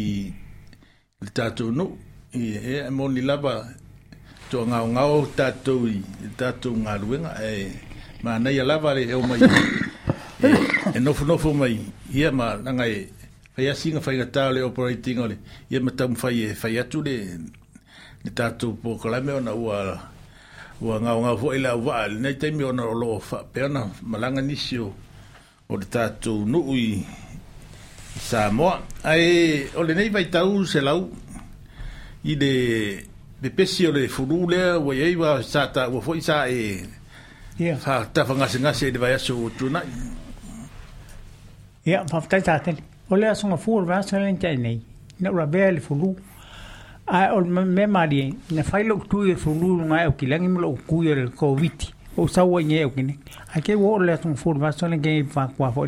i 0.00 0.02
le 1.24 1.32
tātou 1.38 1.74
no. 1.80 1.88
Ia, 2.34 2.86
e, 2.86 2.92
moni 2.94 3.24
e, 3.24 3.24
mōni 3.24 3.26
lapa 3.30 3.56
tō 4.52 4.62
ngāo 4.70 4.92
ngāo 4.94 5.18
tātou 5.40 5.90
i 5.90 5.98
tātou 6.38 6.78
ngā 6.84 6.94
ruenga. 7.02 7.34
E, 7.42 7.66
e 8.20 8.24
mā 8.24 8.36
nei 8.44 8.60
a 8.62 8.68
lapa 8.70 8.94
re 9.00 9.08
heo 9.10 9.18
mai 9.26 9.40
e, 9.42 10.54
e 10.94 11.02
nofu 11.02 11.26
nofu 11.26 11.56
mai. 11.58 11.74
Ia, 12.14 12.30
mā 12.30 12.52
nangai, 12.62 12.88
e 13.02 13.52
whaiasinga 13.58 13.98
whaingatāo 14.06 14.54
le 14.54 14.62
operating 14.70 15.26
o 15.26 15.28
le. 15.34 15.40
Ia, 15.74 15.82
mā 15.82 15.96
tamu 15.98 16.22
whai 16.22 16.46
e 16.46 16.54
whaiatu 16.62 17.02
le, 17.08 17.18
ni 18.24 18.30
tatu 18.38 18.68
po 18.82 18.94
kala 19.02 19.20
me 19.26 19.32
ona 19.36 19.52
ua 19.54 19.78
ua 20.84 20.94
nga 21.02 21.12
nga 21.22 21.30
fo 21.40 21.48
ila 21.56 21.70
wa 21.86 22.08
ne 22.08 22.30
te 22.40 22.46
me 22.56 22.64
ona 22.64 22.82
lo 23.00 23.20
fa 23.28 23.38
pe 23.52 23.60
ona 23.68 23.82
malanga 24.10 24.42
nisio 24.48 24.86
o 25.68 25.72
de 25.80 25.86
tatu 25.94 26.32
nu 26.50 26.58
ui 26.72 26.84
sa 28.28 28.40
mo 28.56 28.70
ai 29.04 29.20
o 29.78 29.84
le 29.86 29.92
nei 29.94 30.08
vai 30.14 30.26
tau 30.34 30.64
se 30.72 30.80
lau 30.88 31.00
i 32.24 32.32
de 32.42 32.52
de 33.42 33.48
pesi 33.56 33.82
o 33.88 33.92
le 33.92 34.08
furu 34.08 34.38
le 34.52 34.62
wa 34.86 34.92
ai 34.94 35.14
va 35.22 35.30
sa 35.52 35.68
ta 35.74 35.82
wa 35.92 36.00
fo 36.00 36.12
sa 36.28 36.36
e 36.48 36.62
fa 37.84 37.94
ta 38.14 38.24
fa 38.28 38.32
nga 38.38 38.46
se 38.52 38.58
se 38.80 38.86
de 38.90 38.98
vai 39.04 39.12
aso 39.14 39.34
na. 39.70 39.80
ia 41.84 42.00
fa 42.10 42.18
ta 42.44 42.56
ta 42.64 42.70
o 43.12 43.14
le 43.20 43.26
aso 43.28 43.44
nga 43.52 43.56
furu 43.64 43.84
va 43.92 44.00
sa 44.08 44.16
le 44.18 44.32
nei 44.56 44.78
na 45.20 45.28
ora 45.30 45.46
bele 45.54 45.80
furu 45.86 46.08
ai 47.06 47.30
o 47.32 47.40
me 47.44 47.86
mari 47.86 48.34
na 48.50 48.62
fai 48.62 48.84
lo 48.84 48.96
tu 49.08 49.24
e 49.30 49.34
fulu 49.36 49.84
nga 49.84 50.08
o 50.08 50.12
kilangi 50.12 50.48
mo 50.48 50.60
lo 50.60 50.78
ku 50.86 51.02
e 51.04 51.12
covid 51.36 51.74
o 52.16 52.26
sa 52.28 52.44
wa 52.44 52.62
nye 52.62 52.84
o 52.84 52.90
kine 52.90 53.18
a 53.52 53.60
ke 53.60 53.74
wo 53.76 53.98
le 53.98 54.16
tong 54.16 54.36
fulu 54.36 54.54
tun 54.54 54.60
formation 54.60 55.00
ke 55.00 55.24
fa 55.28 55.48
kwa 55.56 55.70
fo 55.72 55.84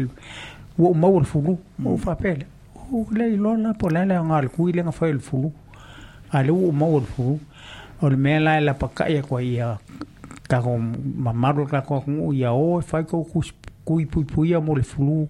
wo 0.78 0.92
mo 0.94 1.08
wo 1.08 1.20
fulu 1.24 1.56
mo 1.78 1.96
fa 1.96 2.14
pele 2.16 2.44
o 2.92 3.06
le 3.10 3.32
lo 3.36 3.56
na 3.56 3.72
po 3.74 3.88
la 3.88 4.04
le 4.04 4.14
nga 4.20 4.42
ku 4.52 4.68
le 4.68 4.82
nga 4.82 4.92
fai 4.92 5.10
el 5.10 5.20
fulu 5.20 5.52
a 6.32 6.42
le 6.42 6.52
wo 6.52 6.70
mo 6.72 6.86
wo 6.86 7.00
fulu 7.00 7.38
o 8.02 8.08
le 8.08 8.16
me 8.16 8.38
la 8.38 8.60
la 8.60 8.74
pa 8.74 8.88
ka 8.92 9.08
ya 9.08 9.22
kwa 9.24 9.40
ya 9.42 9.78
ka 10.48 10.60
ko 10.60 10.76
mamaro 11.16 11.64
ka 11.66 11.80
ko 11.80 12.04
ya 12.36 12.52
o 12.52 12.76
oh, 12.76 12.80
fai 12.84 13.04
ko 13.08 13.24
ku 13.24 13.40
ku 13.88 14.04
pu 14.06 14.20
pu 14.28 14.44
ya 14.44 14.60
mo 14.60 14.76
le 14.76 14.82
fulu 14.84 15.28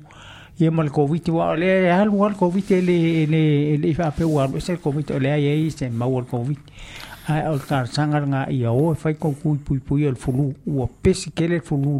ia 0.58 0.70
ma 0.70 0.82
le 0.82 0.90
koviti 0.90 1.30
ua 1.30 1.50
o 1.50 1.54
lea 1.54 1.74
e 1.82 1.90
alu 1.90 2.24
a 2.24 2.28
le 2.28 2.34
koviti 2.34 2.80
le 2.88 3.76
le 3.76 3.94
faapeu 3.94 4.38
alu 4.40 4.56
ese 4.58 4.72
le 4.72 4.78
koviti 4.80 5.12
o 5.12 5.18
lea 5.18 5.36
iai 5.36 5.68
se 5.70 5.88
maua 5.90 6.20
le 6.22 6.26
koviti 6.26 6.72
ae 7.28 7.48
o 7.48 7.54
le 7.60 7.64
kalasaga 7.68 8.20
laga 8.22 8.40
ia 8.50 8.70
o 8.72 8.92
e 8.92 8.96
fai 9.02 9.14
koukui 9.18 9.58
puipui 9.64 10.06
o 10.06 10.10
le 10.14 10.20
fulū 10.24 10.54
ua 10.66 10.86
pesi 11.02 11.30
kele 11.36 11.56
le 11.58 11.64
fulū 11.68 11.92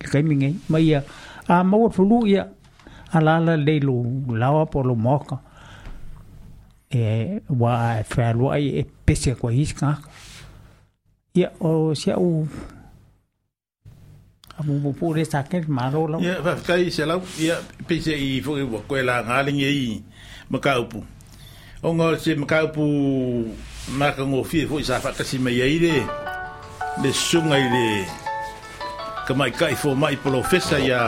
le 0.00 0.06
kaimigei 0.12 0.54
ma 0.68 0.78
ia 0.78 1.02
a 1.48 1.58
maua 1.64 1.88
le 1.88 1.94
fulū 1.96 2.20
ia 2.28 2.42
alaala 3.16 3.56
lei 3.56 3.80
lo 3.80 3.94
lawa 4.40 4.66
po 4.66 4.78
lo 4.88 4.94
moka 4.94 5.36
e 6.90 7.00
ua 7.60 7.98
e 8.00 8.04
fealoa 8.12 8.54
ai 8.54 8.66
e 8.80 8.82
pesi 9.06 9.30
akoa 9.30 9.50
hisi 9.52 9.74
kagaka 9.74 10.08
ia 11.34 11.48
o 11.60 11.94
sia'u 11.94 12.46
Dạ, 14.58 14.58
dạ, 14.58 14.58
a 14.58 14.62
mo 14.82 14.90
po 15.00 15.14
re 15.16 15.24
sa 15.24 15.42
ke 15.50 15.60
maro 15.66 16.06
la 16.06 16.18
ia 16.18 16.40
va 16.40 16.56
kai 16.66 16.90
se 16.90 17.04
la 17.06 17.14
ia 17.38 17.54
pe 17.88 18.00
se 18.00 18.12
i 18.12 18.40
fo 18.44 18.52
wa 18.70 18.80
ko 18.88 18.96
la 19.02 19.22
ngaling 19.22 19.60
i 19.60 20.02
makaupu 20.50 21.02
o 21.82 21.92
ngol 21.94 22.18
se 22.18 22.34
makaupu 22.34 22.82
ma 23.98 24.10
ka 24.10 24.24
ngo 24.24 24.42
fi 24.44 24.66
fo 24.66 24.80
sa 24.82 24.98
fa 25.00 25.12
ka 25.12 25.24
si 25.24 25.38
mai 25.38 25.60
ai 25.62 25.78
le 25.78 26.04
le 27.02 27.12
sunga 27.12 27.56
i 27.58 27.68
le 27.74 28.04
ka 29.26 29.34
mai 29.34 29.50
kai 29.50 29.74
fo 29.74 29.94
mai 29.94 30.16
polo 30.22 30.42
fesa 30.42 30.78
ia 30.78 31.00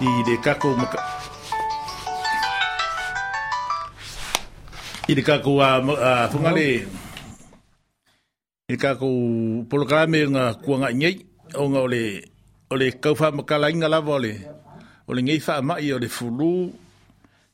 i 0.00 0.06
le 0.28 0.36
kako 0.44 0.74
maka 0.76 0.98
i 5.08 5.14
le 5.14 5.22
kako 5.22 5.60
a 5.60 6.28
fungale 6.32 6.68
i 8.68 8.70
le 8.70 8.76
kako 8.78 9.06
polo 9.70 9.84
kala 9.86 10.06
me 10.10 10.18
nga 10.30 10.52
kuanga 10.64 10.90
nyei 10.92 11.16
onga 11.54 11.80
o 11.80 11.86
le 11.88 12.24
o 12.70 12.76
le 12.76 12.92
kaufa 12.92 13.30
makala 13.30 13.70
lava 13.88 14.12
o 14.14 14.18
le 14.18 14.34
o 15.08 15.12
le 15.14 15.22
ngai 15.22 15.38
faamaʻi 15.40 15.94
o 15.94 15.98
le 15.98 16.08
fulū 16.08 16.72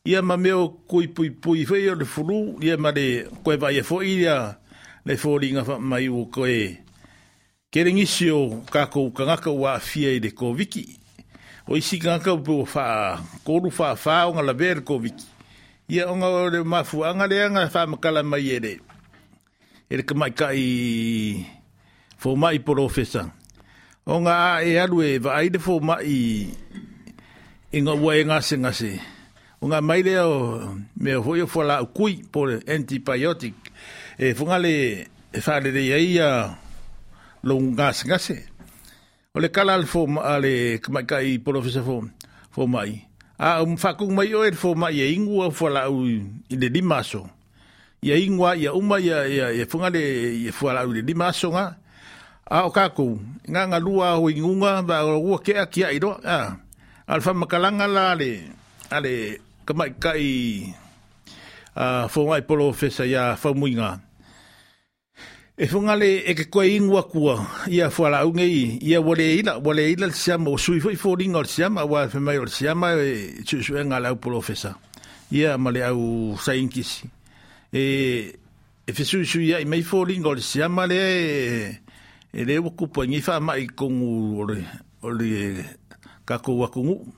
ia 0.04 0.22
ma 0.22 0.36
meo 0.36 0.62
o 0.64 0.68
pui 0.88 1.06
pui 1.08 1.64
o 1.90 1.94
le 1.94 2.04
fulū 2.04 2.62
ia 2.64 2.76
ma 2.76 2.90
le 2.92 3.28
koe 3.44 3.56
vaaia 3.56 3.82
fo 3.84 4.02
ia 4.02 4.58
le 5.04 5.16
fa 5.16 5.28
faamai 5.64 6.08
ua 6.08 6.26
koe 6.32 6.78
kere 7.70 7.90
le 7.90 7.96
gisi 7.98 8.30
o 8.30 8.62
kakou 8.72 9.10
kagaka 9.12 9.50
ua 9.50 9.74
aafia 9.74 10.10
i 10.14 10.20
le 10.20 10.30
koviki 10.30 10.84
o 11.68 11.76
isi 11.76 11.98
kagaka 11.98 12.32
upe 12.34 12.50
ua 12.50 12.66
faakolu 12.66 13.70
faafā 13.70 14.28
oga 14.28 14.42
lavea 14.42 14.74
le 14.74 14.80
koviki 14.80 15.24
ia 15.88 16.06
oga 16.10 16.26
o 16.28 16.50
le 16.50 16.58
anga 17.08 17.26
leaga 17.26 17.86
makala 17.86 18.22
mai 18.22 18.46
e 18.50 18.58
le 18.60 18.80
e 19.90 19.96
le 19.96 20.02
kamaʻikaʻi 20.02 21.46
fomaʻi 22.22 22.58
polofesa 22.64 23.32
O 24.08 24.16
ngā 24.24 24.64
e 24.64 24.70
alu 24.80 25.02
e 25.04 25.08
wa 25.20 25.34
aide 25.36 25.58
fō 25.60 25.74
ma 25.84 25.98
i 26.00 26.16
i 27.76 27.80
ngā 27.84 27.92
ua 28.00 28.14
e 28.16 28.22
ngase 28.24 28.56
ngase. 28.56 28.94
O 29.60 29.68
ngā 29.68 29.82
maile 29.84 30.14
o 30.24 30.36
me 30.96 31.12
o 31.18 31.20
hoi 31.26 31.42
o 31.44 31.48
fōla 31.52 31.82
o 31.84 31.90
kui 31.92 32.14
po 32.32 32.46
le 32.48 32.56
antibiotic 32.72 33.68
e 34.16 34.30
whunga 34.38 34.56
le 34.64 34.72
e 35.28 35.42
whare 35.44 35.72
le 35.74 35.82
iai 35.90 36.16
a 36.24 36.30
lo 37.44 37.58
ngase 37.60 38.08
ngase. 38.08 38.36
O 39.36 39.42
le 39.44 39.50
kala 39.52 39.76
le 39.76 39.84
fō 39.84 40.06
ma 40.08 40.24
a 40.24 40.38
le 40.40 40.78
kamaika 40.80 41.18
i 41.28 41.36
professor 41.44 41.84
fō 41.84 41.98
fō 42.56 42.64
ma 42.64 42.86
A 43.38 43.60
um 43.62 43.76
whakung 43.78 44.16
mai 44.16 44.32
o 44.34 44.40
e 44.42 44.56
fō 44.56 44.72
ma 44.74 44.88
i 44.90 45.04
e 45.04 45.10
ingua 45.12 45.52
fōla 45.54 45.84
o 45.92 46.00
i 46.08 46.16
le 46.56 46.68
dimaso. 46.74 47.26
E 48.00 48.08
I 48.08 48.10
e 48.16 48.24
ingua 48.24 48.56
i 48.56 48.68
uma 48.72 48.96
i 49.04 49.12
a 49.12 49.20
le 49.52 50.02
i 50.32 50.48
e 50.48 50.50
fōla 50.56 50.86
o 50.88 50.96
le 50.96 51.02
dimaso 51.06 51.52
ngā. 51.52 51.68
a 52.50 52.64
o 52.64 52.72
kākou. 52.72 53.18
Ngā 53.48 53.62
ngā 53.68 53.78
lua 53.82 54.14
o 54.18 54.28
ingunga, 54.30 54.80
wa 54.86 55.16
ua 55.18 55.38
kea 55.44 55.64
kia 55.70 55.90
i 55.92 56.00
roa. 56.00 56.18
Ah. 56.24 56.56
Alfa 57.08 57.34
makalanga 57.34 57.86
la 57.88 58.10
ale, 58.12 58.32
ale 58.92 59.12
kamai 59.66 59.92
kai 60.00 60.74
uh, 61.76 62.08
whaungai 62.08 62.42
polo 62.46 62.70
whesa 62.72 63.04
ia 63.06 63.34
whaumuinga. 63.36 63.96
E 65.58 65.66
whunga 65.72 65.96
le 65.98 66.10
e 66.28 66.34
ke 66.36 66.46
koe 66.52 66.66
ingua 66.68 67.02
kua, 67.10 67.34
ia 67.68 67.88
whala 67.90 68.20
unge 68.28 68.44
i, 68.46 68.78
ia 68.86 69.00
wale 69.02 69.24
ila, 69.40 69.56
wale 69.58 69.88
ila 69.90 70.06
le 70.06 70.12
siama, 70.14 70.50
o 70.52 70.56
sui 70.58 70.78
fai 70.80 70.94
fōringa 70.94 71.40
o 71.40 71.42
le 71.42 71.48
siama, 71.50 71.82
wa 71.84 72.04
whemai 72.06 72.36
o 72.38 72.44
le 72.44 72.50
siama, 72.54 72.92
e 72.94 73.42
tusu 73.44 73.74
e 73.80 73.82
lau 73.82 74.16
polo 74.16 74.38
whesa. 74.40 74.76
Ia 75.32 75.56
ma 75.58 75.70
le 75.74 75.82
au 75.84 76.36
sainkisi. 76.38 77.10
E, 77.72 77.80
e 78.86 78.92
whesu 78.94 79.24
sui 79.24 79.48
ia 79.48 79.58
i 79.58 79.64
mai 79.64 79.82
fōringa 79.82 80.26
o 80.30 80.36
le 80.38 80.46
siama 80.46 80.86
le 80.86 81.00
e, 81.00 81.80
e 82.32 82.44
le 82.44 82.58
o 82.60 82.70
kupangi 82.70 83.22
wha 83.26 83.40
mai 83.40 83.66
kongu 83.66 84.40
ole, 84.40 84.58
ole 85.02 85.28
kako 86.24 86.58
wakungu. 86.58 87.08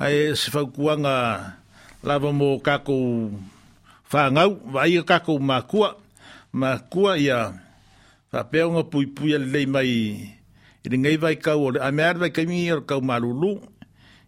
Ai 0.00 0.14
e 0.32 0.36
se 0.36 0.48
whaukuanga 0.54 1.14
lava 2.02 2.30
mō 2.32 2.60
kako 2.62 3.28
whangau, 4.10 4.58
vai 4.72 4.96
e 4.98 5.02
kako 5.02 5.36
mākua, 5.38 5.96
mākua 6.54 7.18
ia 7.20 7.52
whapeonga 8.32 8.82
pui 8.90 9.06
pui 9.06 9.36
lei 9.38 9.66
mai 9.66 9.90
i 10.84 10.88
ringai 10.88 11.16
vai 11.16 11.36
kau 11.36 11.66
ole, 11.68 11.80
a 11.80 11.92
mea 11.92 12.14
vai 12.14 12.30
kaimi 12.32 12.72
o 12.72 12.80
kau 12.80 13.00
marulu, 13.04 13.60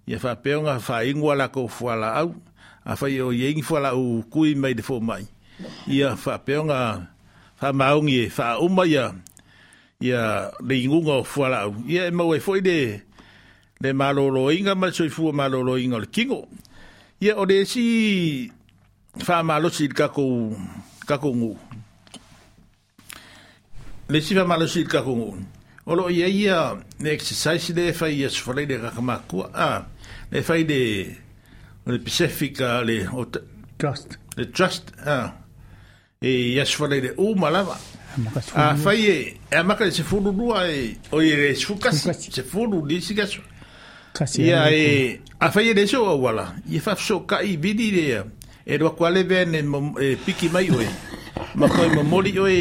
ia 0.06 0.18
whapeonga 0.20 0.76
whaingua 0.78 1.34
lako 1.36 1.68
fuala 1.68 2.12
au, 2.20 2.34
a 2.84 2.96
whai 3.00 3.20
o 3.24 3.32
iengi 3.32 3.62
fuala 3.64 3.94
u 3.96 4.20
kui 4.30 4.54
mai 4.54 4.74
de 4.76 4.82
fō 4.84 5.00
mai. 5.00 5.24
Ia 5.88 6.14
whapeonga 6.20 7.08
whamaungi 7.62 8.20
e 8.26 8.28
whauma 8.28 8.84
ia, 8.86 9.14
ia 10.02 10.50
le 10.60 10.74
ingunga 10.82 11.22
fuala 11.24 11.70
ia 11.86 12.06
e 12.08 12.10
mau 12.10 12.34
e 12.34 12.40
foi 12.40 12.60
de 12.60 13.00
le 13.80 13.92
malolo 13.92 14.50
inga 14.50 14.74
ma 14.74 14.90
soifu 14.92 15.32
malolo 15.32 15.76
inga 15.78 15.98
le 16.00 16.06
kingo 16.10 16.48
ia 17.20 17.36
o 17.38 17.46
de 17.46 17.64
si 17.64 18.50
fa 19.18 19.42
malo 19.42 19.70
si 19.70 19.86
ka 19.88 20.08
ngu 20.10 21.54
le 24.08 24.20
si 24.20 24.34
fa 24.34 24.44
malo 24.44 24.66
si 24.66 24.82
ka 24.84 25.02
ngu 25.02 25.30
o 25.86 25.94
lo 25.94 26.08
ia 26.10 26.26
ia 26.26 26.74
ne 27.00 27.10
exercise 27.10 27.72
de 27.74 27.92
fa 27.92 28.08
ia 28.10 28.28
so 28.28 28.52
le 28.52 28.66
ka 28.66 29.00
ma 29.00 29.18
ku 29.28 29.44
le 30.28 30.42
fa 30.42 30.54
de 30.62 31.06
le 31.86 31.98
Pacific 32.02 32.58
le 32.60 33.06
trust 33.78 34.18
le 34.36 34.50
trust 34.50 34.92
ah 35.06 35.32
e 36.20 36.54
ia 36.56 36.64
so 36.66 36.86
le 36.86 37.14
o 37.18 37.34
malava 37.36 37.78
afai 38.54 38.56
ah, 38.56 38.94
eh, 38.94 39.08
eh, 39.08 39.36
eh, 39.50 39.56
e 39.56 39.56
amaka 39.56 39.84
le 39.84 39.90
sefululua 39.90 40.68
e 40.70 40.96
oie 41.12 41.36
le 41.36 41.54
sefukasi 41.54 42.30
sefulu 42.32 42.84
lisi 42.86 43.14
kaso 43.14 43.40
ia 44.38 44.70
e 44.70 45.20
afai 45.40 45.68
e 45.68 45.74
leso 45.74 46.04
auala 46.06 46.52
ia 46.68 46.80
faafosokaʻi 46.80 47.56
vili 47.60 47.90
lea 47.90 48.24
e 48.66 48.78
loaku 48.78 49.06
aleve 49.06 49.40
ane 49.40 49.62
e 50.00 50.16
piki 50.16 50.48
mai 50.48 50.68
oe 50.70 50.86
ma 51.54 51.68
koe 51.68 51.88
momoli 51.88 52.38
oe 52.38 52.56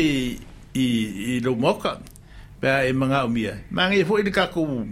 i 0.74 1.40
lou 1.44 1.56
maoka 1.56 2.00
pea 2.62 2.86
e 2.88 2.94
magaumia 2.94 3.56
mageia 3.72 4.06
foʻi 4.06 4.24
le 4.24 4.32
kakou 4.32 4.88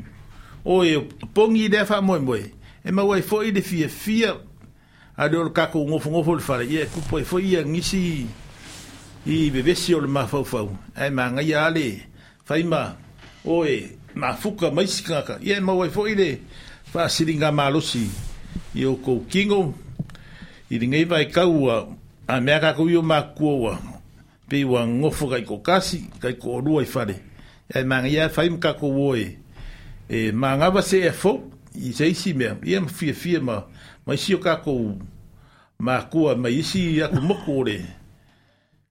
oe 0.65 0.97
pogi 1.33 1.65
i 1.65 1.69
lea 1.69 1.85
faamoemoe 1.85 2.43
e 2.85 2.91
maua 2.91 3.15
ai 3.15 3.21
foʻi 3.23 3.53
le 3.53 3.61
fiafia 3.61 4.35
ale 5.17 5.37
o 5.37 5.43
le 5.43 5.51
kakou 5.53 5.85
gofogofo 5.85 6.31
o 6.31 6.35
le 6.35 6.41
falaia 6.41 6.81
e 6.83 6.85
kupu 6.85 7.17
ai 7.17 7.23
foʻi 7.23 7.45
ia 7.47 7.63
gisi 7.63 8.25
i 9.27 9.49
bevesi 9.51 9.93
o 9.95 9.99
le 10.01 10.07
mafaufau 10.07 10.71
ae 10.95 11.09
magaia 11.11 11.65
a 11.67 11.69
le 11.69 11.97
faima 12.47 12.93
oe 13.45 13.81
mafuka 14.15 14.71
maisi 14.71 15.03
kagaka 15.03 15.39
ia 15.43 15.57
e 15.57 15.61
mau 15.61 15.83
ai 15.83 15.89
foʻi 15.89 16.15
le 16.15 16.39
faasiliga 16.93 17.51
malosi 17.51 18.07
i 18.75 18.85
okou 18.85 19.25
kingo, 19.29 19.73
i 20.69 20.79
ligai 20.79 21.03
vaekau 21.05 21.69
a 21.69 21.77
amea 22.27 22.59
kakou 22.59 22.89
i 22.89 22.95
o 22.95 23.01
makua 23.01 23.51
ua 23.51 23.79
pei 24.49 24.63
ua 24.65 24.87
ngofo 24.87 25.27
kaikokasi 25.27 26.05
kaikoolua 26.21 26.81
i 26.83 26.87
fale 26.87 27.15
ae 27.75 27.83
magaia 27.83 28.29
faima 28.29 28.57
kakou 28.57 29.09
oe 29.11 29.35
e 30.09 30.31
magava 30.31 30.79
seʻea 30.81 31.11
fou 31.13 31.41
i 31.75 31.91
seisi 31.93 32.33
mea 32.33 32.55
ia 32.63 32.81
mafiafia 32.81 33.41
ma 33.41 33.63
maisi 34.07 34.35
o 34.35 34.39
kakou 34.39 34.95
makua 35.79 36.35
mai 36.35 36.55
isi 36.63 37.03
aku 37.03 37.21
moku 37.21 37.59
o 37.59 37.63
le 37.63 37.98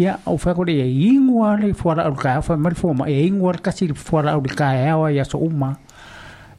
ia 0.00 0.16
au 0.26 0.38
fa 0.40 0.54
ko 0.56 0.64
le 0.64 0.72
ingua 0.88 1.56
le 1.60 1.72
fora 1.76 2.02
au 2.08 2.14
ka 2.16 2.38
fa 2.42 2.56
mal 2.56 2.74
fo 2.78 2.92
ma 2.96 3.08
ingua 3.10 3.52
ka 3.60 3.70
si 3.74 3.88
fora 3.94 4.32
au 4.36 4.42
ka 4.60 4.68
e 4.80 4.88
au 4.94 5.06
ia 5.12 5.24
so 5.28 5.38
uma 5.44 5.74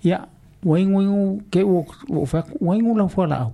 ia 0.06 0.20
wengu 0.64 1.02
ingu 1.02 1.42
ke 1.52 1.64
o 1.66 1.82
o 2.22 2.26
fa 2.30 2.44
wengu 2.62 2.94
la 3.00 3.08
fora 3.10 3.36
au 3.48 3.52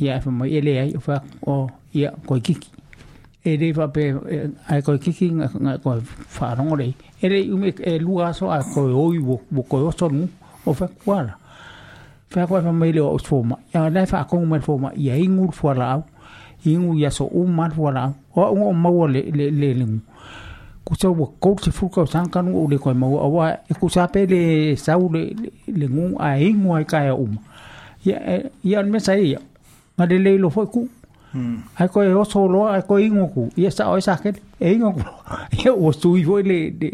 ia 0.00 0.16
e 0.16 0.20
fa 0.22 0.30
ma 0.30 0.46
ele 0.48 0.76
ai 0.84 0.92
fa 1.06 1.18
o 1.50 1.56
ia 1.98 2.10
ko 2.26 2.38
kiki 2.40 2.70
e 3.44 3.56
le 3.56 3.72
fa 3.74 3.88
pe 3.88 4.02
e, 4.30 4.38
ai 4.70 4.82
ko 4.86 4.94
kiki 5.02 5.32
nga 5.40 5.78
ko 5.82 5.96
fa 6.04 6.54
rongo 6.54 6.76
e 6.76 6.78
le 6.80 6.94
ele 7.26 7.42
ume 7.52 7.68
e 7.74 7.98
lua 7.98 8.30
so 8.32 8.52
a 8.54 8.62
ko 8.74 8.86
oi 9.06 9.18
bo 9.18 9.40
bo 9.50 9.62
ko 9.66 9.90
so 9.90 10.08
nu 10.08 10.28
o 10.66 10.72
fa 10.72 10.86
kwala 11.04 11.34
fa 12.30 12.46
ko 12.46 12.62
fa 12.62 12.70
ma 12.72 12.86
ele 12.86 13.00
o 13.02 13.18
fo 13.18 13.42
ma 13.42 13.56
ia 13.74 13.88
le 13.90 14.06
fa 14.06 14.22
ko 14.30 14.44
ma 14.46 14.60
fo 14.60 14.78
ma 14.78 14.94
ia 14.94 15.18
ingu 15.18 15.50
fora 15.52 15.92
au 15.96 16.02
ingu 16.64 16.94
ia 16.94 17.10
so 17.10 17.24
u 17.26 17.46
man 17.46 17.72
wala 17.78 18.12
o 18.36 18.54
ngo 18.56 18.72
maua 18.72 19.08
le 19.08 19.22
le 19.32 19.50
le 19.50 19.74
le 19.74 19.86
ku 20.84 20.94
sa 20.96 21.08
wa 21.08 21.26
ko 21.40 21.56
se 21.62 21.70
fu 21.70 21.88
ka 21.88 22.04
san 22.06 22.28
kan 22.28 22.48
u 22.48 22.66
le 22.70 22.78
ko 22.78 22.94
maua 22.94 23.26
wa 23.28 23.48
e 23.52 23.74
ku 23.80 23.88
sa 23.88 24.06
pe 24.08 24.26
le 24.26 24.76
sa 24.76 24.96
u 24.98 25.08
le 25.12 25.22
le 25.66 25.86
ngu 25.88 26.16
a 26.18 26.38
ingu 26.38 26.72
ai 26.76 26.84
ka 26.84 27.00
ya 27.04 27.14
um 27.14 27.36
e, 28.04 28.12
ia 28.12 28.50
ia 28.64 28.82
me 28.82 28.98
sa 29.00 29.14
ia 29.16 29.40
ma 29.96 30.04
de 30.06 30.16
le 30.18 30.36
lo 30.36 30.48
fo 30.50 30.66
ku 30.66 30.88
hmm. 31.32 31.58
ai 31.78 31.88
ko 31.88 32.02
e 32.04 32.12
o 32.12 32.24
so 32.24 32.46
lo 32.46 32.66
ai 32.68 32.82
ko 32.88 32.98
ingu 33.00 33.26
ku 33.34 33.42
ia 33.56 33.70
sa 33.70 33.88
o 33.88 34.00
sa 34.00 34.16
ke 34.18 34.34
e 34.60 34.72
ingu 34.72 34.90
ku 34.92 35.02
ia 35.64 35.72
o 35.72 35.92
su 35.92 36.16
i 36.16 36.22
le 36.42 36.58
le 36.78 36.90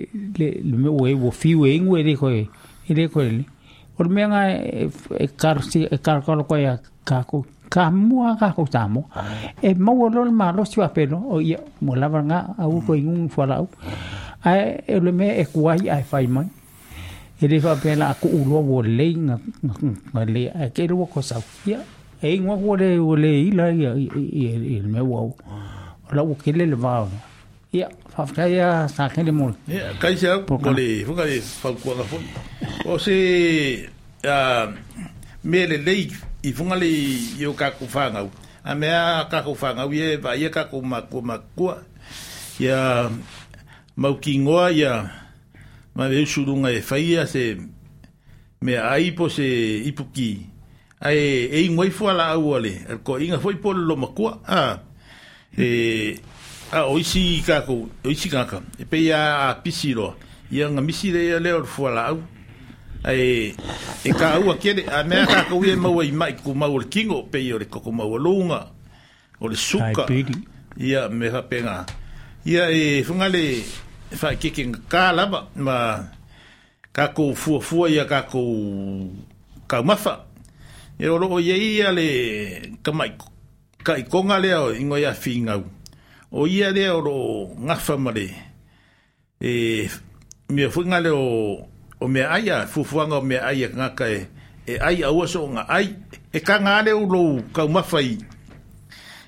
le 0.63 0.75
me 0.79 0.89
o 0.93 1.07
e 1.07 1.13
wo 1.15 1.31
fi 1.31 1.55
we 1.55 1.73
ingu 1.75 1.97
e 1.99 2.03
le 2.03 2.15
ko 2.17 2.29
e 2.31 2.45
le 2.93 3.09
ko 3.09 3.23
le 3.23 3.43
o 3.99 4.05
me 4.13 4.23
nga 4.31 4.41
e, 4.53 4.85
e, 4.87 5.25
e 5.25 5.27
kar 5.35 5.59
si 5.63 5.83
e 5.83 7.43
ka 7.71 7.91
mua 7.91 8.37
ka 8.39 8.53
ko 8.57 8.67
tamo 8.67 9.03
e 9.63 9.75
mau 9.75 10.07
lol 10.09 10.31
ma 10.31 10.53
lo 10.55 10.63
tua 10.65 10.89
pelo 10.95 11.19
o 11.35 11.41
ia 11.43 11.59
mo 11.85 11.95
lava 11.99 12.21
nga 12.23 12.39
au 12.63 12.79
ko 12.87 12.95
ingun 12.95 13.27
fala 13.29 13.55
au 13.63 13.67
ai 14.47 14.83
e 14.87 14.95
le 15.05 15.11
me 15.13 15.27
e 15.43 15.45
kuai 15.53 15.83
ai 15.91 16.03
fai 16.11 16.27
mai 16.35 16.47
e 17.43 17.47
le 17.51 17.57
fa 17.65 17.73
pela 17.83 18.15
ko 18.23 18.27
ulo 18.39 18.59
e 18.63 18.67
wo 18.73 18.79
le 18.99 19.07
nga 19.27 19.37
nga 20.13 20.23
le 20.35 20.43
ai 20.61 20.69
ke 20.75 20.83
lo 20.91 21.07
ko 21.11 21.21
sa 21.23 21.41
ia 21.69 21.81
e 22.23 22.39
ngwa 22.41 22.55
ko 22.63 22.71
le 22.81 22.89
o 23.01 23.13
le 23.23 23.31
ila 23.51 23.65
ia 23.75 23.91
e 23.95 24.77
me 24.93 25.01
wo 25.09 25.21
la 26.15 26.23
o 26.23 26.35
ke 26.39 26.51
le 26.57 26.65
le 26.73 26.77
va 26.85 27.07
ia 27.75 27.89
fa 28.15 28.23
ka 28.37 28.45
ia 28.47 28.87
sa 28.89 29.11
ke 29.13 29.21
le 29.27 29.33
mo 29.35 29.51
ia 29.67 29.91
ka 30.01 30.09
ia 30.15 30.39
ko 30.47 30.71
le 30.71 31.03
fo 31.07 31.13
ka 31.19 31.25
le 31.27 31.37
fa 31.41 31.69
ko 31.75 31.89
o 32.91 32.95
se 33.03 33.17
a 34.31 34.71
me 35.51 35.61
le 35.71 35.77
le 35.87 35.95
i 36.47 36.53
funga 36.55 36.75
le 36.79 36.87
i 37.41 37.47
o 37.47 37.53
kako 37.53 37.87
whanga 37.91 38.29
A 38.65 38.75
mea 38.75 39.27
kako 39.31 39.55
whanga 39.61 39.87
u 39.87 39.93
e 39.95 40.17
vai 40.17 40.45
e 40.45 40.51
kako 40.51 40.81
makua 40.83 41.23
makua. 41.23 41.79
I 42.59 42.67
a 42.71 43.11
mauki 43.97 44.39
ngoa 44.39 44.71
i 44.75 44.85
a 44.85 45.11
ma 45.95 46.07
veu 46.09 46.27
surunga 46.27 46.71
e, 46.71 46.79
e 46.79 46.83
whaia 46.91 47.27
se 47.27 47.57
mea 48.61 48.91
aipo 48.91 49.29
se 49.29 49.79
ipuki. 49.87 50.47
A 51.01 51.13
e 51.13 51.45
e 51.51 51.63
i 51.65 51.71
ngoi 51.71 51.91
fuala 51.91 52.27
au 52.35 52.55
ale. 52.57 52.75
Er 52.89 52.99
ko 53.03 53.19
inga 53.19 53.39
fwoi 53.39 53.59
polo 53.63 53.81
lo 53.81 53.97
makua. 53.97 54.39
A 54.47 54.79
e 55.59 56.19
a 56.73 56.85
oisi 56.87 57.43
kaku, 57.47 57.89
oisi 58.05 58.29
kaka. 58.29 58.63
E 58.79 58.85
pe 58.85 59.13
a 59.15 59.55
pisiro. 59.63 60.15
I 60.51 60.63
a 60.63 60.71
ngamisi 60.71 61.13
rea 61.13 61.41
leo 61.41 61.65
fuala 61.65 62.07
au 62.07 62.23
ai 63.05 63.55
e 64.05 64.13
ka 64.15 64.29
au 64.39 64.55
kene 64.61 64.85
a 64.89 65.03
me 65.05 65.27
ka 65.27 65.43
ko 65.51 65.61
ye 65.65 65.77
mo 65.77 65.91
i 66.03 66.13
mai 66.13 66.35
ku 66.43 66.55
mau 66.55 66.79
le 66.79 66.87
kingo 66.89 67.23
pe 67.31 67.39
yo 67.45 67.59
le 67.59 67.67
koko 67.67 67.91
mau 67.93 68.17
lunga 68.17 68.71
o 69.41 69.49
le 69.49 69.57
suka 69.57 70.07
ia 70.79 71.09
me 71.09 71.29
ha 71.29 71.85
ia 72.45 72.71
e 72.71 73.03
funga 73.05 73.29
le 73.29 73.63
fa 74.11 74.35
ki 74.37 74.51
ki 74.51 74.65
ka 74.89 75.13
ba 75.17 75.49
ma 75.57 76.05
ka 76.93 77.09
kou 77.13 77.35
fu 77.35 77.61
fu 77.61 77.87
ia 77.89 78.05
ka 78.07 78.23
kou 78.23 79.11
ka 79.69 79.83
mafa 79.83 80.25
e 80.99 81.09
o 81.09 81.39
ye 81.41 81.55
ia 81.77 81.93
le 81.93 82.09
ka 82.83 82.93
mai 82.93 83.13
ka 83.85 83.97
i 83.99 84.05
konga 84.05 84.39
le 84.39 84.55
o 84.55 84.73
ingo 84.73 84.97
ia 84.97 85.13
finga 85.15 85.61
o 86.33 86.47
ia 86.47 86.71
le 86.71 86.89
o 86.91 87.53
ngafa 87.67 87.99
ma 87.99 88.13
e 89.41 89.89
me 90.49 90.69
fu 90.71 90.81
nga 90.87 90.99
o 91.13 91.76
o 92.01 92.09
me 92.09 92.23
aia 92.23 92.67
fufuanga 92.67 93.17
o 93.17 93.23
me 93.23 93.39
aia 93.39 93.69
ngaka 93.71 94.07
e 94.11 94.27
e 94.67 94.77
ai 94.81 95.01
aua 95.03 95.27
so 95.29 95.49
nga 95.49 95.63
ai 95.69 95.97
e 96.33 96.41
ka 96.41 96.61
nga 96.61 96.77
ale 96.79 96.93
ulo 96.93 97.41
ka 97.55 97.67
mafai 97.69 98.19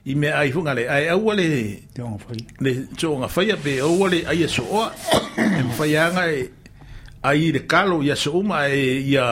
i 0.04 0.14
me 0.14 0.28
ai 0.30 0.50
funga 0.52 0.74
le 0.78 0.84
ai 0.88 1.08
aua 1.08 1.32
le 1.40 1.46
te 1.94 2.02
fai 2.24 2.38
le 2.64 2.72
so 3.00 3.16
nga 3.18 3.28
fai 3.34 3.48
ape 3.56 3.72
aua 3.86 4.06
le 4.12 4.18
aia 4.30 4.48
so 4.48 4.62
oa 4.78 4.86
e 5.36 5.62
mafai 5.68 5.96
anga 5.96 6.24
e 6.38 6.42
ai 7.30 7.50
le 7.56 7.60
kalo 7.72 8.02
ia 8.04 8.16
so 8.16 8.30
uma 8.40 8.58
e 8.68 8.82
ia 9.16 9.26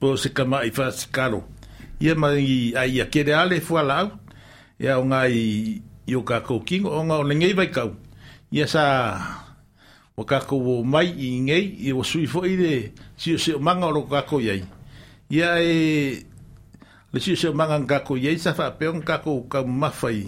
po 0.00 0.16
se 0.22 0.28
kama 0.36 0.58
i 0.64 0.70
fa 0.76 0.86
se 0.98 1.04
kalo 1.16 1.40
ia 2.00 2.14
ma 2.20 2.28
ai 2.78 2.96
a 3.02 3.06
kere 3.12 3.32
ale 3.36 3.56
e 3.60 3.64
fua 3.64 3.82
lau 3.84 4.06
ia 4.80 4.96
o 4.98 5.04
nga 5.04 5.20
i 5.28 5.42
i 6.10 6.14
o 6.16 6.22
ka 6.24 6.36
kou 6.46 6.60
kingo 6.64 6.90
o 6.96 7.04
nga 7.04 7.16
o 7.20 7.28
le 7.28 7.34
ngei 7.36 7.52
vai 7.54 7.68
kau 7.70 7.90
ia 8.50 8.64
sa 8.66 8.82
o 10.18 10.26
kako 10.26 10.56
o 10.58 10.82
mai 10.82 11.12
i 11.14 11.38
ngei 11.40 11.70
e 11.88 11.92
o 11.94 12.02
sui 12.02 12.26
fo 12.26 12.42
i 12.42 12.56
le 12.58 12.72
si 13.16 13.34
o 13.38 13.38
se 13.38 13.54
o 13.54 13.60
manga 13.62 13.86
o 13.86 14.02
kako 14.02 14.40
iai 14.42 14.62
ia 15.30 15.50
e 15.62 15.74
le 17.12 17.20
si 17.22 17.32
o 17.38 17.38
se 17.38 17.48
o 17.48 17.54
manga 17.54 17.78
kako 17.86 18.18
iai 18.18 18.36
sa 18.42 18.50
fa 18.54 18.72
pe 18.78 18.88
on 18.90 18.98
kako 19.02 19.46
ka 19.46 19.62
mafai 19.62 20.26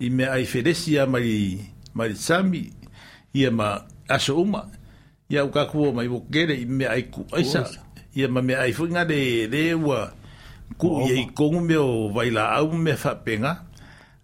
i 0.00 0.06
me 0.16 0.24
ai 0.24 0.48
felesia 0.48 1.04
mai 1.06 1.60
mai 1.92 2.10
sami 2.16 2.70
ia 3.36 3.50
ma 3.52 3.84
aso 4.08 4.32
uma 4.40 4.64
ia 5.28 5.44
o 5.44 5.52
kako 5.52 5.92
o 5.92 5.92
mai 5.92 6.08
o 6.08 6.24
kere 6.32 6.54
i 6.56 6.64
me 6.64 6.86
ai 6.88 7.04
ku 7.12 7.26
aisa 7.36 7.68
ia 8.16 8.32
ma 8.32 8.40
me 8.40 8.54
ai 8.56 8.72
fo 8.72 8.88
ngale 8.88 9.20
le 9.52 9.62
ua 9.76 10.00
ku 10.80 11.04
iai 11.04 11.28
kongu 11.36 11.60
me 11.68 11.76
o 11.76 12.08
vaila 12.16 12.56
au 12.56 12.72
me 12.84 12.96
fa 12.96 13.12
penga 13.24 13.52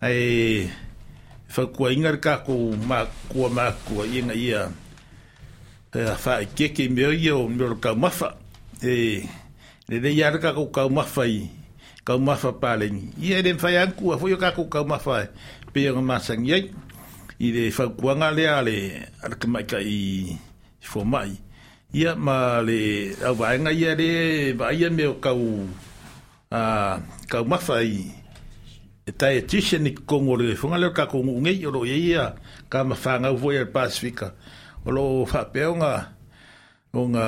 ai 0.00 0.64
fa 1.52 1.68
kuinga 1.76 2.16
kako 2.24 2.56
ma 2.88 3.04
kua 3.28 3.46
ma 3.56 3.68
kua 3.86 4.04
inga 4.08 4.32
ia, 4.34 4.64
ia 4.64 4.64
Pea 5.94 6.10
whae 6.26 6.44
keke 6.58 6.88
meo 6.90 7.12
ia 7.14 7.36
o 7.36 7.46
meo 7.48 7.68
le 7.70 7.76
kau 7.78 7.94
mawha. 7.94 8.32
E, 8.82 9.22
le 9.88 10.00
rei 10.02 10.22
ara 10.24 10.40
ka 10.42 10.50
kau 10.56 10.66
kau 10.70 10.88
mawha 10.90 11.26
i, 11.30 11.44
kau 12.04 12.18
mawha 12.18 12.50
pālengi. 12.58 13.12
Ia 13.22 13.38
ere 13.38 13.52
whae 13.62 13.78
anku 13.78 14.10
a 14.12 14.16
whuio 14.18 14.34
ka 14.36 14.50
kau 14.56 14.66
kau 14.68 14.82
mawha 14.84 15.20
e, 15.22 15.28
pea 15.72 15.92
ngā 15.94 16.02
māsangi 16.02 16.52
ai. 16.56 16.66
I 17.38 17.52
le 17.54 17.70
whau 17.78 17.92
kuanga 17.94 18.32
le 18.34 18.48
a 18.50 18.58
le 18.66 18.74
ara 19.22 19.38
ka 19.38 19.46
maika 19.46 19.78
i, 19.86 19.98
i 20.82 20.90
fō 20.90 21.04
mai. 21.06 21.30
Ia 21.94 22.16
ma 22.18 22.58
le 22.66 23.14
au 23.30 23.36
vaenga 23.38 23.70
ia 23.70 23.94
le 23.94 24.10
vaia 24.58 24.90
meo 24.90 25.14
kau, 25.22 25.46
a, 26.50 26.62
kau 27.30 27.44
mawha 27.46 27.78
i, 27.86 28.02
e 29.06 29.12
tai 29.14 29.36
e 29.44 29.46
tisha 29.46 29.78
ni 29.78 29.94
kongore 29.94 30.50
le 30.50 30.58
whunga 30.58 30.78
leo 30.82 30.90
ka 30.90 31.06
kongungei, 31.06 31.62
oro 31.70 31.86
ia 31.86 31.94
e 31.94 32.04
ia 32.10 32.28
ka 32.68 32.82
mawha 32.82 33.20
ngau 33.22 33.36
voia 33.46 33.60
le 33.62 33.66
Pasifika. 33.70 34.34
Pasifika. 34.34 34.62
o 34.84 34.92
lo 34.92 35.04
whapeo 35.24 35.74
ngā 35.80 35.92
o 36.92 37.04
ngā 37.08 37.26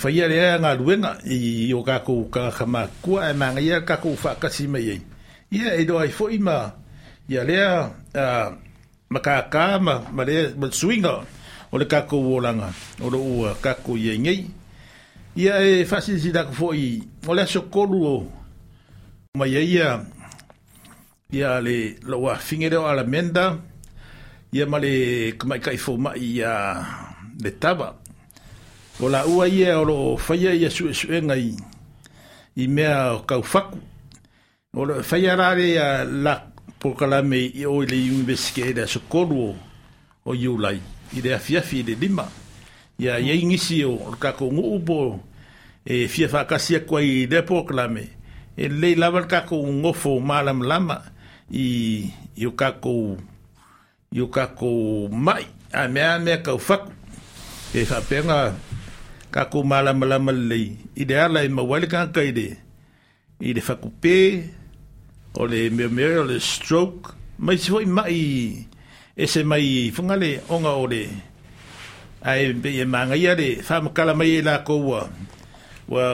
whaia 0.00 0.28
rea 0.32 0.54
ngā 0.62 0.70
ruenga 0.80 1.10
i 1.36 1.68
o 1.76 1.82
kākou 1.84 2.24
kakama 2.32 2.86
kua 3.04 3.26
e 3.28 3.34
mānga 3.36 3.60
ia 3.64 3.82
kākou 3.84 4.16
whakasi 4.16 4.66
mai 4.72 4.82
ei. 4.94 5.02
Ia 5.52 5.74
e 5.80 5.84
doa 5.88 6.06
i 6.08 6.12
fo 6.12 6.30
ima 6.32 6.72
ia 7.28 7.44
lea 7.44 7.68
uh, 7.88 8.48
makākā 9.12 9.66
ma, 9.84 9.98
ma 10.12 10.24
lea 10.24 10.48
ma 10.56 10.70
suinga 10.72 11.14
o 11.72 11.76
le 11.78 11.84
kākou 11.84 12.30
o 12.36 12.40
langa 12.40 12.70
o 13.04 13.12
lo 13.12 13.20
ua 13.20 13.52
kākou 13.60 14.00
ia 14.00 14.16
ngei. 14.16 14.46
Ia 15.38 15.60
e 15.60 15.84
whasisi 15.84 16.32
dako 16.34 16.56
fo 16.56 16.72
i 16.72 16.88
o 17.28 17.36
lea 17.36 17.44
sokolu 17.46 18.00
o 18.08 18.14
mai 19.38 19.52
ia 19.60 19.98
ia 21.36 21.58
le 21.60 21.98
loa 22.08 22.40
fingereo 22.40 22.88
ala 22.88 23.04
menda 23.04 23.50
ia 23.52 23.76
ia 24.52 24.64
ma 24.66 24.78
le 24.80 25.36
kamaikai 25.36 25.76
fomaʻi 25.76 26.26
ia 26.40 26.52
le 27.44 27.50
tava 27.60 27.92
o 29.00 29.06
laʻua 29.12 29.44
ia 29.48 29.76
o 29.80 29.84
loo 29.84 30.16
faia 30.16 30.52
ia 30.56 30.68
suʻesuʻega 30.72 31.36
i 31.36 31.52
i 32.64 32.66
mea 32.66 33.12
o 33.14 33.20
kaufaku 33.28 33.76
o 34.74 34.84
loo 34.88 35.00
e 35.04 35.04
faia 35.04 35.36
la 35.36 35.52
le 35.54 35.68
ia 35.76 35.88
la 36.04 36.34
polokalame 36.80 37.36
i 37.60 37.66
o 37.68 37.82
le 37.84 37.96
universike 38.08 38.64
e 38.72 38.72
le 38.72 38.82
asokolu 38.88 39.52
o 40.24 40.32
iulai 40.34 40.80
i 41.16 41.20
le 41.20 41.30
afiafi 41.36 41.78
i 41.84 41.84
le 41.84 41.94
lima 42.00 42.24
ia 42.98 43.18
iai 43.20 43.44
gisi 43.52 43.84
o 43.84 43.92
le 44.16 44.16
kakoguu 44.18 44.80
po 44.80 44.96
e 45.84 46.08
fia 46.08 46.28
faakasi 46.28 46.76
aku 46.80 46.96
ai 46.96 47.06
i 47.28 47.28
lea 47.28 47.42
polokalame 47.44 48.04
e 48.56 48.64
lelei 48.72 48.94
lava 48.96 49.20
le 49.20 49.26
kakou 49.28 49.68
gofo 49.84 50.16
malamalama 50.24 50.96
i 51.52 51.66
i 52.36 52.46
o 52.48 52.56
kakou 52.56 53.18
yo 54.08 54.24
ka 54.32 54.48
mai 55.12 55.44
a 55.76 55.84
me 55.92 56.00
a 56.00 56.16
me 56.24 56.32
ka 56.40 56.52
fak 56.56 56.82
e 57.76 57.84
fa 57.84 58.00
pena 58.08 58.56
ka 59.28 59.44
mala 59.68 59.92
mala 59.92 60.16
mala 60.16 60.56
i 60.96 61.02
de 61.08 61.12
ala 61.20 61.44
i 61.44 61.48
ma 61.52 61.60
wali 61.60 61.84
ka 61.92 62.08
ka 62.08 62.24
ide 62.24 62.48
i 63.44 63.52
de 63.52 63.60
fak 63.60 63.82
pe 64.00 64.16
o 65.40 65.44
le 65.52 65.60
me 65.76 65.84
me 65.96 66.06
le 66.28 66.36
stroke 66.40 67.06
mai 67.44 67.56
se 67.60 67.68
foi 67.72 67.84
mai 67.96 68.20
e 69.12 69.24
se 69.32 69.40
mai 69.50 69.92
funga 69.94 70.16
le 70.22 70.30
onga 70.54 70.72
o 70.82 70.86
le 70.92 71.02
a 72.30 72.40
e 72.42 72.46
be 72.62 72.70
e 72.82 72.88
manga 72.92 73.12
i 73.20 73.28
ale 73.32 73.48
fa 73.66 73.76
ma 73.84 73.90
kala 73.96 74.12
mai 74.18 74.30
e 74.40 74.40
la 74.46 74.54
ko 74.66 74.74
wa 74.88 75.00
wa 75.92 76.04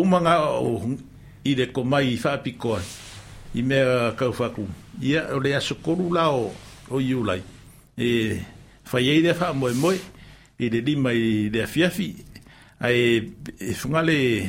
umanga 0.00 0.34
o 0.62 0.86
i 1.42 1.50
de 1.58 1.66
ko 1.74 1.80
mai 1.92 2.14
fa 2.22 2.30
pikoa 2.44 2.78
i 3.58 3.66
me 3.68 3.78
ka 4.18 4.26
fak 4.38 4.54
ia 5.08 5.20
o 5.34 5.42
le 5.42 5.50
sukuru 5.66 6.06
korulao 6.14 6.40
o 6.54 6.67
o 6.90 7.00
iu 7.00 7.24
lai 7.24 7.42
e 7.96 8.40
faiai 8.84 9.20
lea 9.22 9.34
faamoemoe 9.34 9.98
i 10.58 10.68
le 10.72 10.80
lima 10.80 11.12
i 11.12 11.48
le 11.52 11.62
afiafi 11.62 12.08
ae 12.80 13.22
e 13.60 13.74
fuga 13.74 14.02
le 14.02 14.48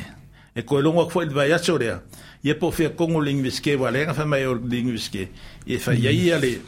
e 0.54 0.62
koelogo 0.62 1.02
aku 1.02 1.12
foʻi 1.20 1.28
le 1.28 1.34
vaiaso 1.34 1.78
lea 1.78 2.00
ia 2.44 2.54
po 2.54 2.66
o 2.68 2.72
feakogo 2.72 3.20
le 3.20 3.30
igivesike 3.32 3.76
ualeaga 3.76 4.14
faamae 4.14 4.46
o 4.46 4.54
le 4.54 4.78
igivesike 4.78 5.28
e 5.66 5.78
faiai 5.78 6.16
mm. 6.16 6.26
ia 6.26 6.38
le 6.38 6.60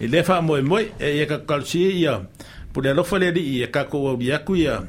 e 0.00 0.06
lea 0.06 0.24
faamoemoe 0.24 0.92
e 1.00 1.16
ia 1.18 1.26
kakakalusie 1.26 1.90
ia 1.98 2.20
po 2.72 2.80
le 2.80 2.90
alofa 2.90 3.18
le 3.18 3.28
alii 3.28 3.62
e 3.62 3.66
kakou 3.68 4.08
auli 4.08 4.32
aku 4.32 4.56
ia 4.56 4.82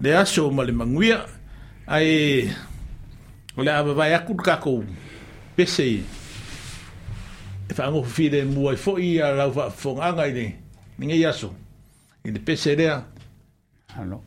le 0.00 0.16
aso 0.16 0.50
ma 0.50 0.64
le 0.64 0.72
maguia 0.72 1.24
ae 1.86 2.48
o 3.56 3.62
le 3.62 3.70
a 3.70 3.82
vavae 3.82 4.14
aku 4.14 4.32
le 4.32 4.42
kakou 4.42 4.84
pese 5.56 6.00
e 7.70 7.74
fa 7.74 7.90
ngo 7.90 8.02
fi 8.02 8.28
de 8.32 8.42
mu 8.44 8.68
ai 8.68 8.76
fo 8.76 8.96
i 8.98 9.10
a 9.20 9.28
la 9.36 9.46
fa 9.52 9.68
fo 9.70 9.90
nga 9.94 10.08
ngai 10.16 10.32
ni 10.32 10.46
ni 10.98 11.04
ngi 11.06 11.18
yaso 11.22 11.50
i 12.26 12.30
de 12.34 12.40
pese 12.40 12.74
rea 12.74 13.04
ano 14.00 14.24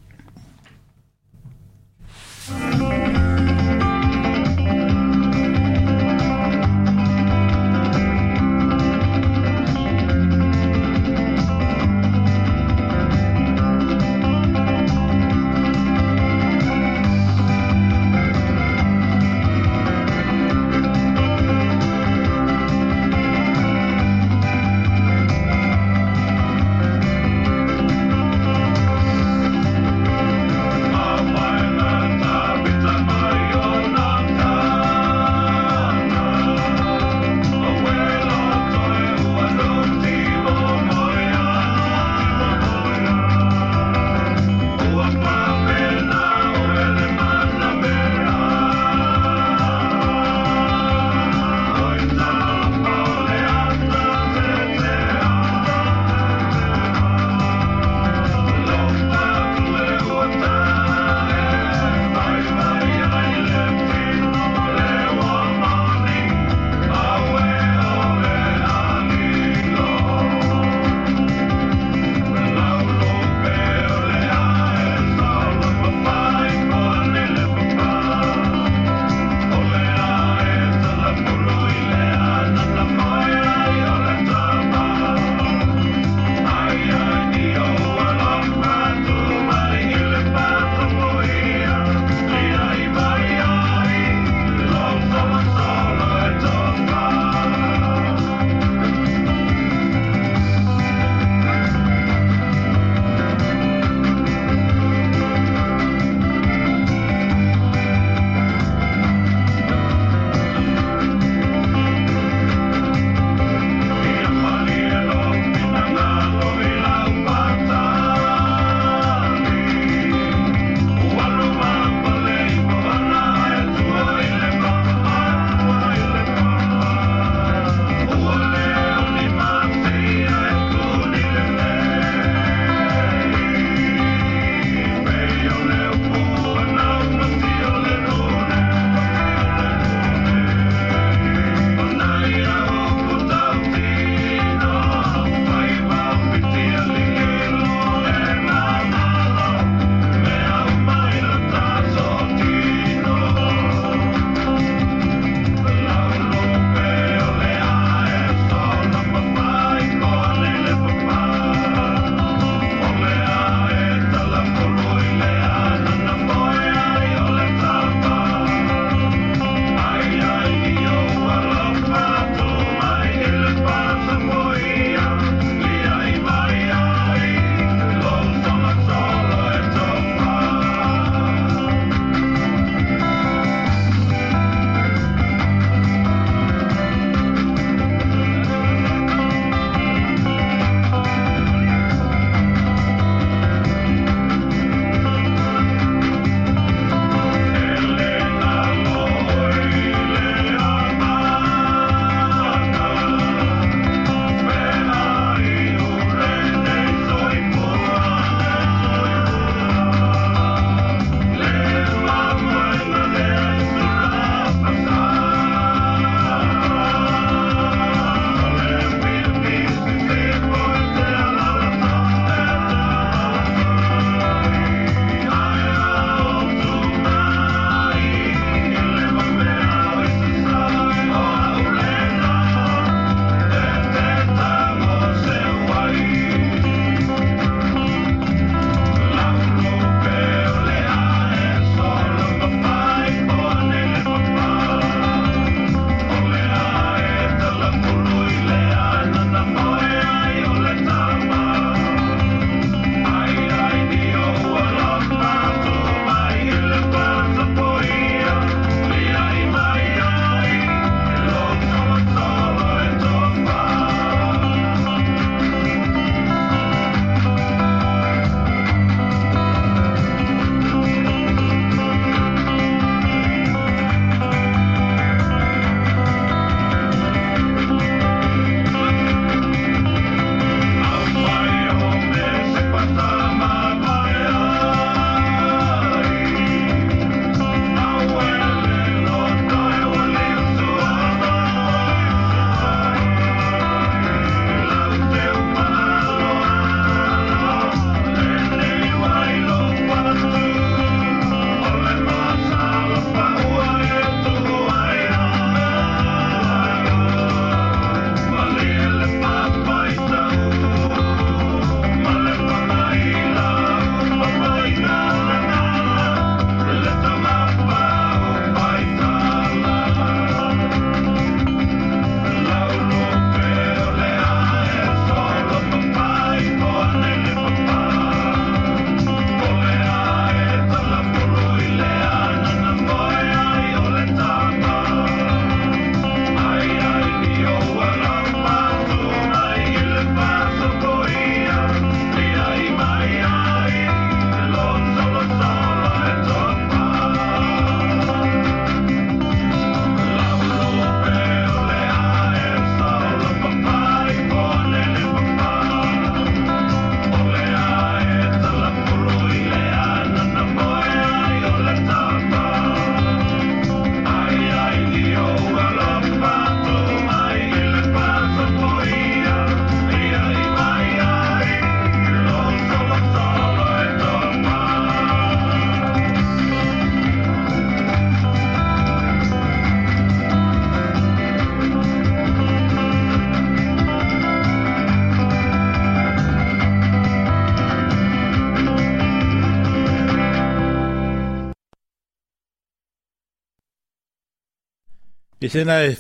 sena 395.51 395.83
e 395.83 395.91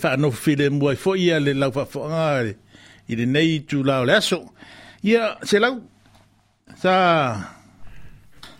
file 0.41 0.69
mo 0.69 0.91
e 0.91 0.95
fo 0.95 1.15
ia 1.15 1.37
le 1.39 1.53
lau 1.53 1.71
whafonga 1.75 2.39
i 3.11 3.15
le 3.15 3.25
nei 3.25 3.59
tu 3.67 3.83
lao 3.83 4.05
le 4.05 4.13
aso. 4.15 4.39
Ia, 5.03 5.35
se 5.43 5.59
lau, 5.59 5.73
sa, 6.79 6.93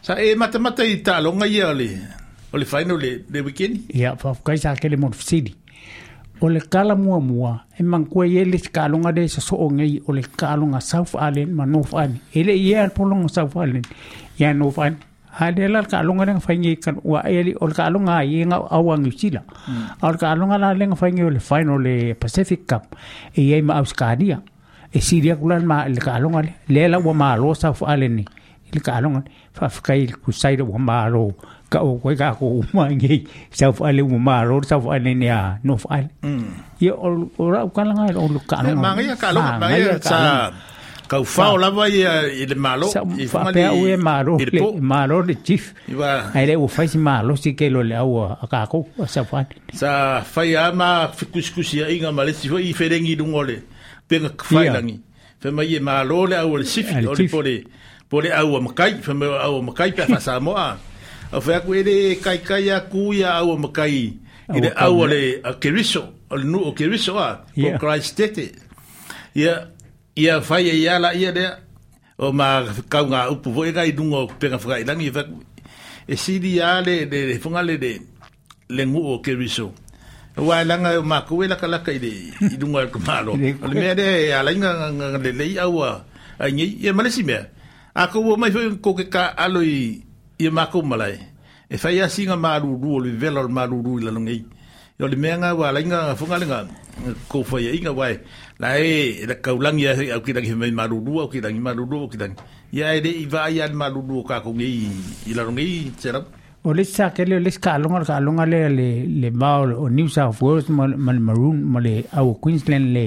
sa 0.05 0.13
e 0.19 0.35
mata 0.35 0.59
mata 0.59 0.83
i 0.83 0.97
tālonga 1.05 1.47
ia 1.47 1.69
o 1.69 1.73
le, 1.73 1.89
o 2.51 2.57
le 2.57 2.65
faino 2.65 2.97
le, 2.97 3.23
le 3.29 3.39
weekend. 3.41 3.87
Ia, 3.95 4.11
kai 4.43 4.59
sa 4.59 4.73
kele 4.75 4.99
mo 4.99 5.11
fsidi 5.15 5.55
O 6.41 6.49
le 6.49 6.57
kala 6.73 6.95
mua 6.97 7.19
mua, 7.21 7.51
e 7.77 7.83
mangkua 7.85 8.23
i 8.25 8.39
e 8.41 8.45
le 8.49 8.57
kalonga 8.73 9.11
de 9.13 9.27
sa 9.29 9.41
so 9.45 9.59
o 9.61 9.67
ngei 9.69 9.99
o 10.09 10.11
le 10.15 10.23
kālonga 10.41 10.79
South 10.81 11.11
Island 11.15 11.53
ma 11.53 11.67
North 11.69 11.91
Island. 11.93 12.17
Ele 12.33 12.55
i 12.57 12.71
e, 12.73 12.73
e 12.73 12.79
alpolonga 12.81 13.29
South 13.29 13.53
Island, 13.55 13.85
ia 14.41 14.49
North 14.57 14.81
Island. 14.81 15.05
Halela 15.39 15.79
ka 15.87 16.03
alunga 16.03 16.27
lenga 16.27 16.43
faingi 16.43 16.75
kan 16.83 16.95
wa 17.07 17.23
eli 17.23 17.53
ol 17.63 17.71
ka 17.71 17.85
alunga 17.87 18.19
i 18.23 18.43
awang 18.43 19.07
usila. 19.07 19.41
Hmm. 19.65 19.87
Ol 20.03 20.15
ka 20.19 20.27
alunga 20.35 20.59
la 20.59 20.75
lenga 20.75 20.95
faingi 20.99 21.23
le 21.23 21.39
final 21.39 21.79
le 21.79 21.95
eh, 22.09 22.13
Pacific 22.15 22.67
Cup 22.67 22.95
e 23.33 23.39
eh, 23.39 23.53
ai 23.55 23.61
ma 23.61 23.79
Australia. 23.79 24.41
E 24.91 24.97
eh, 24.97 25.01
Siria 25.01 25.35
kulan 25.37 25.63
ma 25.65 25.85
le 25.87 26.03
ka 26.03 26.19
alunga 26.19 26.43
le 26.43 26.51
lela 26.67 26.99
wa 26.99 27.13
ma 27.13 27.35
lo 27.35 27.53
sa 27.53 27.71
fu 27.71 27.85
ale 27.87 28.07
ni. 28.11 28.23
Le 28.73 28.79
ka 28.79 28.99
alunga 28.99 29.23
fa 29.53 29.69
fa 29.69 29.93
ku 30.23 30.31
sai 30.31 30.57
wa 30.59 30.77
ma 30.77 31.07
lo 31.07 31.31
ka 31.71 31.79
o 31.79 31.95
ko 32.03 32.11
ka 32.15 32.33
ko 32.35 32.59
ma 32.75 32.91
ngi 32.91 33.23
sa 33.53 33.71
fu 33.71 33.87
ale 33.87 34.01
wa 34.03 34.17
ma 34.19 34.43
lo 34.43 34.59
sa 34.67 34.75
fu 34.83 34.91
ale 34.91 35.13
ni 35.15 35.29
a 35.31 35.55
no 35.63 35.77
fu 35.79 35.87
ale. 35.87 36.09
Hmm. 36.27 36.59
Ye 36.83 36.91
ol 36.91 37.31
ora 37.39 37.63
ka 37.71 37.87
langa 37.87 38.11
ol 38.19 38.35
ka 38.43 38.59
alunga. 38.59 38.83
Ma 38.83 38.95
ngi 38.99 39.15
ka 39.15 39.27
alunga 39.31 39.95
sa 40.03 40.17
kau 41.11 41.25
fa 41.27 41.45
o 41.51 41.57
lava 41.59 41.85
eh, 41.91 42.39
i 42.41 42.45
le 42.47 42.55
malo 42.55 42.87
sa 42.87 43.01
fa 43.31 43.39
pe 43.55 43.65
o 43.67 43.83
e 43.83 43.97
malo 44.07 44.37
le 44.55 44.61
malo 44.91 45.17
le 45.27 45.33
chief 45.47 45.65
ai 46.35 46.45
le 46.49 46.53
o 46.55 46.67
fa 46.75 46.85
si 46.91 46.95
malo 46.97 47.35
si 47.35 47.51
ke 47.59 47.67
lo 47.75 47.81
le 47.89 47.95
au 47.99 48.13
eh, 48.23 48.29
a 48.43 48.45
ka 48.51 48.61
ko 48.71 48.79
sa 49.13 49.21
fa 49.29 49.43
sa 49.79 49.91
fa 50.33 50.41
ya 50.53 50.63
ma 50.79 50.87
fikus 51.17 51.51
inga 51.95 52.11
ma 52.17 52.23
le 52.27 52.31
si 52.39 52.47
fo 52.51 52.57
i 52.69 52.71
ferengi 52.79 53.17
dungo 53.19 53.43
le 53.49 53.57
pe 54.07 54.19
ka 54.23 54.45
fa 54.53 54.61
langi 54.79 54.95
fe 55.41 55.49
ma 55.57 55.63
i 55.71 55.75
e 55.75 55.79
malo 55.87 56.19
le 56.31 56.37
au 56.43 56.55
le 56.61 56.65
si 56.73 56.79
fi 56.87 56.95
o 57.11 57.13
le 57.19 57.27
pole 57.33 57.55
pole 58.09 58.29
au 58.39 58.61
ma 58.67 58.71
kai 58.79 58.93
fe 59.05 59.11
ma 59.19 59.25
au 59.51 59.59
ma 59.67 59.73
kai 59.79 59.91
pe 59.97 60.07
a, 60.17 60.19
sa 60.27 60.39
mo 60.45 60.55
a 60.67 60.69
o 61.35 61.39
fa 61.45 61.59
ku 61.65 61.75
ele 61.81 61.95
kai 62.25 62.39
kai 62.49 62.63
ya 62.71 62.77
ku 62.91 63.11
ya 63.21 63.29
au 63.43 63.57
ma 63.65 63.69
kai 63.77 63.95
i 64.57 64.59
le 64.63 64.71
au 64.85 65.03
le 65.13 65.21
keriso 65.61 66.03
o 66.31 66.35
le 66.41 66.45
nu 66.51 66.59
o 66.69 66.71
kiriso 66.77 67.19
a 67.27 67.29
ko 67.59 67.67
christete 67.83 68.45
ya 69.43 69.53
ia 70.15 70.41
fai 70.41 70.67
e 70.67 70.75
ia 70.75 70.99
la 70.99 71.13
ia 71.15 71.31
dea 71.31 71.57
o 72.19 72.31
ma 72.31 72.63
kaunga 72.89 73.29
upu 73.31 73.51
voe 73.51 73.71
gai 73.71 73.91
dungo 73.91 74.27
penga 74.39 74.57
whakailangi 74.57 75.07
i 75.07 75.11
whaku 75.11 75.37
e 76.07 76.15
siri 76.17 76.55
ia 76.57 76.81
le 76.81 77.05
le 77.05 77.19
le 77.27 77.39
funga 77.39 77.61
le 77.63 77.77
le 77.77 77.91
le 78.69 78.83
ngu 78.87 78.99
o 79.13 79.19
ke 79.21 79.33
riso 79.35 79.71
wa 80.37 80.63
langa 80.63 80.99
o 80.99 81.03
ma 81.03 81.21
kuwe 81.23 81.47
laka 81.47 81.67
laka 81.67 81.91
i 81.95 81.99
le 81.99 82.11
i 82.51 82.57
dungo 82.59 82.79
al 82.79 82.89
kumalo 82.91 83.33
le 83.69 83.73
mea 83.73 83.95
dea 83.95 84.39
a 84.39 84.43
lainga 84.45 84.91
le 85.23 85.31
le 85.31 85.45
i 85.47 85.55
awa 85.57 85.89
a 86.43 86.51
ngi 86.51 86.67
e 86.87 86.91
malesi 86.91 87.23
mea 87.23 87.47
a 87.95 88.03
ko 88.11 88.19
wo 88.19 88.35
mai 88.35 88.51
fai 88.51 88.67
ko 88.83 88.91
ke 88.93 89.07
ka 89.13 89.23
alo 89.43 89.63
i 89.63 89.79
i 90.45 90.49
ma 90.51 90.65
kumalai 90.67 91.15
e 91.71 91.75
fai 91.79 91.99
asinga 92.03 92.35
maruru 92.35 92.91
o 92.99 92.99
le 93.03 93.11
vela 93.21 93.39
o 93.39 93.47
maruru 93.47 93.95
i 93.99 94.03
lalongai 94.03 94.39
rồi 95.01 95.09
yo 95.09 95.15
le 95.15 95.17
menga 95.17 95.51
wa 95.53 95.71
lainga 95.71 96.15
funga 96.15 96.37
lenga 96.39 96.67
ko 97.29 97.43
fa 97.43 97.57
ye 97.59 97.71
inga 97.77 97.91
wai 97.91 98.13
lai 98.59 99.25
la 99.29 99.35
ka 99.43 99.51
ulang 99.53 99.79
ya 99.79 99.91
au 100.15 100.21
kidang 100.25 100.47
he 100.49 100.55
mai 100.61 100.71
maruru 100.79 101.21
au 101.21 101.27
kidang 101.33 101.57
maruru 101.67 101.97
au 102.03 102.07
kidang 102.13 102.33
ya 102.73 102.99
de 103.03 103.09
iva 103.23 103.49
ya 103.49 103.65
maruru 103.81 104.23
ka 104.29 104.39
ko 104.45 104.51
ngi 104.53 104.69
ila 105.31 105.43
ngi 105.51 105.91
cerap 106.01 106.25
o 106.63 106.73
le 106.73 106.83
sa 106.83 107.09
ke 107.15 107.25
le 107.29 107.39
le 107.45 107.51
ka 107.65 107.71
longa 107.83 108.03
ka 108.09 108.19
longa 108.25 108.45
le 108.53 108.59
le 108.77 108.87
le 109.21 109.29
ba 109.41 109.49
o 109.83 109.87
new 109.89 110.07
south 110.15 110.41
wales 110.43 110.69
mà 110.77 110.85
mà 111.05 111.11
maroon 111.27 111.57
mà 111.73 111.79
mal 111.81 111.87
à, 112.17 112.19
ở 112.21 112.33
queensland 112.43 112.87
le 112.95 113.05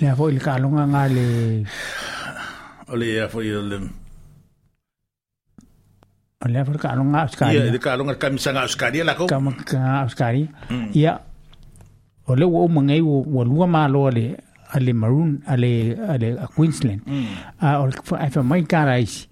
le 0.00 0.14
fo 0.16 0.28
le 0.36 0.40
ka 0.46 0.58
longa 0.62 0.82
nga 0.92 1.02
le 1.16 1.24
o 2.92 2.94
le 3.00 3.08
fo 3.32 3.38
le 3.72 3.78
Oleh 6.38 6.62
apa 6.62 6.70
dekat 6.70 6.90
Alonga 6.94 7.18
Australia. 7.26 7.60
Iya, 7.66 7.74
dekat 7.74 7.90
Alonga 7.98 8.14
kami 8.14 8.38
sangat 8.38 8.62
Australia 8.70 9.02
lah 9.02 9.14
kau. 9.18 9.26
Kami 9.26 9.58
sangat 9.66 10.02
Australia. 10.06 10.46
Ia 10.94 11.12
hmm. 11.18 12.30
ole 12.30 12.44
wo 12.46 12.62
mangai 12.70 13.02
wo 13.02 13.42
lua 13.42 13.66
malo 13.66 14.06
ale 14.06 14.38
ale 14.70 14.90
Maroon 14.94 15.42
ale 15.50 15.98
ale 15.98 16.38
Queensland. 16.54 17.02
Hmm. 17.02 17.26
A 17.58 17.82
ah, 17.82 17.82
ole 17.82 17.98
ai 18.22 18.30
fa 18.30 18.40
mai 18.46 18.62
karais. 18.70 19.26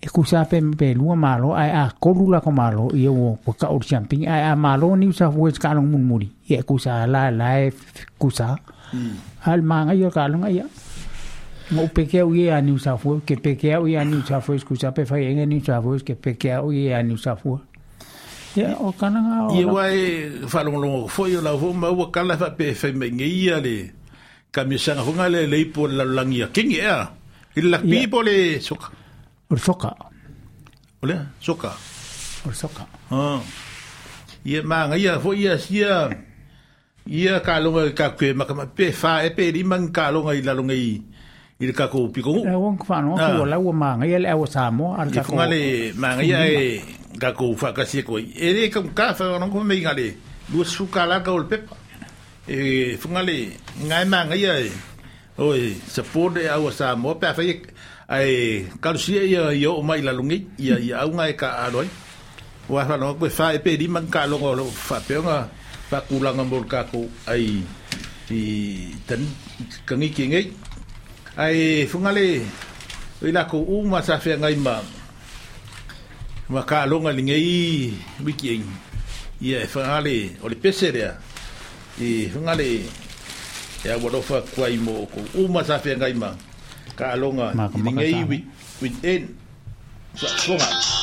E 0.00 0.08
kusa 0.08 0.48
pe 0.48 0.64
pe 0.80 0.96
lua 0.96 1.12
malo 1.12 1.52
ai 1.52 1.76
a 1.76 1.92
kolu 1.92 2.32
la 2.32 2.40
malo 2.48 2.88
ia 2.96 3.12
wo 3.12 3.36
ko 3.44 3.52
ka 3.52 3.68
ur 3.76 3.84
champing 3.84 4.24
ai 4.24 4.48
a 4.48 4.56
malo 4.56 4.96
ni 4.96 5.12
usa 5.12 5.28
wo 5.28 5.44
ska 5.52 5.76
long 5.76 5.92
mun 5.92 6.08
muri. 6.08 6.28
Ia 6.48 6.64
kusa 6.64 7.04
la 7.04 7.28
la 7.28 7.68
kusa. 8.16 8.56
Hmm. 8.96 9.12
Al 9.44 9.60
manga 9.60 9.92
yo 9.92 10.08
ka 10.08 10.24
longa 10.24 10.48
ia. 10.48 10.64
Mo 11.70 11.86
peke 11.86 12.18
au 12.20 12.32
ia 12.34 12.58
anu 12.58 12.78
safua, 12.82 13.20
ke 13.22 13.38
peke 13.38 13.70
au 13.78 13.86
ia 13.86 14.00
anu 14.02 14.18
safua, 14.26 14.58
skusa 14.58 14.90
pe 14.90 15.04
fai 15.06 15.24
enga 15.30 15.44
anu 15.46 15.60
safua, 15.62 16.00
ke 16.02 16.16
peke 16.18 16.50
au 16.52 16.70
ia 16.74 16.96
anu 16.98 17.14
safua. 17.16 17.60
Ia, 18.58 18.74
o 18.82 18.90
kananga 18.90 19.46
o... 19.46 19.54
Ia 19.54 19.66
wai 19.70 19.94
e 19.94 20.08
whalongolongo 20.52 21.06
foi 21.08 21.36
o 21.38 21.40
lau 21.42 21.72
ma 21.72 21.88
ua 21.94 22.10
kala 22.10 22.34
fa 22.36 22.50
pe 22.58 22.74
fai 22.74 22.90
mai 22.92 23.10
ngeia 23.14 23.60
le, 23.62 23.76
ka 24.50 24.64
mi 24.66 24.78
sanga 24.82 25.06
hunga 25.06 25.28
le 25.30 25.44
leipo 25.46 25.86
le 25.86 25.94
laulangi 26.02 26.42
a 26.42 26.48
kingi 26.50 26.80
ea, 26.82 27.06
i 27.54 27.62
lakpi 27.62 28.06
po 28.10 28.22
le 28.26 28.58
soka. 28.60 28.90
O 29.46 29.54
le 29.54 29.60
soka. 29.62 29.94
O 31.02 31.06
le 31.06 31.16
soka. 31.38 31.70
O 32.42 32.48
le 32.50 32.54
soka. 32.58 32.84
Ia 34.44 34.64
maa 34.66 34.88
ngaia, 34.90 35.20
foi 35.22 35.38
ia 35.46 35.54
sia, 35.62 36.08
ia 37.06 37.38
kalonga 37.46 37.86
ka 37.94 38.10
kwe 38.18 38.34
makama 38.34 38.66
pe 38.66 38.90
fa 38.90 39.20
e 39.22 39.30
pe 39.30 39.52
limang 39.54 39.92
kalonga 39.94 40.34
i 40.34 40.42
lalonga 40.42 40.74
i, 40.74 40.96
i 41.60 41.64
eh, 41.64 41.66
ah. 41.66 41.72
le 41.72 41.76
kako 41.76 42.08
piko 42.08 42.30
u. 42.30 42.44
Ewa 42.48 42.72
ngu 42.72 42.84
whanua 42.88 43.16
ki 43.16 43.38
o 43.38 43.44
lau 43.46 43.70
māngai 43.72 44.14
ele 44.16 44.28
awa 44.32 44.46
ar 44.96 45.10
kako. 45.10 45.12
I 45.12 45.26
funga 45.28 45.46
le 45.46 45.92
māngai 45.92 46.48
e 46.48 46.80
kako 47.20 47.54
whakasi 47.54 47.98
e 47.98 48.02
koi. 48.02 48.22
E 48.36 48.52
re 48.54 48.68
ka 48.70 48.80
mka 48.80 49.12
whanua 49.20 49.50
kua 49.50 49.62
mei 49.64 49.80
ngale 49.82 50.14
lua 50.54 50.64
suka 50.64 51.04
laka 51.06 51.28
o 51.30 51.36
le 51.36 51.44
pepa. 51.44 51.76
E 52.48 52.96
funga 52.96 53.22
le 53.22 53.52
ngai 53.84 54.04
māngai 54.08 54.46
e 54.46 54.70
oi 55.38 55.76
sapode 55.86 56.48
awa 56.48 56.72
Samoa 56.72 57.14
pe 57.20 57.26
awhai 57.28 57.60
ai 58.08 58.24
e, 58.24 58.64
kalusia 58.80 59.22
ia 59.26 59.52
ia 59.52 59.70
o 59.70 59.82
mai 59.82 60.00
lalungi 60.02 60.46
ia 60.58 60.78
ia 60.80 60.96
au 61.02 61.10
ngai 61.12 61.36
ka 61.36 61.60
aroi. 61.68 61.86
Wa 62.70 62.84
whanua 62.88 63.14
kua 63.20 63.28
whae 63.28 63.58
pe 63.58 63.76
lima 63.76 64.00
ka 64.10 64.24
longa 64.26 64.46
o 64.48 64.54
lo 64.54 64.64
whapeonga 64.64 65.46
whakulanga 65.90 66.44
mol 66.44 66.64
kako 66.64 67.04
ai 67.28 67.46
i 68.32 68.96
tan 69.06 69.20
kangi 69.86 70.08
ki 70.14 70.24
ai 71.36 71.86
fungale 71.86 72.42
Oi 73.22 73.32
lako 73.36 73.60
u 73.60 73.84
ma 73.84 74.00
sa 74.02 74.18
fe 74.18 74.32
ngai 74.40 74.56
ma 74.64 74.74
ma 76.52 76.60
ka 76.70 76.88
longa 76.90 77.10
linge 77.16 77.36
i 77.36 77.58
wiki 78.24 78.48
ing 78.56 78.66
i 79.46 79.52
e 79.56 79.60
fungale 79.72 80.16
o 80.44 80.48
le 80.48 80.56
pese 80.62 80.86
rea 80.96 81.12
i 82.00 82.10
fungale 82.32 82.68
e 83.84 83.88
a 83.94 84.00
wadofa 84.02 84.36
kua 84.56 84.66
i 84.74 84.78
mo 84.84 84.96
ko 85.12 85.20
u 85.40 85.52
ma 85.54 85.60
sa 85.68 85.76
fe 85.84 85.90
ngai 86.00 86.14
ma 86.22 86.30
ka 86.98 87.06
longa 87.20 87.46
linge 87.84 88.06
i 88.16 88.20
wiki 88.80 89.00
ing 89.14 89.24
sa 90.18 90.26
fungale 90.44 90.99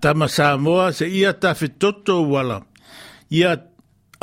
tama 0.00 0.26
Samoa 0.28 0.92
se 0.96 1.04
ia 1.18 1.32
tafetoto 1.32 2.14
wala. 2.32 2.58
Ia 3.38 3.50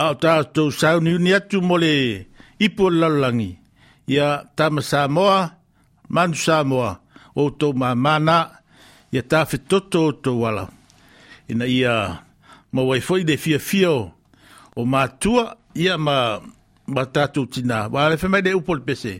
au 0.03 0.13
tātou 0.23 0.71
sauni 0.71 1.13
uni 1.17 1.31
atu 1.37 1.61
mole 1.61 1.93
ipo 2.65 2.85
lalangi. 2.89 3.51
Ia 4.07 4.27
tama 4.57 4.81
Samoa, 4.81 5.39
manu 6.15 6.35
Samoa, 6.45 6.91
o 7.35 7.49
tō 7.59 7.67
mamana, 7.79 8.37
ia 9.11 9.21
tafetoto 9.31 10.07
o 10.09 10.11
tō 10.23 10.31
wala. 10.41 10.65
Ina 11.49 11.65
ia 11.65 11.93
mawaifoi 12.71 13.23
de 13.29 13.37
fia 13.37 13.59
fio 13.59 14.11
o 14.75 14.81
mātua 14.91 15.57
ia 15.75 15.97
ma 15.97 16.17
ma 16.87 17.03
tātou 17.13 17.45
tina. 17.53 17.87
Wa 17.93 18.07
refe 18.09 18.27
mai 18.29 18.41
de 18.45 18.53
upol 18.55 18.79
pese. 18.87 19.13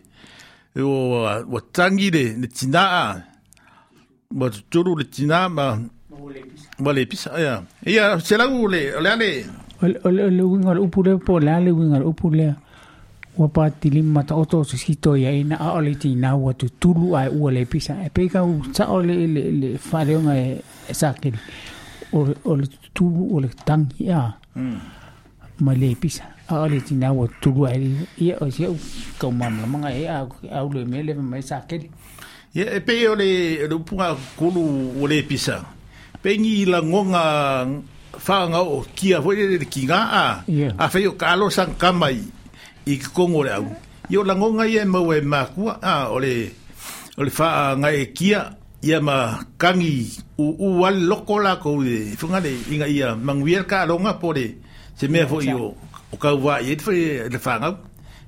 E 0.75 0.81
o 0.81 1.23
watangi 1.53 2.11
de 2.13 2.23
tina 2.57 2.83
a. 3.03 3.05
Wa 4.39 4.47
tuturu 4.53 4.93
le 4.97 5.05
tina 5.09 5.39
ma 5.49 5.65
lepisa 6.93 7.29
ia 7.39 7.63
ia 7.85 8.19
selau 8.19 8.67
le 8.67 8.95
o 8.97 9.01
le 9.01 9.09
ale 9.09 9.45
ole 9.81 10.41
uiga 10.43 10.69
o 10.69 10.73
le 10.73 10.79
upu 10.81 11.03
lea 11.03 11.17
po 11.17 11.39
le 11.39 11.51
ale 11.51 11.71
uiga 11.71 11.95
o 11.95 11.99
le 11.99 12.05
upu 12.05 12.29
lea 12.29 12.55
ua 13.37 13.47
patilima 13.47 14.13
mataoto 14.21 14.59
o 14.59 14.63
sisito 14.63 15.17
ia 15.17 15.31
ina 15.31 15.59
ao 15.59 15.81
le 15.81 15.95
tinau 15.95 16.49
atu 16.49 16.69
tulu 16.79 17.17
ae 17.17 17.29
ua 17.29 17.51
le 17.51 17.65
pisa 17.65 18.03
e 18.05 18.09
pei 18.09 18.29
kau 18.29 18.59
saʻo 18.73 19.03
le 19.05 19.77
faaleoga 19.77 20.33
e 20.37 20.63
sakeli 20.93 21.37
ole 22.13 22.35
le 22.61 22.67
tutulu 22.67 23.21
e, 23.25 23.27
e 23.27 23.33
o 23.35 23.39
le 23.39 23.47
tagi 23.65 24.09
a 24.11 24.33
hmm. 24.55 24.79
ma 25.59 25.73
le 25.73 25.95
pisa 25.95 26.23
ao 26.47 26.67
le 26.67 26.81
tinau 26.81 27.23
atu 27.23 27.35
tulu 27.41 27.65
ae 27.67 28.05
ia 28.17 28.37
o 28.39 28.49
siau 28.51 28.75
kaumalamaga 29.19 29.89
e 29.95 30.07
au 30.51 30.73
le 30.73 30.85
mea 30.85 31.03
leve 31.03 31.21
mai 31.21 31.41
sakeli 31.41 31.89
ia 32.53 32.67
e 32.73 32.79
pei 32.81 33.07
o 33.07 33.15
e 33.15 33.67
le 33.67 33.75
upuga 33.75 34.15
kulu 34.35 34.61
o 35.01 35.07
le 35.07 35.23
pisa 35.23 35.78
pengi 36.23 36.67
la 36.67 36.81
ngonga 36.83 37.23
whaanga 38.27 38.59
o 38.61 38.83
kia 38.95 39.19
hoi 39.23 39.35
re 39.55 39.59
ki 39.71 39.85
ngā 39.87 39.99
a 40.21 40.25
a 40.75 40.85
whai 40.91 41.05
o 41.07 41.13
kālo 41.15 41.47
sang 41.47 41.73
kamai 41.79 42.17
i 42.87 42.95
ki 42.99 43.07
kongo 43.15 43.43
re 43.47 43.51
au 43.55 43.67
i 44.11 44.17
o 44.19 44.23
la 44.27 44.35
ngonga 44.35 44.67
i 44.67 44.75
e 44.79 44.83
mau 44.85 45.07
e 45.13 45.21
mākua 45.21 45.77
a 45.81 46.11
ole 46.11 46.51
ole 47.17 47.31
wha 47.37 47.47
ngai 47.81 47.95
e 48.03 48.05
kia 48.17 48.41
ia 48.83 48.99
ma 49.01 49.39
kangi 49.57 49.93
u 50.37 50.45
u 50.67 50.67
al 50.85 50.99
loko 51.09 51.39
la 51.39 51.55
ko 51.63 51.79
de 51.83 52.11
funga 52.19 52.41
de 52.43 52.51
inga 52.71 52.87
ia 52.87 53.15
manguier 53.15 53.63
ka 53.65 53.85
longa 53.87 54.13
pore 54.19 54.45
se 54.99 55.07
me 55.07 55.23
fo 55.25 55.39
io 55.39 55.71
o 56.11 56.15
ka 56.19 56.35
wa 56.35 56.59
ye 56.59 56.75
fe 56.75 57.29
le 57.31 57.39
fanga 57.39 57.71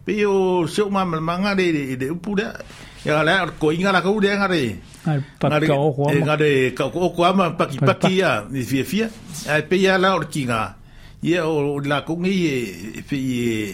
pe 0.05 0.11
io 0.15 0.63
se 0.67 0.79
ma 0.89 1.03
manga 1.03 1.55
de 1.59 1.95
de 1.99 2.07
pura 2.23 2.55
ya 3.03 3.23
la 3.27 3.47
ko 3.59 3.71
inga 3.75 3.91
la 3.91 3.99
ko 4.01 4.15
de 4.23 4.31
ngare 4.31 4.63
Eh, 5.01 5.17
ngare 5.41 5.65
ka 5.65 5.73
oku 5.73 6.03
ama. 6.13 6.13
Ngare 6.13 6.73
ka 6.77 6.83
oku 6.93 7.21
ama, 7.25 7.57
paki 7.57 7.79
paki 7.81 8.21
ya, 8.21 8.45
ni 8.49 8.61
fia 8.61 8.83
fia. 8.85 9.09
Ai 9.49 9.63
pe 9.65 9.73
ya 9.81 9.97
la 9.97 10.13
or 10.13 10.25
ki 10.29 10.45
o 10.45 10.45
la 10.45 10.77
e, 11.19 11.35
e 11.41 11.41
e, 11.89 12.05
kong 12.05 12.21
i 12.29 12.45
e, 12.45 12.53
pe 13.01 13.15
i 13.17 13.65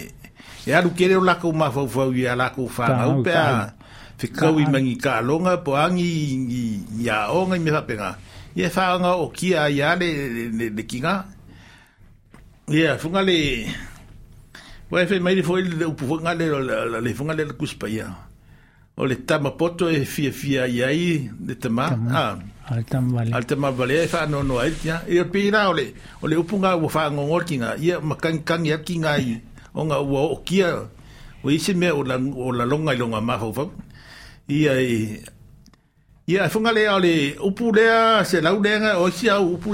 la 1.24 1.36
kou 1.36 1.52
ma 1.54 1.68
fau 1.70 1.84
fau 1.88 2.12
la 2.12 2.50
kou 2.56 2.68
fa 2.72 2.88
ma 2.96 3.08
upe 3.12 3.32
a. 3.36 3.72
Fe 4.18 4.28
kau 4.32 4.54
po 5.64 5.76
angi 5.76 6.34
i 7.02 7.10
a 7.12 7.28
me 7.60 7.70
hape 7.72 7.96
nga. 8.00 8.16
Ia 8.56 8.70
nga 8.72 9.12
o 9.20 9.28
ki 9.30 9.52
a 9.54 9.68
i 9.70 9.80
a 9.84 9.96
le 10.00 10.84
ki 10.88 11.00
nga. 11.04 11.26
Ia, 12.72 12.96
fe 12.98 13.12
mai 15.20 15.44
fo'i 15.44 15.62
le 15.76 15.86
upu 15.92 16.06
fo'i 16.08 16.24
le 16.24 17.12
funga 17.14 17.34
le 17.36 17.52
kuspa 17.60 17.88
o 18.98 19.06
le 19.06 19.16
tama 19.16 19.52
poto 19.56 19.88
fia 20.06 20.32
fia 20.32 20.64
ai 20.64 21.30
de 21.40 21.54
este 21.54 21.64
tama 21.70 21.98
ah. 22.10 22.40
al 22.68 24.08
fa 24.08 24.26
no 24.26 24.42
no 24.42 24.58
le, 24.66 25.26
pira 25.26 25.70
upunga 26.40 26.76
u 26.76 26.90
fa 26.90 27.12
ngongol 27.12 27.44
kinga 27.46 27.78
ia 27.80 28.00
kan 28.22 28.40
kinga 28.86 29.20
i 29.20 29.42
o 29.76 29.84
nga 29.86 30.02
u 30.02 30.42
me 31.76 31.92
o 31.92 32.04
la 32.04 32.16
o 32.18 32.52
la 32.52 32.66
longa 32.66 32.96
y 32.96 32.98
longa 32.98 33.22
ma 33.22 33.38
pues, 33.40 33.68
Y, 34.50 34.66
y 34.66 35.20
ia 36.34 36.44
le 37.00 37.36
se 38.26 38.42
lau 38.42 38.62
o 38.98 39.12
sia 39.12 39.40
upu 39.40 39.74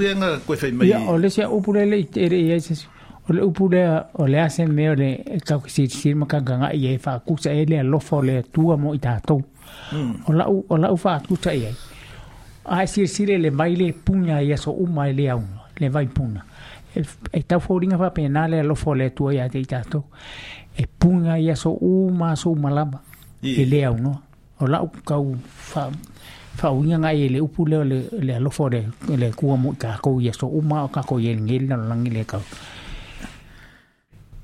fe 0.56 0.70
mai 0.72 1.30
sia 1.30 1.48
le 1.48 2.84
o 3.28 3.32
le 3.32 3.42
upu 3.42 3.68
lea 3.68 4.04
o 4.12 4.26
le 4.26 4.40
ase 4.40 4.66
mea 4.66 4.90
o 4.90 4.94
le 4.94 5.24
kaukisirisiri 5.46 6.14
ma 6.14 6.26
kagagaʻi 6.26 6.88
ai 6.88 6.98
faakusa 6.98 7.50
ai 7.50 7.64
le 7.66 7.80
alofa 7.80 8.16
o 8.16 8.22
le 8.22 8.38
atua 8.38 8.76
mo 8.76 8.94
i 8.94 8.98
tatou 8.98 9.40
hmm. 9.92 10.12
o 10.28 10.32
laʻu 10.32 10.56
o 10.68 10.76
laʻu 10.76 10.96
faatuta 10.98 11.54
i 11.56 11.64
ai 11.66 11.74
ae 12.64 12.86
sirisiri 12.86 13.38
le 13.38 13.50
mai 13.50 13.76
le 13.76 13.92
punya 13.92 14.42
i 14.42 14.52
aso 14.52 14.72
uma 14.72 15.08
e, 15.08 15.08
e, 15.08 15.12
e, 15.12 15.12
e 15.12 15.16
le 15.16 15.28
auga 15.28 15.62
le 15.80 15.88
vaipuna 15.88 16.42
e 17.32 17.42
taufouliga 17.42 17.96
faapena 17.98 18.46
le 18.48 18.60
alofa 18.60 18.90
o 18.90 18.94
le 18.94 19.06
atua 19.08 19.32
iā 19.34 19.48
te 19.50 19.58
i 19.60 19.64
tatou 19.66 20.04
e 20.76 20.84
punya 20.98 21.38
i 21.40 21.48
aso 21.50 21.70
uma 21.80 22.30
aso 22.36 22.52
uma 22.52 22.70
lava 22.70 23.00
i 23.42 23.64
le 23.64 23.84
aunoa 23.86 24.20
o 24.60 24.66
laʻu 24.68 24.88
kau 25.04 25.32
fauiga 26.54 26.98
gae 27.02 27.24
e 27.26 27.28
le 27.28 27.40
upu 27.40 27.66
lea 27.66 27.84
le 28.20 28.36
alofa 28.36 28.64
o 28.64 28.68
le 29.16 29.32
kua 29.32 29.56
mo 29.56 29.72
i 29.72 29.76
kakou 29.80 30.20
i 30.20 30.28
aso 30.28 30.46
uma 30.46 30.84
o 30.84 30.88
kakou 30.88 31.18
i 31.18 31.32
eligeli 31.32 31.66
na 31.72 31.80
le 32.04 32.24
kau 32.24 32.40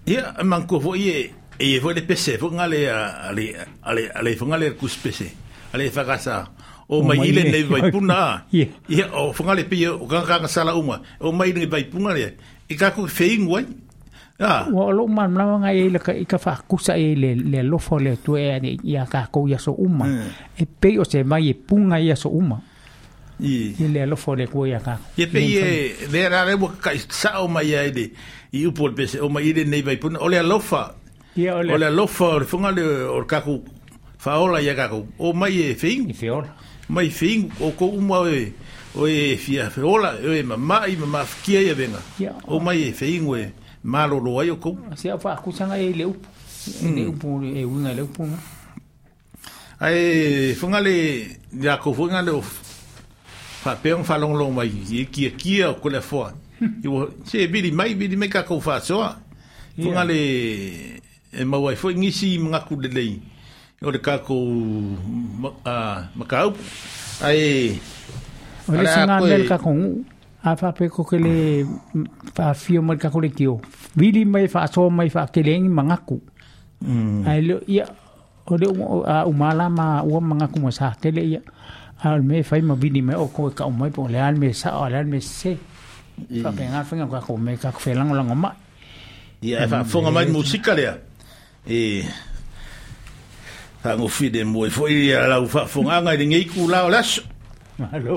Ia, 0.08 0.32
man 0.44 0.64
ko 0.68 0.80
fo 0.80 0.94
ie, 0.96 1.28
e 1.60 1.74
fo 1.82 1.92
le 1.92 2.00
pese, 2.06 2.38
fo 2.40 2.48
ngale, 2.50 2.86
ale, 2.88 3.52
ale, 3.84 4.08
ale, 4.16 4.32
fo 4.36 4.48
ngale 4.48 4.72
kus 4.80 4.96
pese, 4.96 5.28
ale 5.76 5.90
whakasa, 5.92 6.46
o 6.88 7.02
mai 7.04 7.28
ile 7.28 7.44
nei 7.50 7.64
vai 7.68 7.90
puna, 7.92 8.46
ia, 8.52 9.10
o 9.12 9.32
fo 9.36 9.44
ngale 9.44 9.66
pia, 9.68 9.92
o 9.92 10.06
kanga 10.08 10.48
sala 10.48 10.72
uma, 10.76 11.02
o 11.20 11.32
mai 11.32 11.52
nei 11.52 11.66
vai 11.66 11.84
puna 11.84 12.14
le, 12.16 12.24
e 12.64 12.72
i 12.74 12.76
kako 12.76 13.06
feingu 13.08 13.56
ai, 13.56 13.66
Wa 14.40 14.64
lo 14.88 15.04
man 15.04 15.34
na 15.36 15.44
nga 15.60 15.68
e 15.68 15.82
le 15.92 16.00
ka 16.00 16.38
fa 16.40 16.54
e 16.56 16.64
kusa 16.64 16.94
e 16.96 17.12
le 17.12 17.34
le 17.36 17.60
lofo 17.60 17.98
le 18.00 18.14
tu 18.24 18.38
e 18.40 18.56
ia 18.88 19.04
ka 19.04 19.28
ko 19.28 19.44
ia 19.44 19.58
so 19.60 19.74
uma. 19.76 20.06
Hmm. 20.08 20.32
E 20.56 20.64
pe 20.64 20.94
o 20.96 21.04
se 21.04 21.20
mai 21.28 21.50
e 21.50 21.52
punga 21.52 22.00
ia 22.00 22.16
so 22.16 22.30
uma. 22.32 22.56
y 23.42 23.88
le 23.88 24.06
lo 24.06 24.16
fo 24.16 24.34
le 24.36 24.46
ko 24.46 24.66
ya 24.66 24.80
ka 24.80 24.98
ye 25.16 25.26
pe 25.26 25.40
ye 25.40 25.94
le 26.12 26.28
ra 26.28 26.44
le 26.44 26.56
ka 26.80 26.92
sa 27.08 27.40
o 27.42 27.48
mai 27.48 27.90
de 27.90 28.12
i 28.52 28.66
u 28.66 28.72
pol 28.74 28.92
pese 28.94 29.18
o 29.20 29.28
mai 29.28 29.52
de 29.52 29.64
nei 29.64 29.82
vai 29.82 29.96
pun 29.96 30.16
o 30.20 30.28
le 30.28 30.36
y 31.36 31.48
ole 31.48 31.72
o 31.72 31.76
le 31.78 31.86
alofa 31.86 32.36
o 32.36 32.40
funga 32.44 32.70
le 32.70 32.82
o 33.08 33.24
ka 33.24 33.42
fa 34.18 34.38
ola 34.40 34.60
ya 34.60 34.74
kaku 34.74 35.06
o 35.18 35.32
mai 35.32 35.70
e 35.70 35.74
fin 35.74 36.06
i 36.06 36.10
e 36.10 36.14
fior 36.14 36.46
mai 36.88 37.08
fin 37.10 37.48
o 37.60 37.70
ko 37.72 37.86
u 37.88 38.00
mo 38.00 38.26
e 38.28 38.52
o 38.94 39.06
e 39.06 39.36
fia 39.36 39.70
fe 39.70 39.80
ola 39.80 40.16
e 40.20 40.26
o 40.26 40.32
e 40.34 40.42
mama 40.42 40.86
i 40.86 40.96
mama 40.96 41.24
venga 41.76 42.00
o 42.46 42.60
mai 42.60 42.88
e 42.88 42.92
fin 42.92 43.26
we 43.26 43.52
malo 43.84 44.18
lo 44.20 44.38
ai 44.40 44.50
o 44.50 44.56
ko 44.58 44.76
se 44.96 45.08
fa 45.18 45.36
ku 45.36 45.50
e 45.50 45.92
le 45.94 46.04
u 46.04 46.12
e 46.82 46.86
mm. 46.86 47.24
u 47.24 47.40
e 47.44 47.64
u 47.64 47.80
na 47.80 47.92
le 47.94 48.02
u 48.02 48.10
ai 49.80 50.52
funga 50.54 50.80
le 50.80 51.24
ya 51.56 51.78
ko 51.78 51.94
funga 51.94 52.20
le 52.20 52.32
fa 53.62 53.72
pe 53.82 53.92
un 53.94 54.02
fa 54.02 54.16
long 54.18 54.34
long 54.40 54.52
mai 54.56 54.72
e 55.00 55.05
ki 55.12 55.22
ki 55.40 55.52
o 55.68 55.74
ko 55.82 55.89
le 55.94 56.00
fo 56.10 56.20
i 56.84 56.89
wo 56.89 57.00
se 57.28 57.47
bili 57.52 57.70
mai 57.78 57.92
bili 58.00 58.16
mai 58.16 58.28
ka 58.34 58.40
ko 58.48 58.60
fa 58.66 58.74
so 58.89 58.97
funga 59.76 60.02
le 60.10 60.18
e 61.40 61.42
ma 61.50 61.56
wai 61.64 61.76
fo 61.80 61.89
ngisi 62.00 62.28
mga 62.44 62.60
ku 62.66 62.80
le 62.80 62.89
lei 62.98 63.12
o 63.84 63.90
le 63.94 63.98
ka 64.06 64.14
ko 64.26 64.36
a 65.72 65.74
makau 66.18 66.48
ai 67.26 67.76
o 68.68 68.72
le 68.80 68.86
sanga 68.89 69.20
le 69.28 69.44
ka 69.50 69.56
ko 69.64 69.70
a 70.48 70.56
fa 70.60 70.72
pe 70.78 70.89
ko 70.94 71.05
le 71.26 71.34
fa 72.36 72.55
fio 72.62 72.80
mai 72.89 72.97
ka 73.02 73.12
ko 73.12 73.18
le 73.24 73.28
kio 73.39 73.60
bili 73.98 74.24
mai 74.32 74.47
fa 74.55 74.64
so 74.72 74.89
mai 74.90 75.08
fa 75.14 75.28
ke 75.32 75.40
mm. 75.40 75.47
le 75.47 75.52
mga 75.78 75.97
ku 76.08 76.16
ai 77.28 77.40
lo 77.48 77.56
ia 77.74 77.84
o 78.50 78.55
le 78.60 78.66
a 79.16 79.28
umala 79.30 79.66
ma 79.78 79.86
o 80.16 80.16
mga 80.20 80.47
ku 80.52 80.58
mo 80.64 80.70
sa 80.78 80.97
ke 81.00 81.12
le 81.12 81.20
ia 81.34 81.40
al 82.02 82.22
me 82.22 82.42
fai 82.42 82.62
ma 82.62 82.74
vini 82.74 83.00
me 83.02 83.14
o 83.14 83.26
ko 83.30 83.50
ka 83.52 83.64
o 83.66 83.70
mai 83.70 83.90
po 83.90 84.06
le 84.06 84.18
al 84.20 84.36
me 84.40 84.52
sa 84.52 84.70
o 84.78 84.84
al 84.84 85.06
me 85.12 85.20
se 85.20 85.52
fa 86.42 86.50
pe 86.56 86.64
nga 86.70 86.82
fa 86.88 86.94
nga 86.96 87.20
ko 87.26 87.36
me 87.36 87.56
ka 87.62 87.70
fe 87.70 87.94
lang 87.94 88.10
lang 88.12 88.32
ma 88.34 88.52
ia 89.42 89.66
fa 89.68 89.84
fo 89.84 90.00
nga 90.00 90.10
mai 90.10 90.26
musika 90.30 90.72
le 90.78 90.84
e 91.66 91.78
fa 93.82 93.90
ngo 93.98 94.08
fi 94.08 94.30
de 94.30 94.42
mo 94.44 94.64
foi 94.70 94.92
ia 95.12 95.26
la 95.32 95.36
fa 95.54 95.66
fo 95.66 95.80
nga 95.82 96.00
nga 96.04 96.16
de 96.16 96.24
ngi 96.26 96.46
ku 96.52 96.60
la 96.72 96.88
las 96.88 97.20
malo 97.78 98.16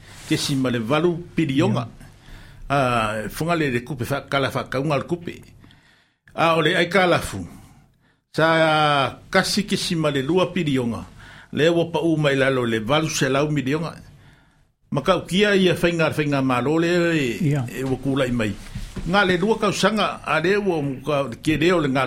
kesi 0.31 0.55
ma 0.55 0.71
le 0.71 0.79
valu 0.79 1.11
pilionga. 1.35 1.87
Yeah. 2.69 3.31
Uh, 3.37 3.55
le 3.59 3.67
le 3.69 3.79
kupe 3.83 4.05
fa, 4.05 4.23
le 4.31 5.03
kupe. 5.03 5.35
A 6.33 6.53
uh, 6.53 6.57
ole 6.59 6.75
ai 6.77 6.87
kalafu. 6.87 7.43
Sa 8.31 9.15
kasi 9.29 9.65
kesi 9.67 9.95
ma 9.95 10.09
le 10.09 10.21
lua 10.21 10.53
pilioga 10.53 11.03
Le 11.51 11.67
wapa 11.67 11.99
uma 11.99 12.31
ilalo 12.31 12.63
le 12.65 12.79
valu 12.79 13.09
se 13.09 13.25
lau 13.27 13.49
milionga. 13.51 13.93
Maka 14.91 15.19
kia 15.27 15.51
ia 15.55 15.73
whainga 15.73 16.07
whainga 16.15 16.41
malo 16.41 16.77
le 16.79 16.87
e, 16.87 17.43
yeah. 17.51 17.65
e 17.67 18.31
mai. 18.31 18.53
Ngā 19.07 19.25
le 19.27 19.35
lua 19.37 19.57
kausanga 19.59 20.21
a 20.23 20.39
le 20.39 20.55
wa 20.55 20.79
muka 20.81 21.25
ke 21.43 21.57
le 21.57 21.73
ngā 21.75 22.05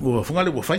Ua 0.00 0.22
funga 0.22 0.44
le 0.44 0.50
wafai. 0.50 0.78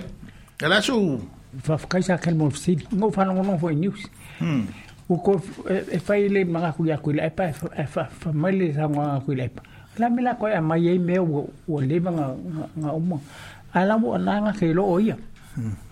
Kala 0.57 0.81
so... 0.81 1.19
Fafukai 1.63 1.99
sa 2.03 2.15
kalmo 2.17 2.47
fsili. 2.51 2.87
Ngau 2.95 3.11
whanongono 3.11 3.59
fo 3.59 3.67
i 3.67 3.75
news. 3.75 3.99
Hmm 4.39 4.63
uko 5.09 5.41
e, 5.69 5.97
e 5.97 5.99
fai 5.99 6.29
le 6.29 6.45
manga 6.45 6.71
kuya 6.71 6.97
kuila 7.01 7.25
e 7.25 7.29
pa 7.29 7.49
e 7.49 7.85
fa 7.87 8.03
e, 8.05 8.13
famali 8.21 8.71
sa 8.73 8.85
manga 8.87 9.17
kuila 9.25 9.43
e 9.43 9.49
pa 9.49 9.61
la 9.97 10.07
mila 10.09 10.35
ko 10.37 10.47
ya 10.47 10.61
mai 10.61 10.85
e 10.85 10.93
me 11.01 11.17
o 11.19 11.49
o 11.69 11.81
le 11.81 11.97
manga 11.99 12.35
nga 12.77 12.91
umo 12.93 13.17
ala 13.73 13.97
wo 13.97 14.15
na 14.17 14.41
nga 14.45 14.51
ke 14.53 14.69
lo 14.69 14.85
oia 14.85 15.17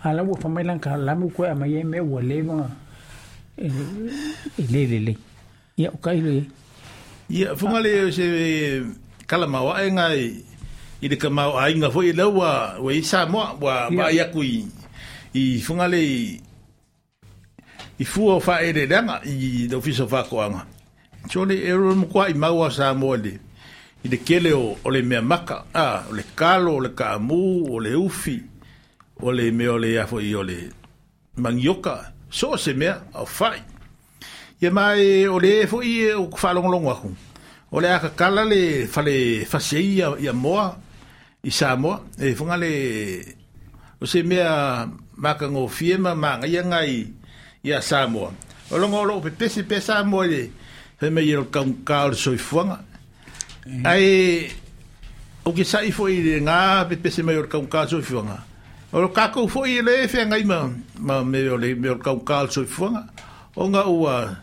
ala 0.06 0.22
wo 0.24 0.38
famali 0.38 0.70
ka 0.80 0.94
la 0.98 1.16
mu 1.18 1.32
ko 1.34 1.46
ya 1.50 1.58
mai 1.58 1.82
e 1.82 1.84
me 1.84 2.00
o 2.00 2.22
le 2.22 2.38
manga 2.46 2.70
e 3.58 3.72
le 4.72 4.84
le 4.86 5.00
le 5.08 5.14
ya 5.82 5.90
o 5.90 5.98
kai 5.98 6.22
le 6.22 6.46
ya 7.30 7.56
funga 7.58 7.82
le 7.82 8.12
se 8.14 8.22
e, 8.22 8.84
kala 9.26 9.50
mawa 9.50 9.82
e 9.82 9.90
ngai 9.92 10.26
i 11.02 11.06
le 11.10 11.18
kamau 11.18 11.58
ainga 11.58 11.90
foi 11.90 12.14
laua 12.14 12.78
wa 12.82 12.92
isa 12.94 13.26
mo 13.26 13.42
wa 13.62 13.90
ba 13.98 14.14
ya 14.14 14.26
kui 14.34 14.66
i 15.34 15.58
funga 15.66 15.88
le 15.94 16.02
i 18.00 18.06
fua 18.06 18.34
o 18.36 18.38
e 18.38 18.42
faailelega 18.42 19.22
i 19.26 19.68
ofisa 19.74 20.08
faakoaga 20.08 20.66
sole 21.32 21.56
e 21.56 21.72
lona 21.74 21.96
makuaʻi 22.06 22.36
maua 22.36 22.72
sa 22.72 22.94
moa 22.94 23.18
i 23.18 24.08
le 24.10 24.18
kele 24.18 24.54
o, 24.54 24.78
o 24.86 24.90
le 24.90 25.02
mea 25.02 25.22
maka 25.22 25.66
a 25.74 26.04
o 26.10 26.14
le 26.14 26.24
kalo 26.36 26.76
o 26.78 26.80
le 26.80 26.90
kaamu 26.94 27.66
o 27.74 27.80
le 27.80 27.96
ufi 27.96 28.42
o 29.22 29.32
le 29.32 29.52
mea 29.52 29.72
o 29.74 29.78
le 29.78 29.92
ia 29.92 30.06
foʻi 30.06 30.36
o 30.36 30.44
le 30.44 30.58
magioka 31.38 32.14
so 32.30 32.52
o 32.52 32.58
se 32.58 32.74
mea 32.74 33.02
ao 33.14 33.26
faʻi 33.26 33.62
ia 34.62 34.72
mae 34.72 35.28
o 35.28 35.40
le 35.40 35.66
foʻi 35.66 36.14
e 36.14 36.14
o 36.14 36.30
faalogologo 36.38 36.92
aku 36.92 37.12
o 37.72 37.80
le 37.82 37.90
a 37.94 38.00
kakala 38.00 38.46
le 38.46 38.86
fale 38.88 39.44
fasiai 39.46 39.98
ia, 39.98 40.14
ia 40.22 40.34
moa 40.34 40.78
i 41.44 41.52
sa 41.52 41.76
moa 41.76 42.06
e 42.20 42.36
fuga 42.38 42.58
le 42.58 42.72
o 44.00 44.06
se 44.06 44.22
mea 44.24 44.86
makagofie 45.18 45.98
ma 45.98 46.14
magaia 46.16 46.62
gai 46.64 47.17
ia 47.64 47.82
Samoa. 47.82 48.34
O 48.72 48.78
longa 48.78 48.98
o 48.98 49.04
lo 49.06 49.22
pe 49.22 49.30
pese 49.32 49.64
pe 49.64 49.80
Samoa 49.82 50.26
le 50.28 50.50
he 51.02 51.10
me 51.10 51.22
yel 51.22 51.46
kaun 51.52 51.74
kaul 51.86 52.12
soifuanga. 52.14 52.80
Mhm. 53.66 53.86
Ai 53.86 54.48
o 55.46 55.52
ke 55.52 55.64
sai 55.64 55.92
foi 55.92 56.22
le 56.24 56.38
nga 56.42 56.86
pe 56.90 56.96
pese 56.98 57.24
me 57.24 57.34
yel 57.34 57.48
kaun 57.48 57.68
kaul 57.68 57.88
soifuanga. 57.88 58.40
O 58.94 59.02
lo 59.02 59.10
kako 59.10 59.48
foi 59.48 59.82
le 59.82 60.08
fe 60.08 60.26
ngai 60.26 60.44
ma 60.44 60.70
ma 61.00 61.24
me 61.24 61.40
le 61.42 61.76
me 61.76 61.88
yel 61.90 62.00
kaun 62.00 62.24
kaul 62.26 62.50
soifuanga. 62.52 63.06
O 63.56 63.68
nga 63.70 63.86
ua 63.88 64.36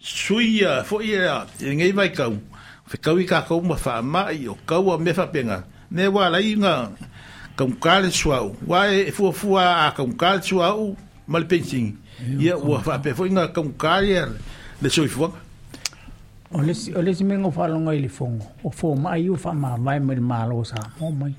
suia 0.00 0.84
foi 0.84 1.06
le 1.16 1.46
e 1.60 1.74
ngai 1.74 1.92
vai 1.92 2.12
kaun. 2.12 2.40
Fe 2.86 2.98
kau 2.98 3.18
i 3.18 3.24
kako 3.26 3.60
ma 3.62 3.76
fa 3.76 4.02
mai 4.02 4.46
o 4.48 4.56
kau 4.66 4.96
me 4.98 5.12
fa 5.14 5.26
penga. 5.26 5.64
Ne 5.90 6.06
wala 6.08 6.40
inga 6.40 6.90
kaun 7.56 7.74
kaul 7.80 8.10
suau. 8.12 8.56
Wa 8.66 8.86
e 8.92 9.10
fua 9.10 9.32
fua 9.32 9.64
a 9.86 9.92
kaun 9.96 10.12
kaul 10.16 10.42
suau 10.42 10.96
mal 11.26 11.46
pensing 11.46 11.96
ia 12.40 12.54
ua 12.56 12.78
faapeafoiga 12.82 13.48
kaukae 13.48 14.26
le 14.82 14.90
soifuaga 14.90 15.38
o 16.52 16.62
lesi 16.62 16.94
o 16.94 17.02
lesi 17.02 17.24
mengo 17.24 17.50
falonga 17.50 17.94
i 17.94 17.98
le 18.00 18.08
fongo 18.08 18.46
o 18.64 18.70
fo 18.70 18.94
mai 18.96 19.28
o 19.30 19.36
fa 19.36 19.52
ma 19.54 19.74
vai 19.76 19.98
mai 20.00 20.20
malo 20.20 20.64
sa 20.64 20.76
mo 21.00 21.10
mai 21.10 21.34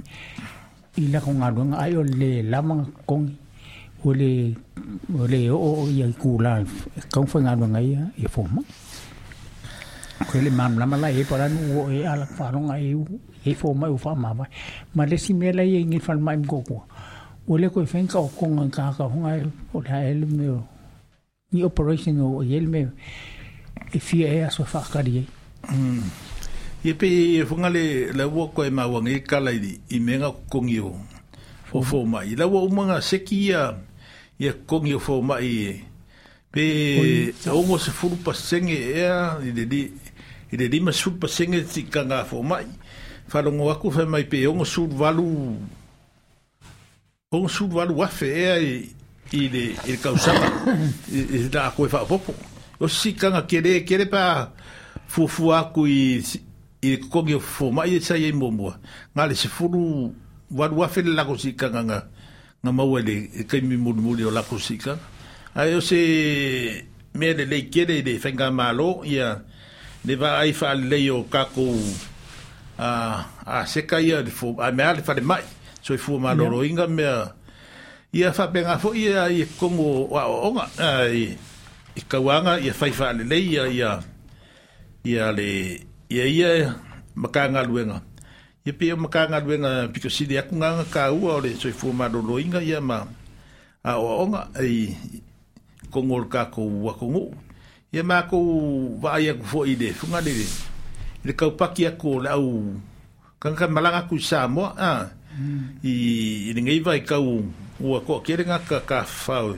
i 0.99 1.07
la 1.11 1.19
ko 1.19 1.31
ngadu 1.31 1.61
nga 1.69 1.77
ai 1.83 1.95
o 1.95 2.03
le 2.03 2.43
lama 2.43 2.85
kong 3.07 3.27
o 4.05 4.09
le 4.19 4.31
o 5.19 5.27
le 5.27 5.39
o 5.49 5.87
ia 5.87 6.07
ku 6.21 6.35
la 6.43 6.63
ka 7.13 7.19
fo 7.31 7.37
ngadu 7.39 7.65
nga 7.71 7.79
ia 7.81 8.03
i 8.19 8.27
fo 8.27 8.43
ma 8.43 8.61
ko 10.29 10.33
le 10.43 10.49
mam 10.51 10.75
lama 10.79 10.95
la 11.03 11.09
e 11.19 11.23
para 11.29 11.47
nu 11.47 11.61
o 11.81 11.87
e 11.91 12.03
ala 12.07 12.25
falonga 12.25 12.75
e 12.79 12.91
e 13.45 13.51
fo 13.59 13.67
mai 13.73 13.89
o 13.91 13.97
fa 13.97 14.11
ma 14.15 14.29
vai 14.39 14.49
ma 14.95 15.05
lesi 15.07 15.31
me 15.33 15.47
la 15.55 15.63
e 15.63 15.79
ngi 15.87 15.99
fal 16.05 16.19
mai 16.19 16.35
ko 16.43 16.59
ko 16.67 16.77
o 17.47 17.57
le 17.57 17.69
fenka 17.85 18.19
o 18.19 18.27
konga 18.27 18.65
ka 18.73 18.91
ka 18.97 19.03
hunga 19.05 19.37
e 19.37 19.43
o 19.73 19.81
le 19.81 19.89
haele 19.89 20.25
me 20.25 20.49
o 20.49 20.67
ni 21.51 21.63
operation 21.63 22.17
o 22.21 22.41
yele 22.41 22.67
me 22.67 22.87
e 23.93 23.99
fia 23.99 24.27
e 24.33 24.43
aso 24.43 24.63
whakari 24.63 25.17
e. 25.17 25.25
Ie 26.83 26.93
pe 26.93 27.07
e 27.07 27.43
whunga 27.43 27.69
le 27.69 28.11
lawa 28.13 28.47
koe 28.53 28.69
mawang 28.69 29.07
e 29.07 29.19
kalai 29.21 29.59
di 29.59 29.71
i 29.95 29.99
menga 29.99 30.31
kongi 30.51 30.79
o 30.79 30.95
fo 31.69 31.81
fo 31.81 32.05
mai. 32.05 32.35
Lawa 32.35 32.63
umanga 32.63 33.01
seki 33.01 33.35
ia 33.49 33.77
i 34.39 34.45
ye 34.45 34.51
kongi 34.69 34.93
o 34.95 34.99
fo 34.99 35.21
mai 35.21 35.45
i 35.45 35.81
Pe 36.55 37.29
a 37.47 37.51
ongo 37.53 37.77
se 37.77 37.91
fu 37.91 38.07
pa 38.23 38.33
seng 38.33 38.69
e 38.69 38.79
e 39.45 39.51
le 39.53 39.65
di 39.67 39.81
i 40.51 40.55
de 40.57 40.69
di 40.69 40.79
ma 40.79 40.91
suru 40.91 41.17
pa 41.19 41.27
e 41.27 41.63
ti 41.65 41.83
kanga 41.83 42.23
fo 42.23 42.41
mai. 42.41 42.65
Whalongo 43.31 43.69
aku 43.71 43.87
whamai 43.91 44.23
pe 44.29 44.47
o 44.47 44.63
suru 44.63 44.95
valu 44.95 45.23
valu 45.23 45.57
con 47.41 47.49
su 47.49 47.67
valua 47.67 48.07
e 48.07 48.11
fea 48.11 48.55
e 48.55 48.89
i 49.31 49.49
le 49.49 49.59
i 49.75 49.91
le 49.91 49.99
kausapa 49.99 50.63
i 51.11 51.49
la 51.51 51.71
koe 51.75 51.89
whaapoko. 51.91 52.33
O 52.79 52.87
sikanga 52.87 53.41
kere, 53.47 53.83
kere 53.87 54.05
pa 54.11 54.51
fuafua 55.07 55.59
aku 55.59 55.85
i 55.87 56.01
i 56.85 56.89
le 56.93 56.97
kokongi 57.01 57.35
o 57.35 57.39
fomai 57.39 57.95
e 57.95 57.99
sai 58.01 58.29
e 58.29 58.31
momua. 58.33 58.77
Ngā 59.15 59.25
le 59.29 59.35
se 59.35 59.49
furu 59.51 60.13
valua 60.49 60.87
fele 60.87 61.11
lako 61.15 61.35
sikanga 61.39 61.81
ngā 61.87 61.99
ngā 62.63 62.71
maua 62.73 63.03
le 63.07 63.17
e 63.35 63.43
kaimi 63.43 63.77
mulimuli 63.77 64.23
o 64.27 64.31
lako 64.31 64.59
sikanga. 64.59 65.03
Ai 65.55 65.75
o 65.77 65.81
se 65.83 65.99
mea 67.19 67.35
le 67.35 67.45
lei 67.51 67.67
kere 67.71 67.99
i 67.99 68.03
le 68.03 68.49
malo 68.51 69.01
ia 69.03 69.41
le 70.05 70.15
va 70.15 70.37
ai 70.39 70.53
wha 70.55 70.73
lei 70.75 71.09
o 71.09 71.23
kako 71.27 71.67
a, 72.77 72.89
a 73.45 73.65
seka 73.67 73.99
ia 73.99 74.21
le 74.21 74.29
fo, 74.31 74.55
a 74.59 74.71
mea 74.71 74.93
le 74.93 75.01
whare 75.03 75.21
mai. 75.21 75.43
so 75.85 75.93
i 75.93 75.97
fua 76.01 76.17
maloro 76.19 76.63
yeah. 76.65 76.69
inga 76.73 76.85
mea 76.89 77.17
ia 78.11 78.33
fa 78.33 78.49
penga 78.49 78.77
fo 78.81 78.89
ia 78.97 79.29
i 79.29 79.45
kongo 79.45 80.09
wa 80.09 80.25
onga 80.25 80.65
ai 80.81 81.37
i 81.95 82.01
kawanga 82.09 82.57
ia 82.57 82.73
fai 82.73 82.89
fa 82.89 83.13
le 83.13 83.21
le 83.23 83.37
ia 83.37 83.63
ia 83.69 83.89
ia 85.05 85.29
le 85.31 85.49
ia 86.09 86.25
ia 86.25 86.49
makanga 87.15 87.61
luenga 87.69 88.01
ia 88.65 88.73
pe 88.73 88.93
makanga 88.97 89.37
luenga 89.45 89.85
piko 89.93 90.09
si 90.09 90.25
dia 90.25 90.41
kunga 90.41 90.81
ka 90.89 91.13
u 91.13 91.29
ole 91.29 91.53
so 91.53 91.69
i 91.69 91.75
fu 91.79 91.93
ma 91.93 92.09
do 92.09 92.17
loinga 92.21 92.61
ya 92.65 92.81
ma 92.81 93.05
a 93.85 93.91
o 94.01 94.25
onga 94.25 94.41
ai 94.57 94.89
kongo 95.93 96.17
ka 96.33 96.49
ko 96.49 96.65
wa 96.81 96.93
kongo 96.97 97.29
ia 97.93 98.01
ma 98.03 98.25
ko 98.25 98.37
va 99.01 99.21
ia 99.21 99.37
ko 99.37 99.43
fo 99.53 99.59
ide 99.69 99.93
funga 99.93 100.17
le 100.25 100.33
le 101.25 101.31
ka 101.37 101.45
pa 101.53 101.69
ko 102.01 102.19
la 102.25 102.41
u 102.41 102.73
kanga 103.37 103.65
malanga 103.69 104.01
ku 104.09 104.17
sa 104.17 104.49
mo 104.49 104.65
ah 104.73 105.13
i 105.83 105.93
i 106.49 106.51
ringa 106.55 106.71
i 106.71 106.99
kau 107.09 107.43
o 107.83 107.99
ko 108.07 108.19
kere 108.25 108.43
nga 108.45 108.59
ka 108.69 108.79
ka 108.89 109.03
fau 109.03 109.55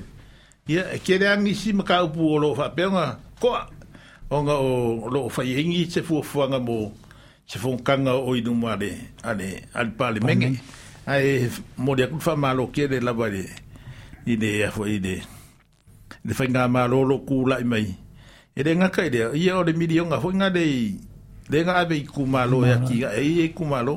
ia 0.67 0.81
e 0.95 0.97
kere 1.05 1.27
angi 1.33 1.53
si 1.55 1.69
ma 1.77 1.83
kau 1.83 2.05
pu 2.15 2.23
lo 2.41 2.49
fa 2.59 2.65
pe 2.75 2.83
nga 2.93 3.05
ko 3.41 3.49
onga 4.35 4.55
o 4.69 5.09
lo 5.13 5.19
fa 5.35 5.41
ingi 5.43 5.81
se 5.91 5.99
fu 6.07 6.15
mo 6.67 6.77
se 7.49 7.57
fu 7.61 7.69
o 8.25 8.31
i 8.37 8.41
numa 8.45 8.73
de 8.81 8.91
ale 9.29 9.47
ale 9.79 9.91
pale 9.97 10.19
menge 10.25 10.49
ai 11.13 11.27
mo 11.83 11.91
de 11.99 12.03
fa 12.25 12.33
malo 12.43 12.57
lo 12.65 12.71
kere 12.75 12.97
la 13.05 13.11
vale 13.19 13.43
i 14.25 14.33
de 14.41 14.49
ia 14.59 14.69
fo 14.75 14.83
i 14.85 14.97
de 15.05 15.15
de 16.25 16.33
fa 16.37 16.43
nga 16.51 16.61
ma 16.73 16.81
lo 16.91 16.99
lo 17.09 17.15
ku 17.27 17.37
la 17.49 17.55
mai 17.71 17.87
e 18.55 18.61
de 18.65 18.71
nga 18.77 18.87
ka 18.95 19.01
ide 19.07 19.21
ia 19.43 19.51
o 19.59 19.63
de 19.67 19.73
milion 19.79 20.07
nga 20.09 20.19
fo 20.23 20.29
nga 20.39 20.47
de 20.57 20.65
de 21.51 21.57
nga 21.65 21.73
ave 21.81 21.97
ku 22.13 22.21
ma 22.33 22.41
lo 22.51 22.57
ya 22.69 22.77
e 22.81 22.83
ki 22.87 22.97
ai 23.17 23.29
e 23.45 23.47
ku 23.57 23.63
ma 23.71 23.79
lo 23.87 23.95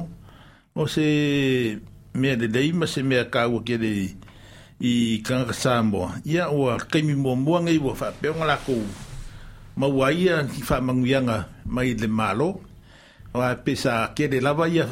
o 0.74 0.86
se 0.86 1.80
mea 2.14 2.36
de 2.36 2.46
dei 2.48 2.72
ma 2.72 2.86
se 2.86 3.02
me 3.02 3.24
kau 3.30 3.60
ke 3.64 3.76
de 3.78 4.14
i 4.78 5.18
kanga 5.22 5.52
sambo 5.52 6.08
ia 6.24 6.48
o 6.50 6.76
kemi 6.90 7.14
mo 7.14 7.34
mo 7.34 7.58
ngai 7.58 7.78
bo 7.78 7.94
fa 7.94 8.12
pe 8.14 8.28
ngala 8.30 8.56
ko 8.56 8.78
ma 9.76 9.86
waia 9.86 10.46
ki 10.46 10.62
fa 10.62 10.80
manguyanga 10.80 11.48
mai 11.66 11.94
le 11.98 12.06
malo 12.06 12.60
o 13.34 13.38
pe 13.64 13.74
sa 13.74 14.12
ke 14.14 14.28
de 14.30 14.38
la 14.40 14.52
waia 14.54 14.86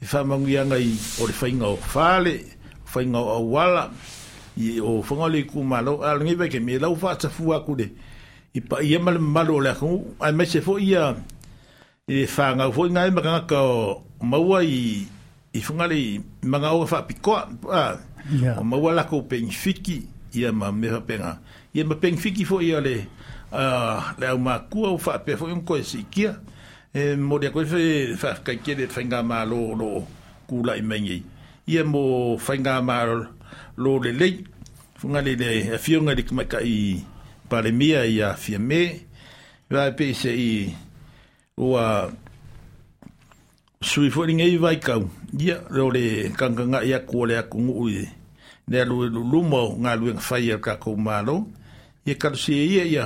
i 0.00 0.04
fa 0.04 0.20
manguyanga 0.24 0.76
i 0.76 0.92
o 1.22 1.26
le 1.26 1.32
fainga 1.32 1.64
o 1.66 1.76
fale 1.76 2.36
fainga 2.84 3.18
o 3.18 3.40
wala 3.48 3.88
i 4.56 4.80
o 4.80 5.00
fongole 5.02 5.44
ku 5.48 5.64
malo 5.64 6.04
al 6.04 6.20
ngi 6.24 6.36
ke 6.52 6.60
me 6.60 6.76
la 6.78 6.88
u 6.92 6.96
fa 6.96 7.16
tsa 7.16 7.28
fu 7.32 7.52
akude 7.56 7.86
i 8.52 8.60
pa 8.60 8.84
ia 8.84 9.00
malo 9.00 9.60
le 9.60 9.72
ko 9.80 10.12
ai 10.20 10.32
me 10.32 10.44
se 10.44 10.60
fo 10.60 10.76
ia 10.76 11.16
e 12.08 12.22
fanga 12.30 12.70
fo 12.70 12.86
nga 12.86 13.08
e 13.08 13.10
maka 13.10 13.40
ka 13.50 13.58
maua 14.22 14.60
i 14.62 15.08
i 15.52 15.58
funga 15.60 15.88
le 15.90 16.20
maka 16.46 16.68
o 16.72 16.84
fa 16.86 17.02
piko 17.02 17.34
a 17.34 17.42
ah, 17.66 17.98
o 18.60 18.62
maua 18.62 18.92
la 18.94 19.02
ko 19.10 19.24
pe 19.26 19.42
fiki 19.50 19.96
i 20.38 20.44
a 20.46 20.52
ma 20.54 20.70
me 20.70 20.86
penga 21.02 21.40
i 21.74 21.82
ma 21.82 21.96
pe 21.98 22.12
fiki 22.14 22.46
fo 22.46 22.60
i 22.62 22.70
ale 22.78 23.08
a 23.50 24.14
le 24.22 24.38
ma 24.38 24.54
ku 24.70 24.86
o 24.86 24.94
fa 25.02 25.18
pe 25.18 25.34
fo 25.34 25.50
un 25.50 25.66
ko 25.66 25.82
si 25.82 26.06
kia 26.06 26.38
mo 27.18 27.40
dia 27.42 27.50
ko 27.50 27.66
fe 27.66 28.14
fa 28.14 28.38
ka 28.38 28.54
ke 28.54 28.78
le 28.78 28.86
fanga 28.86 29.26
ma 29.26 29.42
lo 29.42 29.74
lo 29.74 30.06
ku 30.46 30.62
la 30.62 30.78
i 30.78 30.82
mengi 30.86 31.18
i 31.66 31.74
i 31.74 31.82
mo 31.82 32.38
fanga 32.38 32.78
ma 32.86 33.02
lo 33.74 33.98
le 33.98 34.12
le 34.14 34.28
funga 34.94 35.18
le 35.26 35.34
le 35.34 35.74
fionga 35.82 36.14
le 36.14 36.22
ka 36.22 36.62
i 36.62 37.02
pa 37.50 37.58
le 37.66 37.72
mia 37.74 38.06
i 38.06 38.22
a 38.22 38.34
fiame 38.36 39.02
Vai 39.68 39.90
pensar 39.98 40.30
aí 40.30 40.70
ua 41.56 42.12
sui 43.80 44.10
fo 44.12 44.22
ringe 44.28 44.44
vai 44.60 44.76
kau 44.76 45.08
ia 45.40 45.56
lore 45.72 46.28
kanganga 46.36 46.84
ia 46.84 46.98
ko 47.08 47.24
le 47.24 47.36
ko 47.48 47.56
ngu 47.58 47.84
i 47.96 48.02
ne 48.68 48.76
alu 48.84 48.96
lu 49.14 49.20
lu 49.32 49.40
mo 49.52 49.62
nga 49.80 49.92
lu 50.00 50.06
ng 50.14 50.20
fai 50.28 50.46
ka 50.64 50.72
ko 50.84 50.90
ma 51.06 51.16
lo 51.26 51.36
ia 52.06 52.14
ka 52.22 52.28
si 52.42 52.52
e 52.60 52.64
ia 52.74 52.84
ia 52.94 53.04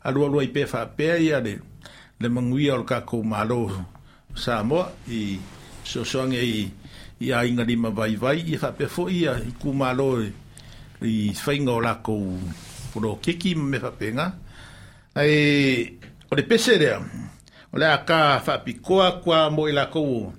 a 0.00 0.08
lu 0.14 0.22
lu 0.32 0.38
pe 0.54 0.62
fa 0.66 0.80
ia 0.98 1.36
le 1.44 1.52
le 2.20 2.28
mangu 2.32 2.56
ia 2.64 2.74
ka 2.90 3.00
ko 3.04 3.18
sa 4.42 4.64
mo 4.64 4.80
i 5.08 5.36
so 5.84 6.00
so 6.04 6.24
nge 6.24 6.40
i 6.40 6.70
ia 7.20 7.44
inga 7.44 7.64
ni 7.68 7.76
vai 7.76 8.16
vai 8.16 8.38
i 8.52 8.56
fa 8.56 8.68
pe 8.72 8.84
ia 9.20 9.32
i 9.48 9.52
ku 9.60 9.68
ma 9.76 9.92
i 11.04 11.28
fai 11.36 11.58
ngo 11.60 11.76
la 11.80 11.94
ko 12.00 12.16
pro 12.96 13.18
ke 13.22 13.32
me 13.70 13.76
fa 13.78 13.90
pe 13.92 14.06
ai 15.22 15.34
o 16.32 16.32
le 16.36 16.42
pe 16.48 16.56
se 16.56 16.72
o 17.72 17.78
le 17.80 17.86
a 17.96 17.98
ka 18.08 18.18
whapikoa 18.46 19.06
kua 19.22 19.50
mo 19.50 19.64
i 19.70 19.76
la 19.78 19.86
kou 19.94 20.32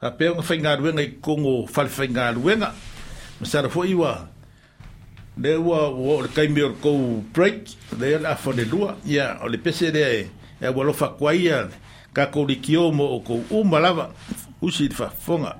ka 0.00 0.08
peo 0.18 0.32
nga 0.34 0.42
whainga 0.48 0.76
ruenga 0.80 1.02
i 1.02 1.10
kongo 1.26 1.54
whalifainga 1.74 2.32
ruenga 2.36 2.70
ma 3.40 3.46
sara 3.50 3.68
fo 3.68 3.84
iwa 3.84 4.12
le 5.42 5.52
ua 5.56 5.80
o 5.90 6.22
le 6.24 6.28
kaimi 6.36 6.62
o 6.68 6.72
kou 6.84 7.20
break 7.34 7.60
le 8.00 8.14
ala 8.16 8.30
a 8.32 8.36
fone 8.42 8.64
lua 8.72 8.96
ia 9.04 9.36
o 9.44 9.46
pese 9.64 9.90
rea 9.94 10.08
e 10.20 10.22
e 10.60 10.68
wa 10.76 10.82
lofa 10.84 11.08
kua 11.18 11.32
ka 12.16 12.24
kou 12.32 12.46
li 12.48 12.56
mo 12.92 13.04
o 13.16 13.20
kou 13.20 13.44
umalawa 13.50 14.08
usi 14.62 14.84
i 14.84 14.88
fafonga 14.88 15.52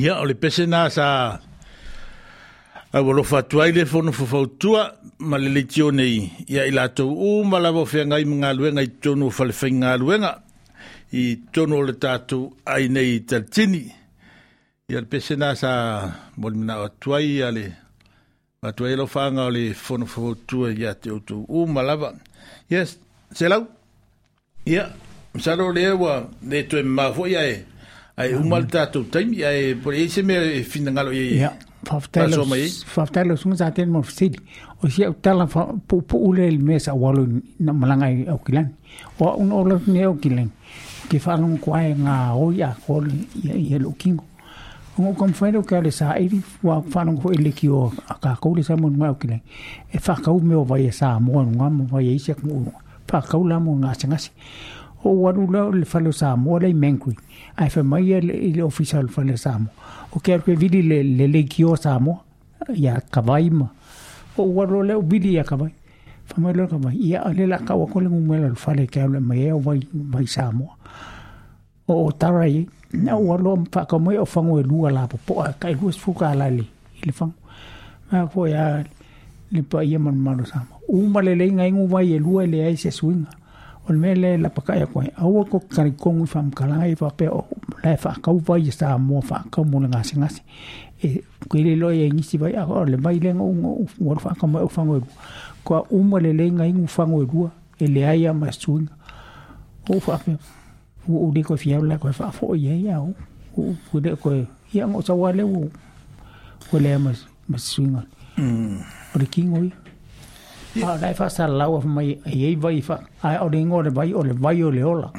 ia 0.00 0.16
o 0.20 0.24
le 0.24 0.34
pese 0.34 0.64
na 0.66 0.88
sa 0.96 1.06
aualofa 2.96 3.38
atu 3.42 3.56
ai 3.62 3.72
le 3.76 3.82
fono 3.92 4.10
fafautua 4.18 4.82
ma 5.28 5.36
le 5.42 5.48
leitio 5.56 5.86
nei 5.98 6.16
ia 6.54 6.62
i 6.70 6.72
latou 6.72 7.10
uma 7.26 7.58
lava 7.64 7.80
o 7.84 7.90
feagai 7.92 8.24
ma 8.28 8.36
galuega 8.44 8.82
i 8.88 8.90
tonu 9.02 9.26
o 9.28 9.34
falefai 9.38 9.70
galuega 9.82 10.30
i 11.12 11.24
tonu 11.52 11.74
o 11.80 11.84
le 11.88 11.94
tatou 12.04 12.44
ai 12.74 12.84
nei 12.94 13.10
talitini 13.28 13.82
ia 14.90 14.98
le 15.04 15.08
pese 15.12 15.34
na 15.38 15.52
sa 15.62 15.70
molimanao 16.40 16.82
atu 16.88 17.08
ai 17.16 17.26
ia 17.38 17.48
le 17.56 17.64
atu 18.68 18.80
ai 18.86 18.94
alofaaga 18.96 19.42
o 19.48 19.52
le 19.56 19.64
fono 19.86 20.04
fafautua 20.12 20.72
ia 20.72 20.92
te 21.00 21.10
outou 21.12 21.44
uma 21.60 21.82
lava 21.88 22.08
ia 22.72 22.80
selau 23.38 23.64
ia 24.64 24.84
masalo 25.34 25.68
lea 25.76 25.92
ua 26.00 26.14
le 26.50 26.58
toe 26.68 26.82
mamā 26.82 27.06
foʻi 27.16 27.34
ae 27.44 27.52
ai 28.16 28.34
umal 28.34 28.66
tatou 28.66 29.04
taimi 29.04 29.40
e, 29.40 29.44
ai 29.86 30.02
e 30.04 30.08
se 30.08 30.22
me 30.22 30.34
e 30.36 30.62
finagalo 30.62 31.12
iai 31.12 31.44
e, 31.44 31.50
faafetailo 31.86 33.36
suga 33.36 33.56
sa 33.56 33.70
tele 33.70 33.90
ma 33.90 34.02
fesili 34.02 34.38
o 34.82 34.88
sia 34.88 35.06
au 35.06 35.14
tala 35.14 35.46
na 37.60 37.72
malaga 37.72 38.06
i 38.10 38.26
aukilani 38.26 38.70
o 39.18 39.26
o 39.26 39.64
lautuni 39.64 40.02
aukilani 40.02 40.50
ke 41.08 41.18
faalogo 41.18 41.76
o 45.00 45.14
kamafai 45.16 45.52
lau 45.52 45.62
kea 45.64 45.80
le 45.80 45.88
saʻili 45.88 46.40
ua 46.62 46.82
faalogo 46.92 47.22
foʻi 47.30 47.38
leki 47.40 47.68
o 47.72 47.88
akakou 48.10 48.52
le 48.56 48.62
sa 48.62 48.76
manuga 48.76 49.08
aukilani 49.08 49.40
e 49.92 49.98
faakau 49.98 50.40
mea 50.44 50.58
o 50.58 50.64
vai 50.64 50.84
e 50.88 50.92
sa 50.92 51.18
moa 51.20 51.44
nuga 51.44 51.70
ma 51.70 51.84
vaia 51.84 52.12
isi 52.12 52.32
akumuu 52.32 52.72
faakau 53.08 53.46
la 53.48 53.56
mo 53.60 53.74
gasegase 53.80 54.30
o 55.02 55.08
ualu 55.08 55.48
o 55.56 55.72
le 55.72 55.84
fale 55.86 56.12
sa 56.12 56.36
moa 56.36 56.60
lai 56.60 56.74
mangui 56.74 57.16
afamaia 57.66 58.18
i 58.18 58.60
official 58.62 59.08
fale 59.08 59.36
samo 59.36 59.68
o 60.12 60.18
ke 60.24 60.32
ar 60.34 60.42
vili 60.46 60.80
le 60.82 61.02
le 61.04 61.26
le 61.34 61.42
kio 61.42 61.76
samo 61.76 62.18
ya 62.74 63.00
kavaima 63.12 63.68
o 64.38 64.46
waro 64.56 64.82
le 64.82 64.96
vili 65.12 65.34
ya 65.34 65.44
kavai 65.50 65.72
fa 66.30 66.52
lo 66.58 66.66
kavai 66.72 66.94
ia 66.96 67.24
ale 67.26 67.46
la 67.52 67.58
ka 67.58 67.74
ko 67.92 68.00
le 68.00 68.10
fale 68.64 68.86
ke 68.86 69.02
le 69.14 69.20
mai 69.20 69.42
e 69.48 69.52
o 69.52 69.58
vai 69.58 69.80
vai 69.92 70.26
samo 70.26 70.68
o 71.88 72.10
tara 72.20 72.46
i 72.48 72.66
na 72.92 73.16
waro 73.28 73.52
fa 73.72 73.84
ka 73.90 73.98
mai 73.98 74.16
o 74.16 74.24
fango 74.24 74.58
e 74.60 74.64
lua 74.70 74.90
la 74.90 75.06
po 75.06 75.34
ka 75.60 75.68
i 75.68 75.72
e 75.72 75.76
hus 75.82 75.98
fuka 75.98 76.32
la 76.40 76.48
le 76.56 76.64
e 76.96 77.00
le 77.06 77.12
fango 77.12 77.36
ma 78.10 78.24
ko 78.32 78.46
ya 78.46 78.64
le 79.52 79.62
pa 79.68 79.82
ia 79.84 79.98
man 79.98 80.16
mano 80.16 80.44
samo 80.52 80.80
u 80.88 81.04
malele 81.12 81.44
ngai 81.52 81.72
ngu 81.72 81.86
vai 81.92 82.08
e 82.16 82.18
lua 82.24 82.46
le 82.46 82.64
ai 82.66 82.76
swinga 82.76 83.36
E 83.90 83.92
o 83.92 83.94
le 83.94 83.98
mele 84.06 84.36
la 84.38 84.50
pakai 84.54 84.84
koe 84.86 85.10
aua 85.16 85.42
ko 85.50 85.58
karikogu 85.68 86.22
i 86.24 86.26
faamakalaga 86.30 86.86
i 86.86 86.94
faapea 86.96 87.32
o 87.34 87.40
lae 87.82 87.96
faakau 87.98 88.38
vai 88.38 88.68
e 88.68 88.70
sa 88.70 88.92
moa 88.98 89.18
faakau 89.26 89.64
mo 89.66 89.80
le 89.82 89.88
gasigasi 89.90 90.42
e 91.02 91.22
kuile 91.50 91.72
loa 91.76 91.90
ia 91.94 92.06
igisi 92.06 92.38
vai 92.38 92.52
a 92.54 92.62
o 92.70 92.84
le 92.86 92.94
e 92.94 93.00
mai 93.02 93.18
lega 93.18 93.40
ua 93.42 94.14
le 94.14 94.20
faakau 94.22 94.46
mai 94.48 94.62
ufago 94.62 94.96
e 94.96 95.00
lua 95.00 95.16
ko 95.64 95.74
auma 95.90 96.20
lelei 96.20 96.50
gaigu 96.54 96.86
fago 96.86 97.18
e 97.22 97.26
lua 97.26 97.50
e 97.80 97.86
leai 97.90 98.26
a 98.28 98.32
masuiga 98.32 98.92
ou 99.90 99.98
faapea 100.00 100.38
uu 101.08 101.32
le 101.34 101.42
koe 101.42 101.56
fiau 101.58 101.82
la 101.82 101.98
koe 101.98 102.12
faafoʻi 102.14 102.70
ai 102.70 102.94
au 102.94 103.10
uu 103.58 103.74
kuile 103.90 104.14
koe 104.16 104.46
ia 104.72 104.86
go 104.86 105.02
saua 105.02 105.32
leu 105.32 105.66
ua 106.72 106.80
lea 106.80 106.98
masuiga 107.48 108.04
o 108.38 109.18
le 109.18 109.24
hmm. 109.24 109.26
kigo 109.34 109.64
ia 109.66 109.72
a 110.76 110.96
lai 111.02 111.14
fa 111.14 111.28
sa 111.30 111.46
lau 111.50 111.80
mai 111.82 112.18
e 112.24 112.54
vai 112.56 112.80
fa 112.82 113.00
ai 113.22 113.38
o 113.40 113.48
dingo 113.48 113.82
le 113.82 113.90
vai 113.90 114.12
o 114.14 114.22
le 114.22 114.32
vai 114.32 114.62
o 114.62 114.70
le 114.70 114.82
ola 114.84 115.10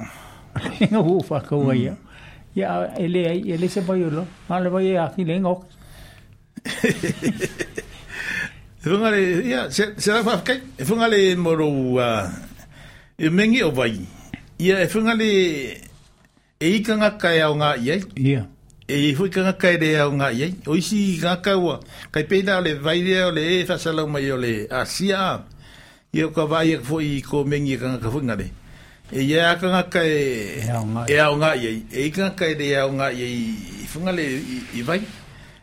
nga 0.80 1.00
u 1.00 1.22
fa 1.24 1.42
ko 1.42 1.60
vai 1.68 1.84
ya 1.86 1.94
ya 2.56 2.70
ele 2.98 3.26
ai 3.28 3.40
ele 3.52 3.68
se 3.68 3.82
vai 3.82 4.04
o 4.04 4.10
lo 4.10 4.24
ma 4.48 4.60
le 4.60 4.70
vai 4.70 4.96
a 4.98 5.12
ki 5.16 5.24
le 5.26 5.40
ngok 5.40 5.64
Funga 8.82 9.10
le, 9.14 9.42
ia, 9.46 9.70
se 9.70 9.94
la 10.10 10.22
whafkai, 10.26 10.58
e 10.82 10.84
funga 10.90 11.06
le 11.08 11.36
moro, 11.38 11.70
e 13.16 13.30
mengi 13.30 13.62
o 13.62 13.70
vai. 13.70 14.02
Ia, 14.58 14.80
e 14.82 14.88
funga 14.90 15.14
le, 15.14 15.30
e 16.58 16.68
ikanga 16.80 17.14
kai 17.22 17.42
au 17.46 17.54
ngā 17.62 17.76
e 18.92 19.16
hui 19.16 19.30
ka 19.32 19.42
ngaka 19.48 19.72
ele 19.72 19.94
au 20.04 20.12
ngā 20.12 20.28
iei, 20.36 20.50
eh? 20.50 20.56
o 20.68 20.76
isi 20.76 20.98
i 21.14 21.20
ngā 21.22 21.38
kaua, 21.46 21.78
kai 22.12 22.26
pēnā 22.28 22.58
le 22.66 22.74
vaire 22.84 23.22
o 23.28 23.32
le 23.36 23.44
e 23.58 23.60
whasalau 23.70 24.08
mai 24.12 24.26
o 24.32 24.40
le 24.40 24.68
asia 24.82 25.20
a, 25.20 25.30
i 26.12 26.24
o 26.26 26.32
ka 26.36 26.44
vai 26.52 26.74
e 26.76 26.80
fo 26.84 27.00
i 27.02 27.22
ko 27.24 27.44
mengi 27.48 27.76
e 27.78 27.78
ka 27.80 27.94
ngaka 27.94 28.12
whinga 28.12 28.36
le. 28.42 28.50
E 29.12 29.24
ia 29.30 29.54
ka 29.62 29.72
ngaka 29.72 30.04
e 30.04 30.60
au 30.76 30.84
ngā 30.92 31.08
iei, 31.08 31.72
e, 31.72 31.72
eh? 31.72 31.78
e 31.78 32.02
eh? 32.04 32.10
i 32.10 32.12
ka 32.16 32.26
ngaka 32.28 32.50
ele 32.52 32.70
au 32.82 32.92
ngā 33.00 33.08
iei, 33.16 33.40
i 33.80 33.88
whinga 33.94 34.16
le 34.18 34.28
i 34.76 34.84
vai, 34.90 35.00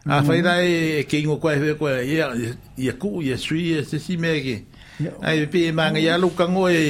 a 0.08 0.14
mm. 0.22 0.30
whaira 0.30 0.56
e 0.64 1.04
ke 1.04 1.20
ingo 1.20 1.36
koe 1.36 1.52
hwe 1.60 1.76
koe, 1.76 1.94
ia 2.08 2.96
ku, 2.96 3.20
ia 3.20 3.36
sui, 3.36 3.66
ia 3.74 3.84
sisi 3.84 4.16
mege, 4.16 4.62
ai 5.20 5.44
pe 5.52 5.66
manga 5.72 6.00
ya 6.00 6.16
lu 6.18 6.30
kango 6.34 6.66
e 6.72 6.80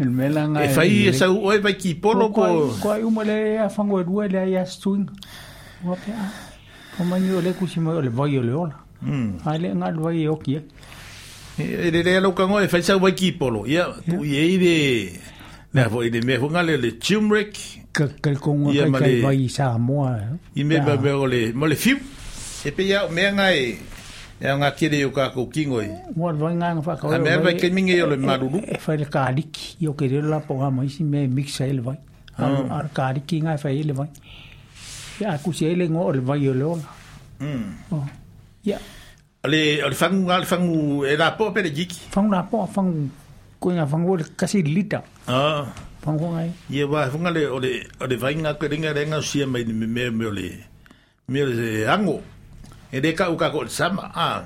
el 0.00 0.08
melanga 0.10 0.64
e 0.64 0.72
fai 0.74 1.02
esa 1.12 1.28
oi 1.30 1.60
vai 1.62 1.76
ki 1.78 1.92
polo 1.94 2.32
ko 2.34 2.46
ko 2.82 2.90
e 2.90 2.96
ai 2.96 3.04
umale 3.06 3.36
a 3.62 3.68
fango 3.70 4.00
due 4.02 4.26
le 4.32 4.42
ya 4.50 4.64
string 4.66 5.04
Wā 5.82 5.96
pēā. 5.98 6.24
Ko 6.94 7.04
mai 7.08 7.20
o 7.34 7.40
le 7.42 7.52
kusi 7.58 7.80
mai 7.82 7.96
o 7.98 8.00
le 8.04 8.10
vai 8.14 8.36
o 8.38 8.42
le 8.44 8.52
ola. 8.54 8.76
Ai 9.02 9.58
le 9.58 9.72
ngā 9.74 9.88
vai 9.98 10.26
o 10.30 10.36
kia. 10.38 10.60
E 11.58 11.90
le 11.90 12.02
rea 12.06 12.20
lau 12.22 12.30
kangoe, 12.38 12.68
whai 12.70 12.82
sau 12.86 13.00
wai 13.02 13.12
ki 13.18 13.32
polo. 13.38 13.64
Ia, 13.66 13.86
tu 14.08 14.20
i 14.24 14.36
e 14.38 14.44
ire. 14.54 14.74
Nā, 15.74 15.88
fo 15.90 16.02
i 16.06 16.10
le 16.12 16.20
mea 16.22 16.38
funga 16.38 16.62
le 16.62 16.76
le 16.78 16.92
turmeric. 17.00 17.58
Ka 17.92 18.06
kai 18.22 18.34
kongo 18.36 18.70
kai 18.72 18.86
kai 18.92 19.14
vai 19.24 19.34
i 19.42 19.48
sā 19.50 19.70
moa. 19.78 20.12
I 20.54 20.62
me 20.64 20.78
ba 20.86 20.94
mea 21.00 21.16
o 21.18 21.26
le, 21.26 21.42
mo 21.52 21.66
le 21.66 21.76
fiu. 21.76 21.98
E 22.64 22.70
pe 22.70 22.86
ia, 22.86 23.02
mea 23.10 23.32
ngai, 23.34 23.58
e 24.38 24.54
ngā 24.62 24.70
kere 24.78 25.02
o 25.08 25.10
kākou 25.10 25.50
kingo 25.52 25.82
i. 25.82 25.90
Mua 26.14 26.30
roi 26.32 26.52
ngā 26.60 26.70
ngā 26.78 26.86
whakau. 26.86 27.10
A 27.10 27.18
mea 27.18 27.40
vai 27.42 27.56
kai 27.58 27.70
mingi 27.74 27.98
o 28.04 28.06
le 28.12 28.20
maruru. 28.22 28.62
Whai 28.86 29.00
le 29.02 29.10
kāliki, 29.10 29.74
i 29.82 29.90
o 29.90 29.96
kere 29.98 30.22
la 30.22 30.38
po 30.46 30.60
hama 30.62 30.86
isi 30.86 31.02
mea 31.04 31.26
mixa 31.28 31.66
ele 31.66 31.82
vai. 31.90 31.98
Ar 32.38 32.92
kāliki 32.96 33.42
ngai 33.44 33.58
whai 33.64 33.74
ele 33.82 33.92
vai. 33.98 34.06
Ar 34.06 34.30
ia 35.22 35.38
akusi 35.38 35.70
ai 35.70 35.76
le 35.78 35.86
goa 35.86 36.10
o 36.10 36.10
vai 36.20 36.42
o 36.50 36.52
le 36.54 36.64
ola 36.66 36.82
ia 38.66 38.78
o 39.44 39.46
le 39.48 39.60
o 39.86 39.88
le 39.88 39.94
faguga 39.96 40.38
le 40.38 40.46
e 41.14 41.14
lapoa 41.16 41.52
pe 41.54 41.62
le 41.62 41.70
jiki 41.70 42.10
fagu 42.10 42.26
lapoa 42.30 42.66
fagu 42.66 43.06
koega 43.62 43.86
fagu 43.86 44.10
o 44.10 44.16
le 44.18 44.24
kasi 44.36 44.62
lilita 44.66 45.00
faguaga 46.02 46.42
ai 46.42 46.50
ia 46.74 46.84
ua 46.90 47.06
fuga 47.10 47.30
le 47.30 47.46
o 47.46 47.58
le 47.62 47.86
o 48.02 48.04
le 48.10 48.16
vaiga 48.18 48.50
ako 48.50 48.66
e 48.66 48.68
legalega 48.70 49.20
osia 49.22 49.46
mai 49.46 49.62
le 49.64 49.72
memea 49.74 50.10
me 50.10 50.24
o 50.26 50.32
me 51.30 51.40
o 51.42 51.46
le 51.46 51.70
e 52.92 53.00
lē 53.00 53.10
kaʻu 53.16 53.36
kako 53.40 53.58
o 53.62 53.66
le 53.70 53.72
sama 53.72 54.10
a 54.14 54.42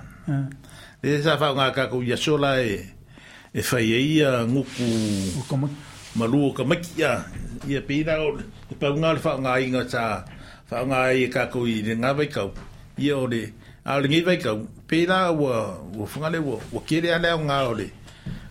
le 1.03 1.09
sa 1.25 1.39
faauga 1.41 1.73
kako 1.73 2.03
ia 2.05 2.17
sola 2.21 2.61
e 2.61 2.85
e 3.57 3.61
fai 3.65 3.89
ai 3.97 4.21
ia 4.21 4.45
guku 4.45 4.89
malu 6.21 6.51
o 6.53 6.53
kamaiki 6.57 7.01
a 7.03 7.25
ia 7.67 7.81
peina 7.89 8.21
o 8.21 8.29
le 8.37 8.75
pauga 8.79 9.09
o 9.09 9.13
le 9.17 9.21
faaaogaiga 9.25 9.83
sa 9.89 10.03
fa 10.67 10.83
nga 10.83 11.01
i 11.15 11.29
ka 11.31 11.47
ku 11.51 11.63
i 11.71 11.79
nga 11.95 12.11
vai 12.13 12.27
kau 12.27 12.51
i 12.99 13.11
o 13.15 13.27
le 13.31 13.43
a 13.87 13.99
le 14.03 14.09
ngi 14.11 14.21
vai 14.27 14.39
kau 14.43 14.59
pe 14.91 15.07
la 15.07 15.31
wa 15.31 15.79
wa 15.95 16.07
funga 16.11 16.29
le 16.35 16.39
wa 16.43 16.59
wa 16.73 16.81
kere 16.87 17.15
ala 17.15 17.39
nga 17.39 17.59
o 17.71 17.75
le 17.79 17.87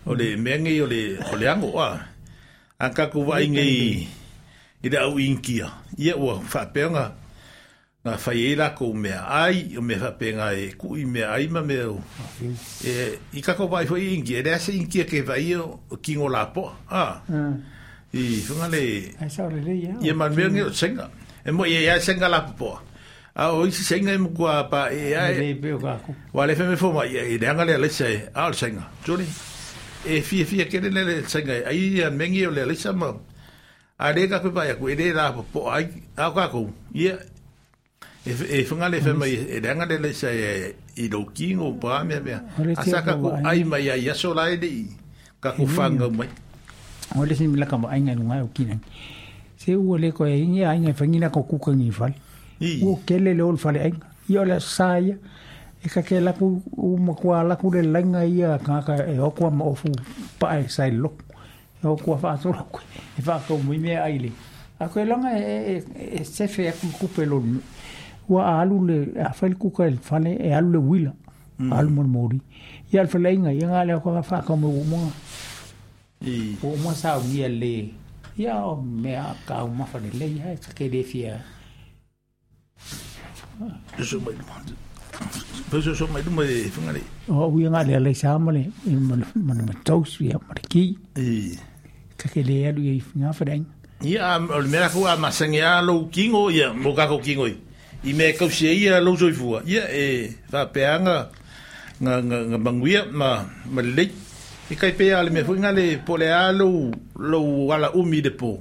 o 0.06 0.14
le 0.16 0.32
mengi 0.40 0.80
o 0.80 0.86
le 0.88 1.18
o 1.32 1.36
le 1.36 1.46
ango 1.48 1.76
a 1.80 1.90
a 2.78 2.88
ka 2.96 3.06
ku 3.12 3.20
vai 3.24 3.44
ngi 3.52 3.68
i 4.84 4.88
le 4.88 4.98
au 5.04 5.18
inkia 5.20 5.68
i 6.00 6.08
o 6.16 6.40
fa 6.40 6.64
pe 6.72 6.88
nga 6.88 7.04
nga 8.04 8.16
fa 8.16 8.32
i 8.32 8.54
la 8.56 8.68
ku 8.72 8.94
me 8.96 9.12
ai 9.12 9.76
o 9.78 9.84
me 9.84 9.94
fa 10.02 10.10
pe 10.20 10.32
nga 10.32 10.56
e 10.56 10.66
ku 10.80 10.96
i 10.96 11.04
me 11.04 11.20
ai 11.24 11.46
ma 11.52 11.60
me 11.68 11.76
o 11.84 11.96
e 12.80 12.92
i 13.36 13.40
ka 13.44 13.52
ku 13.52 13.68
vai 13.68 13.84
fo 13.84 13.96
inkia 14.00 14.40
le 14.46 14.56
se 14.56 14.72
kia 14.88 15.04
ke 15.04 15.20
vai 15.20 15.52
o 15.52 15.76
kingo 16.04 16.28
la 16.32 16.48
po 16.48 16.64
a 16.88 17.04
i 18.16 18.40
funga 18.46 18.68
le 18.72 18.82
ai 19.20 19.28
sa 19.28 19.44
le 19.52 19.60
ia 19.74 19.92
ia 20.00 20.14
man 20.16 20.32
me 20.32 20.48
ngi 20.48 20.62
o 20.64 20.72
senga 20.72 21.06
e 21.46 21.50
mo 21.54 21.62
ia 21.62 21.78
ia 21.78 22.00
senga 22.02 22.26
la 22.28 22.42
po 22.42 22.74
a 23.38 23.54
o 23.54 23.62
isi 23.66 23.86
senga 23.86 24.10
e 24.10 24.18
mukua 24.18 24.66
pa 24.66 24.90
e 24.90 25.14
ia 25.14 25.30
e 25.30 25.54
wa 26.34 26.42
le 26.46 26.58
feme 26.58 26.74
fo 26.74 26.90
ma 26.90 27.06
ia 27.06 27.22
i 27.22 27.38
reanga 27.38 27.62
le 27.64 27.78
le 27.78 27.88
se 27.90 28.26
a 28.34 28.50
o 28.50 28.52
senga 28.52 28.82
tuli 29.06 29.24
e 30.02 30.20
fia 30.26 30.44
fia 30.46 30.66
kere 30.66 30.90
le 30.90 31.04
le 31.06 31.14
senga 31.30 31.54
ai 31.70 31.94
ia 32.02 32.10
mengi 32.10 32.44
o 32.46 32.50
le 32.50 32.66
le 32.66 32.74
se 32.74 32.90
ma 32.92 33.14
a 34.02 34.10
le 34.12 34.26
ka 34.26 34.42
kupa 34.42 34.66
ia 34.66 34.74
ku 34.74 34.90
e 34.90 34.94
le 34.98 35.14
la 35.14 35.30
po 35.30 35.46
po 35.46 35.70
ai 35.70 35.86
a 36.18 36.34
ka 36.34 36.50
ku 36.50 36.66
ia 36.90 37.14
e 38.26 38.66
funga 38.66 38.90
le 38.90 38.98
fema 38.98 39.30
e 39.30 39.62
reanga 39.62 39.86
le 39.86 40.02
le 40.02 40.10
se 40.10 40.30
i 40.98 41.06
lo 41.06 41.30
kingo 41.30 41.78
pa 41.78 42.02
me 42.02 42.18
me 42.18 42.32
a 42.74 42.82
saka 42.82 43.14
ku 43.22 43.30
ai 43.38 43.62
mai 43.62 43.86
ia 43.86 44.14
so 44.18 44.34
la 44.34 44.50
e 44.50 44.58
ka 45.38 45.54
ku 45.54 45.62
fanga 45.66 46.10
mai 46.10 46.26
Oleh 47.14 47.38
sini 47.38 47.54
bila 47.54 47.70
kamu 47.70 47.86
aingan 47.86 48.18
ngai 48.18 48.42
ukinan 48.42 48.82
te 49.66 49.74
ua 49.74 49.98
le 49.98 50.12
koe 50.14 50.26
inge 50.38 50.64
ainga 50.64 50.92
whangina 51.00 51.28
ko 51.34 51.42
kuka 51.42 51.72
ngi 51.74 51.90
whale. 51.98 52.14
Ua 52.86 52.98
kele 53.06 53.32
le 53.34 53.42
ol 53.42 53.56
whale 53.64 53.80
ainga. 53.82 54.06
Ia 54.30 54.40
ole 54.44 54.60
saia. 54.60 55.16
E 55.82 55.88
ka 55.90 56.02
ke 56.06 56.20
laku 56.22 56.62
uma 56.78 57.14
kua 57.18 57.42
laku 57.42 57.72
le 57.74 57.82
lainga 57.82 58.22
ia 58.26 58.58
kaka 58.62 58.94
e 59.10 59.18
okua 59.18 59.50
ma 59.50 59.64
ofu 59.66 59.88
pae 60.38 60.68
sai 60.68 60.90
loko. 60.94 61.24
E 61.82 61.86
okua 61.90 62.18
whātoro 62.22 62.62
koe. 62.70 62.82
E 63.18 63.22
whākau 63.26 63.58
muimea 63.66 64.04
aile. 64.06 64.30
A 64.78 64.86
koe 64.88 65.02
langa 65.04 65.34
e, 65.34 65.78
e, 65.78 65.82
e 66.20 66.24
sefe 66.24 66.68
e 66.68 66.72
kukupe 66.78 67.26
lonu. 67.26 67.58
Ua 68.30 68.60
alu 68.62 68.84
le 68.86 69.00
a 69.18 69.34
whale 69.40 69.54
kuka 69.58 69.88
e 69.90 69.98
whale 70.10 70.36
e 70.46 70.54
alu 70.54 70.72
le 70.72 70.78
wila. 70.78 71.12
Alu 71.74 71.90
mori 71.90 72.08
mori. 72.14 72.40
Ia 72.92 73.00
alfa 73.02 73.18
leinga 73.18 73.50
ia 73.52 73.66
ngā 73.74 73.82
leo 73.88 73.98
kua 74.00 74.20
whākau 74.22 74.56
me 74.62 74.66
umonga. 74.66 75.12
Umonga 76.62 76.94
sa 76.94 77.18
unia 77.18 77.48
le. 77.50 77.74
Ia 77.74 77.92
ia 78.36 78.52
o 78.62 78.76
mea 78.82 79.32
ka 79.48 79.62
o 79.64 79.68
mawhare 79.72 80.12
lei 80.12 80.36
hai 80.44 80.56
ka 80.60 80.72
kere 80.76 81.00
fia 81.02 81.40
so 84.04 84.20
mai 84.20 84.36
lumante 84.36 84.74
Pesa 85.72 85.96
so 85.96 86.04
mai 86.12 86.20
lumai 86.20 86.44
e 86.52 86.68
whangare 86.74 87.00
O 87.32 87.48
ui 87.48 87.64
ngā 87.64 87.80
lea 87.88 87.98
lei 88.02 88.12
sāmale 88.14 88.60
Mana 89.00 89.62
mataus 89.64 90.18
ia 90.20 90.36
mariki 90.44 90.82
Ka 92.20 92.28
kere 92.30 92.56
alu 92.68 92.84
i 92.84 92.98
ngā 93.16 93.32
whareng 93.38 93.64
Ia 94.04 94.34
o 94.44 94.60
le 94.60 94.68
mea 94.68 94.90
kua 94.92 95.16
masangi 95.16 95.64
a 95.64 95.80
lau 95.88 96.04
kingo 96.12 96.50
Ia 96.52 96.74
mo 96.76 96.92
kako 96.92 97.16
kingo 97.24 97.48
i 97.48 97.56
I 98.04 98.12
mea 98.12 98.36
kausia 98.36 98.76
ia 98.76 99.00
lau 99.00 99.16
soifua 99.16 99.64
Ia 99.64 99.88
e 99.88 100.04
whapeanga 100.52 101.16
Nga 102.04 102.60
manguia 102.60 103.06
ma 103.10 103.32
leit 103.80 104.12
i 104.70 104.74
kai 104.74 104.92
pea 104.98 105.22
le 105.22 105.30
mea 105.30 105.44
fuinga 105.44 105.70
le 105.72 105.96
po 106.06 106.16
alo 106.16 106.90
lo 107.20 107.72
ala 107.72 107.90
umi 107.94 108.20
de 108.20 108.30
po 108.30 108.58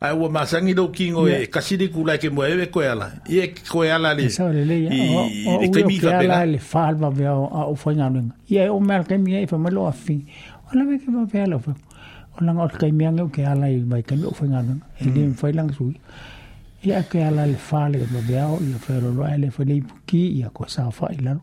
ai 0.00 0.14
ua 0.14 0.30
masangi 0.30 0.72
lo 0.74 0.86
kingo 0.88 1.28
yeah. 1.28 1.42
e 1.42 1.46
kasiri 1.46 1.88
kulai 1.88 2.18
ke 2.18 2.30
mua 2.30 2.48
ewe 2.48 2.66
koe 2.70 2.86
ala 2.86 3.10
e 3.26 3.50
koe 3.70 3.90
ala 3.90 4.14
le 4.14 4.30
i 4.30 5.58
e 5.62 5.68
kai 5.72 5.82
mifa 5.82 6.10
pela 6.20 6.46
le 6.46 6.58
falma 6.58 7.10
mea 7.10 7.34
o 7.34 7.50
a 7.50 7.66
ufainga 7.66 8.10
nuenga 8.10 8.34
e 8.48 8.68
o 8.70 8.78
mea 8.78 9.02
kai 9.02 9.18
mea 9.18 9.42
i 9.42 9.46
fa 9.46 9.56
e 9.56 9.58
malo 9.58 9.86
a 9.86 9.92
fi 9.92 10.22
ala 10.70 10.84
mea 10.84 10.98
ke 11.02 11.10
mea 11.10 11.26
pea 11.26 11.46
la 11.50 11.56
ufainga 11.58 11.90
o 12.38 12.44
langa 12.44 12.62
o 12.62 12.68
kai 12.78 12.92
mea 12.92 13.10
ke 13.34 13.42
ala 13.42 13.66
i 13.66 13.80
mai 13.82 14.02
kai 14.06 14.16
mea 14.18 14.30
ufainga 14.30 14.62
nuenga 14.62 14.86
e 15.00 15.04
le 15.10 15.26
mfai 15.26 15.52
mm. 15.52 15.56
lang 15.58 15.70
sui 15.74 15.94
e 16.86 17.02
ke 17.10 17.18
ala 17.26 17.46
le 17.46 17.58
fa 17.58 17.88
le 17.90 17.98
mea 18.30 18.46
o 18.46 18.60
i 18.62 18.70
a 18.74 18.78
whaeroloa 18.78 19.34
e 19.34 19.38
le 19.42 19.50
whanei 19.58 19.80
puki 19.82 20.26
i 20.38 20.46
a 20.46 20.50
koe 20.54 20.68
sa 20.70 20.86
whailaro 21.00 21.42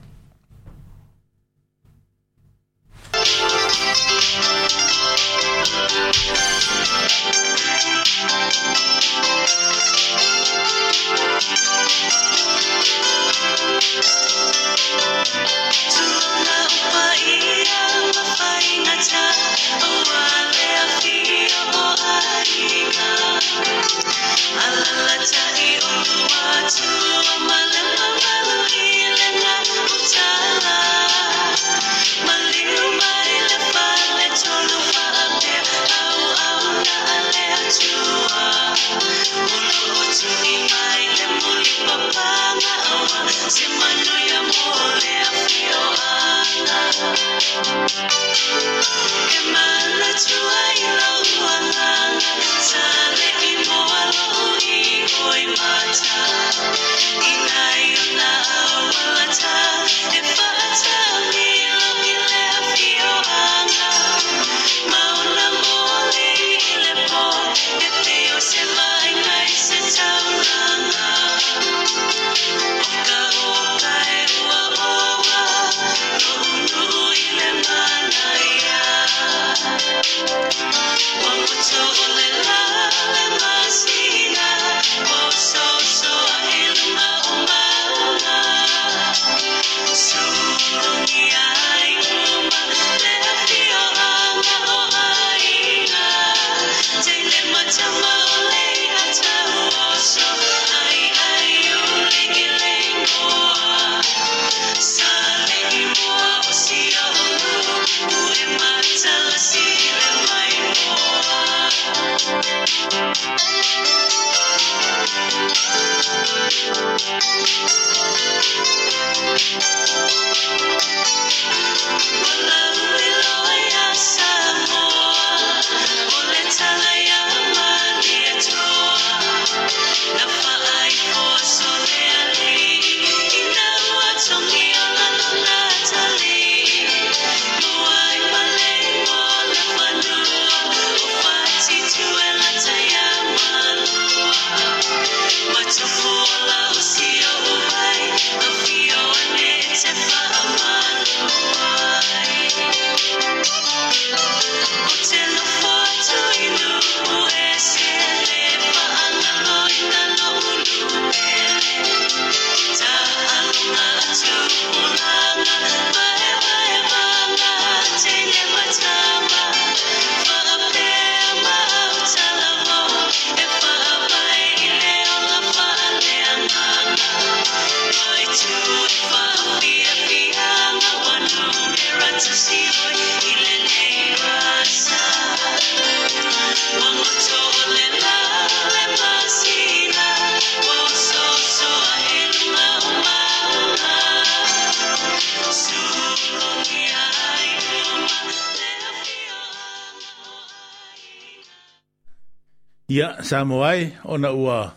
Samoa 203.31 203.71
ona 204.03 204.31
ua 204.33 204.73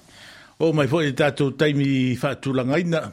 o 0.60 0.72
mai 0.72 0.86
foi 0.86 1.12
tatou 1.12 1.50
taimi 1.58 2.14
faatulangaina 2.14 3.10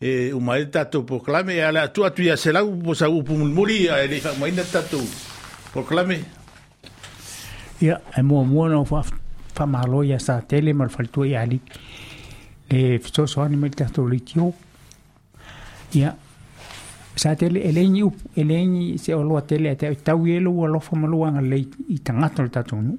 e 0.00 0.32
o 0.34 0.40
mai 0.40 0.66
tatou 0.74 1.04
proclame 1.06 1.52
e 1.54 1.62
ala 1.62 1.86
tu 1.94 2.02
atu 2.04 2.20
ia 2.26 2.36
selau 2.36 2.66
po 2.82 2.92
sa 3.00 3.06
upu 3.06 3.30
mulmuli 3.38 3.86
a 3.88 4.02
ele 4.04 4.18
faamaina 4.24 4.64
tatou 4.74 5.04
proclame 5.72 6.18
ia 7.86 7.96
e 8.18 8.22
muamua 8.28 8.64
no 8.74 8.80
faamālo 9.54 10.02
ia 10.10 10.18
sa 10.18 10.34
tele 10.50 10.74
ma 10.74 10.84
le 10.90 10.90
faletua 10.96 11.24
ia 11.30 11.40
aliki 11.44 11.78
le 12.72 12.98
fesoasoani 13.02 13.56
mai 13.56 13.70
le 13.70 13.78
tatou 13.82 14.08
leitio 14.10 14.48
ia 15.94 16.10
sa 17.14 17.36
tele 17.36 17.62
e 17.70 17.70
leini 17.76 18.02
upu 18.02 18.24
e 18.34 18.42
leini 18.50 18.98
se 18.98 19.14
o 19.14 19.22
loa 19.22 19.42
tele 19.46 19.70
e 19.70 19.94
tau 19.94 20.26
i 20.26 20.34
e 20.34 20.42
lou 20.42 20.66
alofa 20.66 20.96
ma 20.96 21.06
i 21.46 21.98
tagata 22.00 22.42
le 22.42 22.50
tatou 22.58 22.82
nuu 22.82 22.98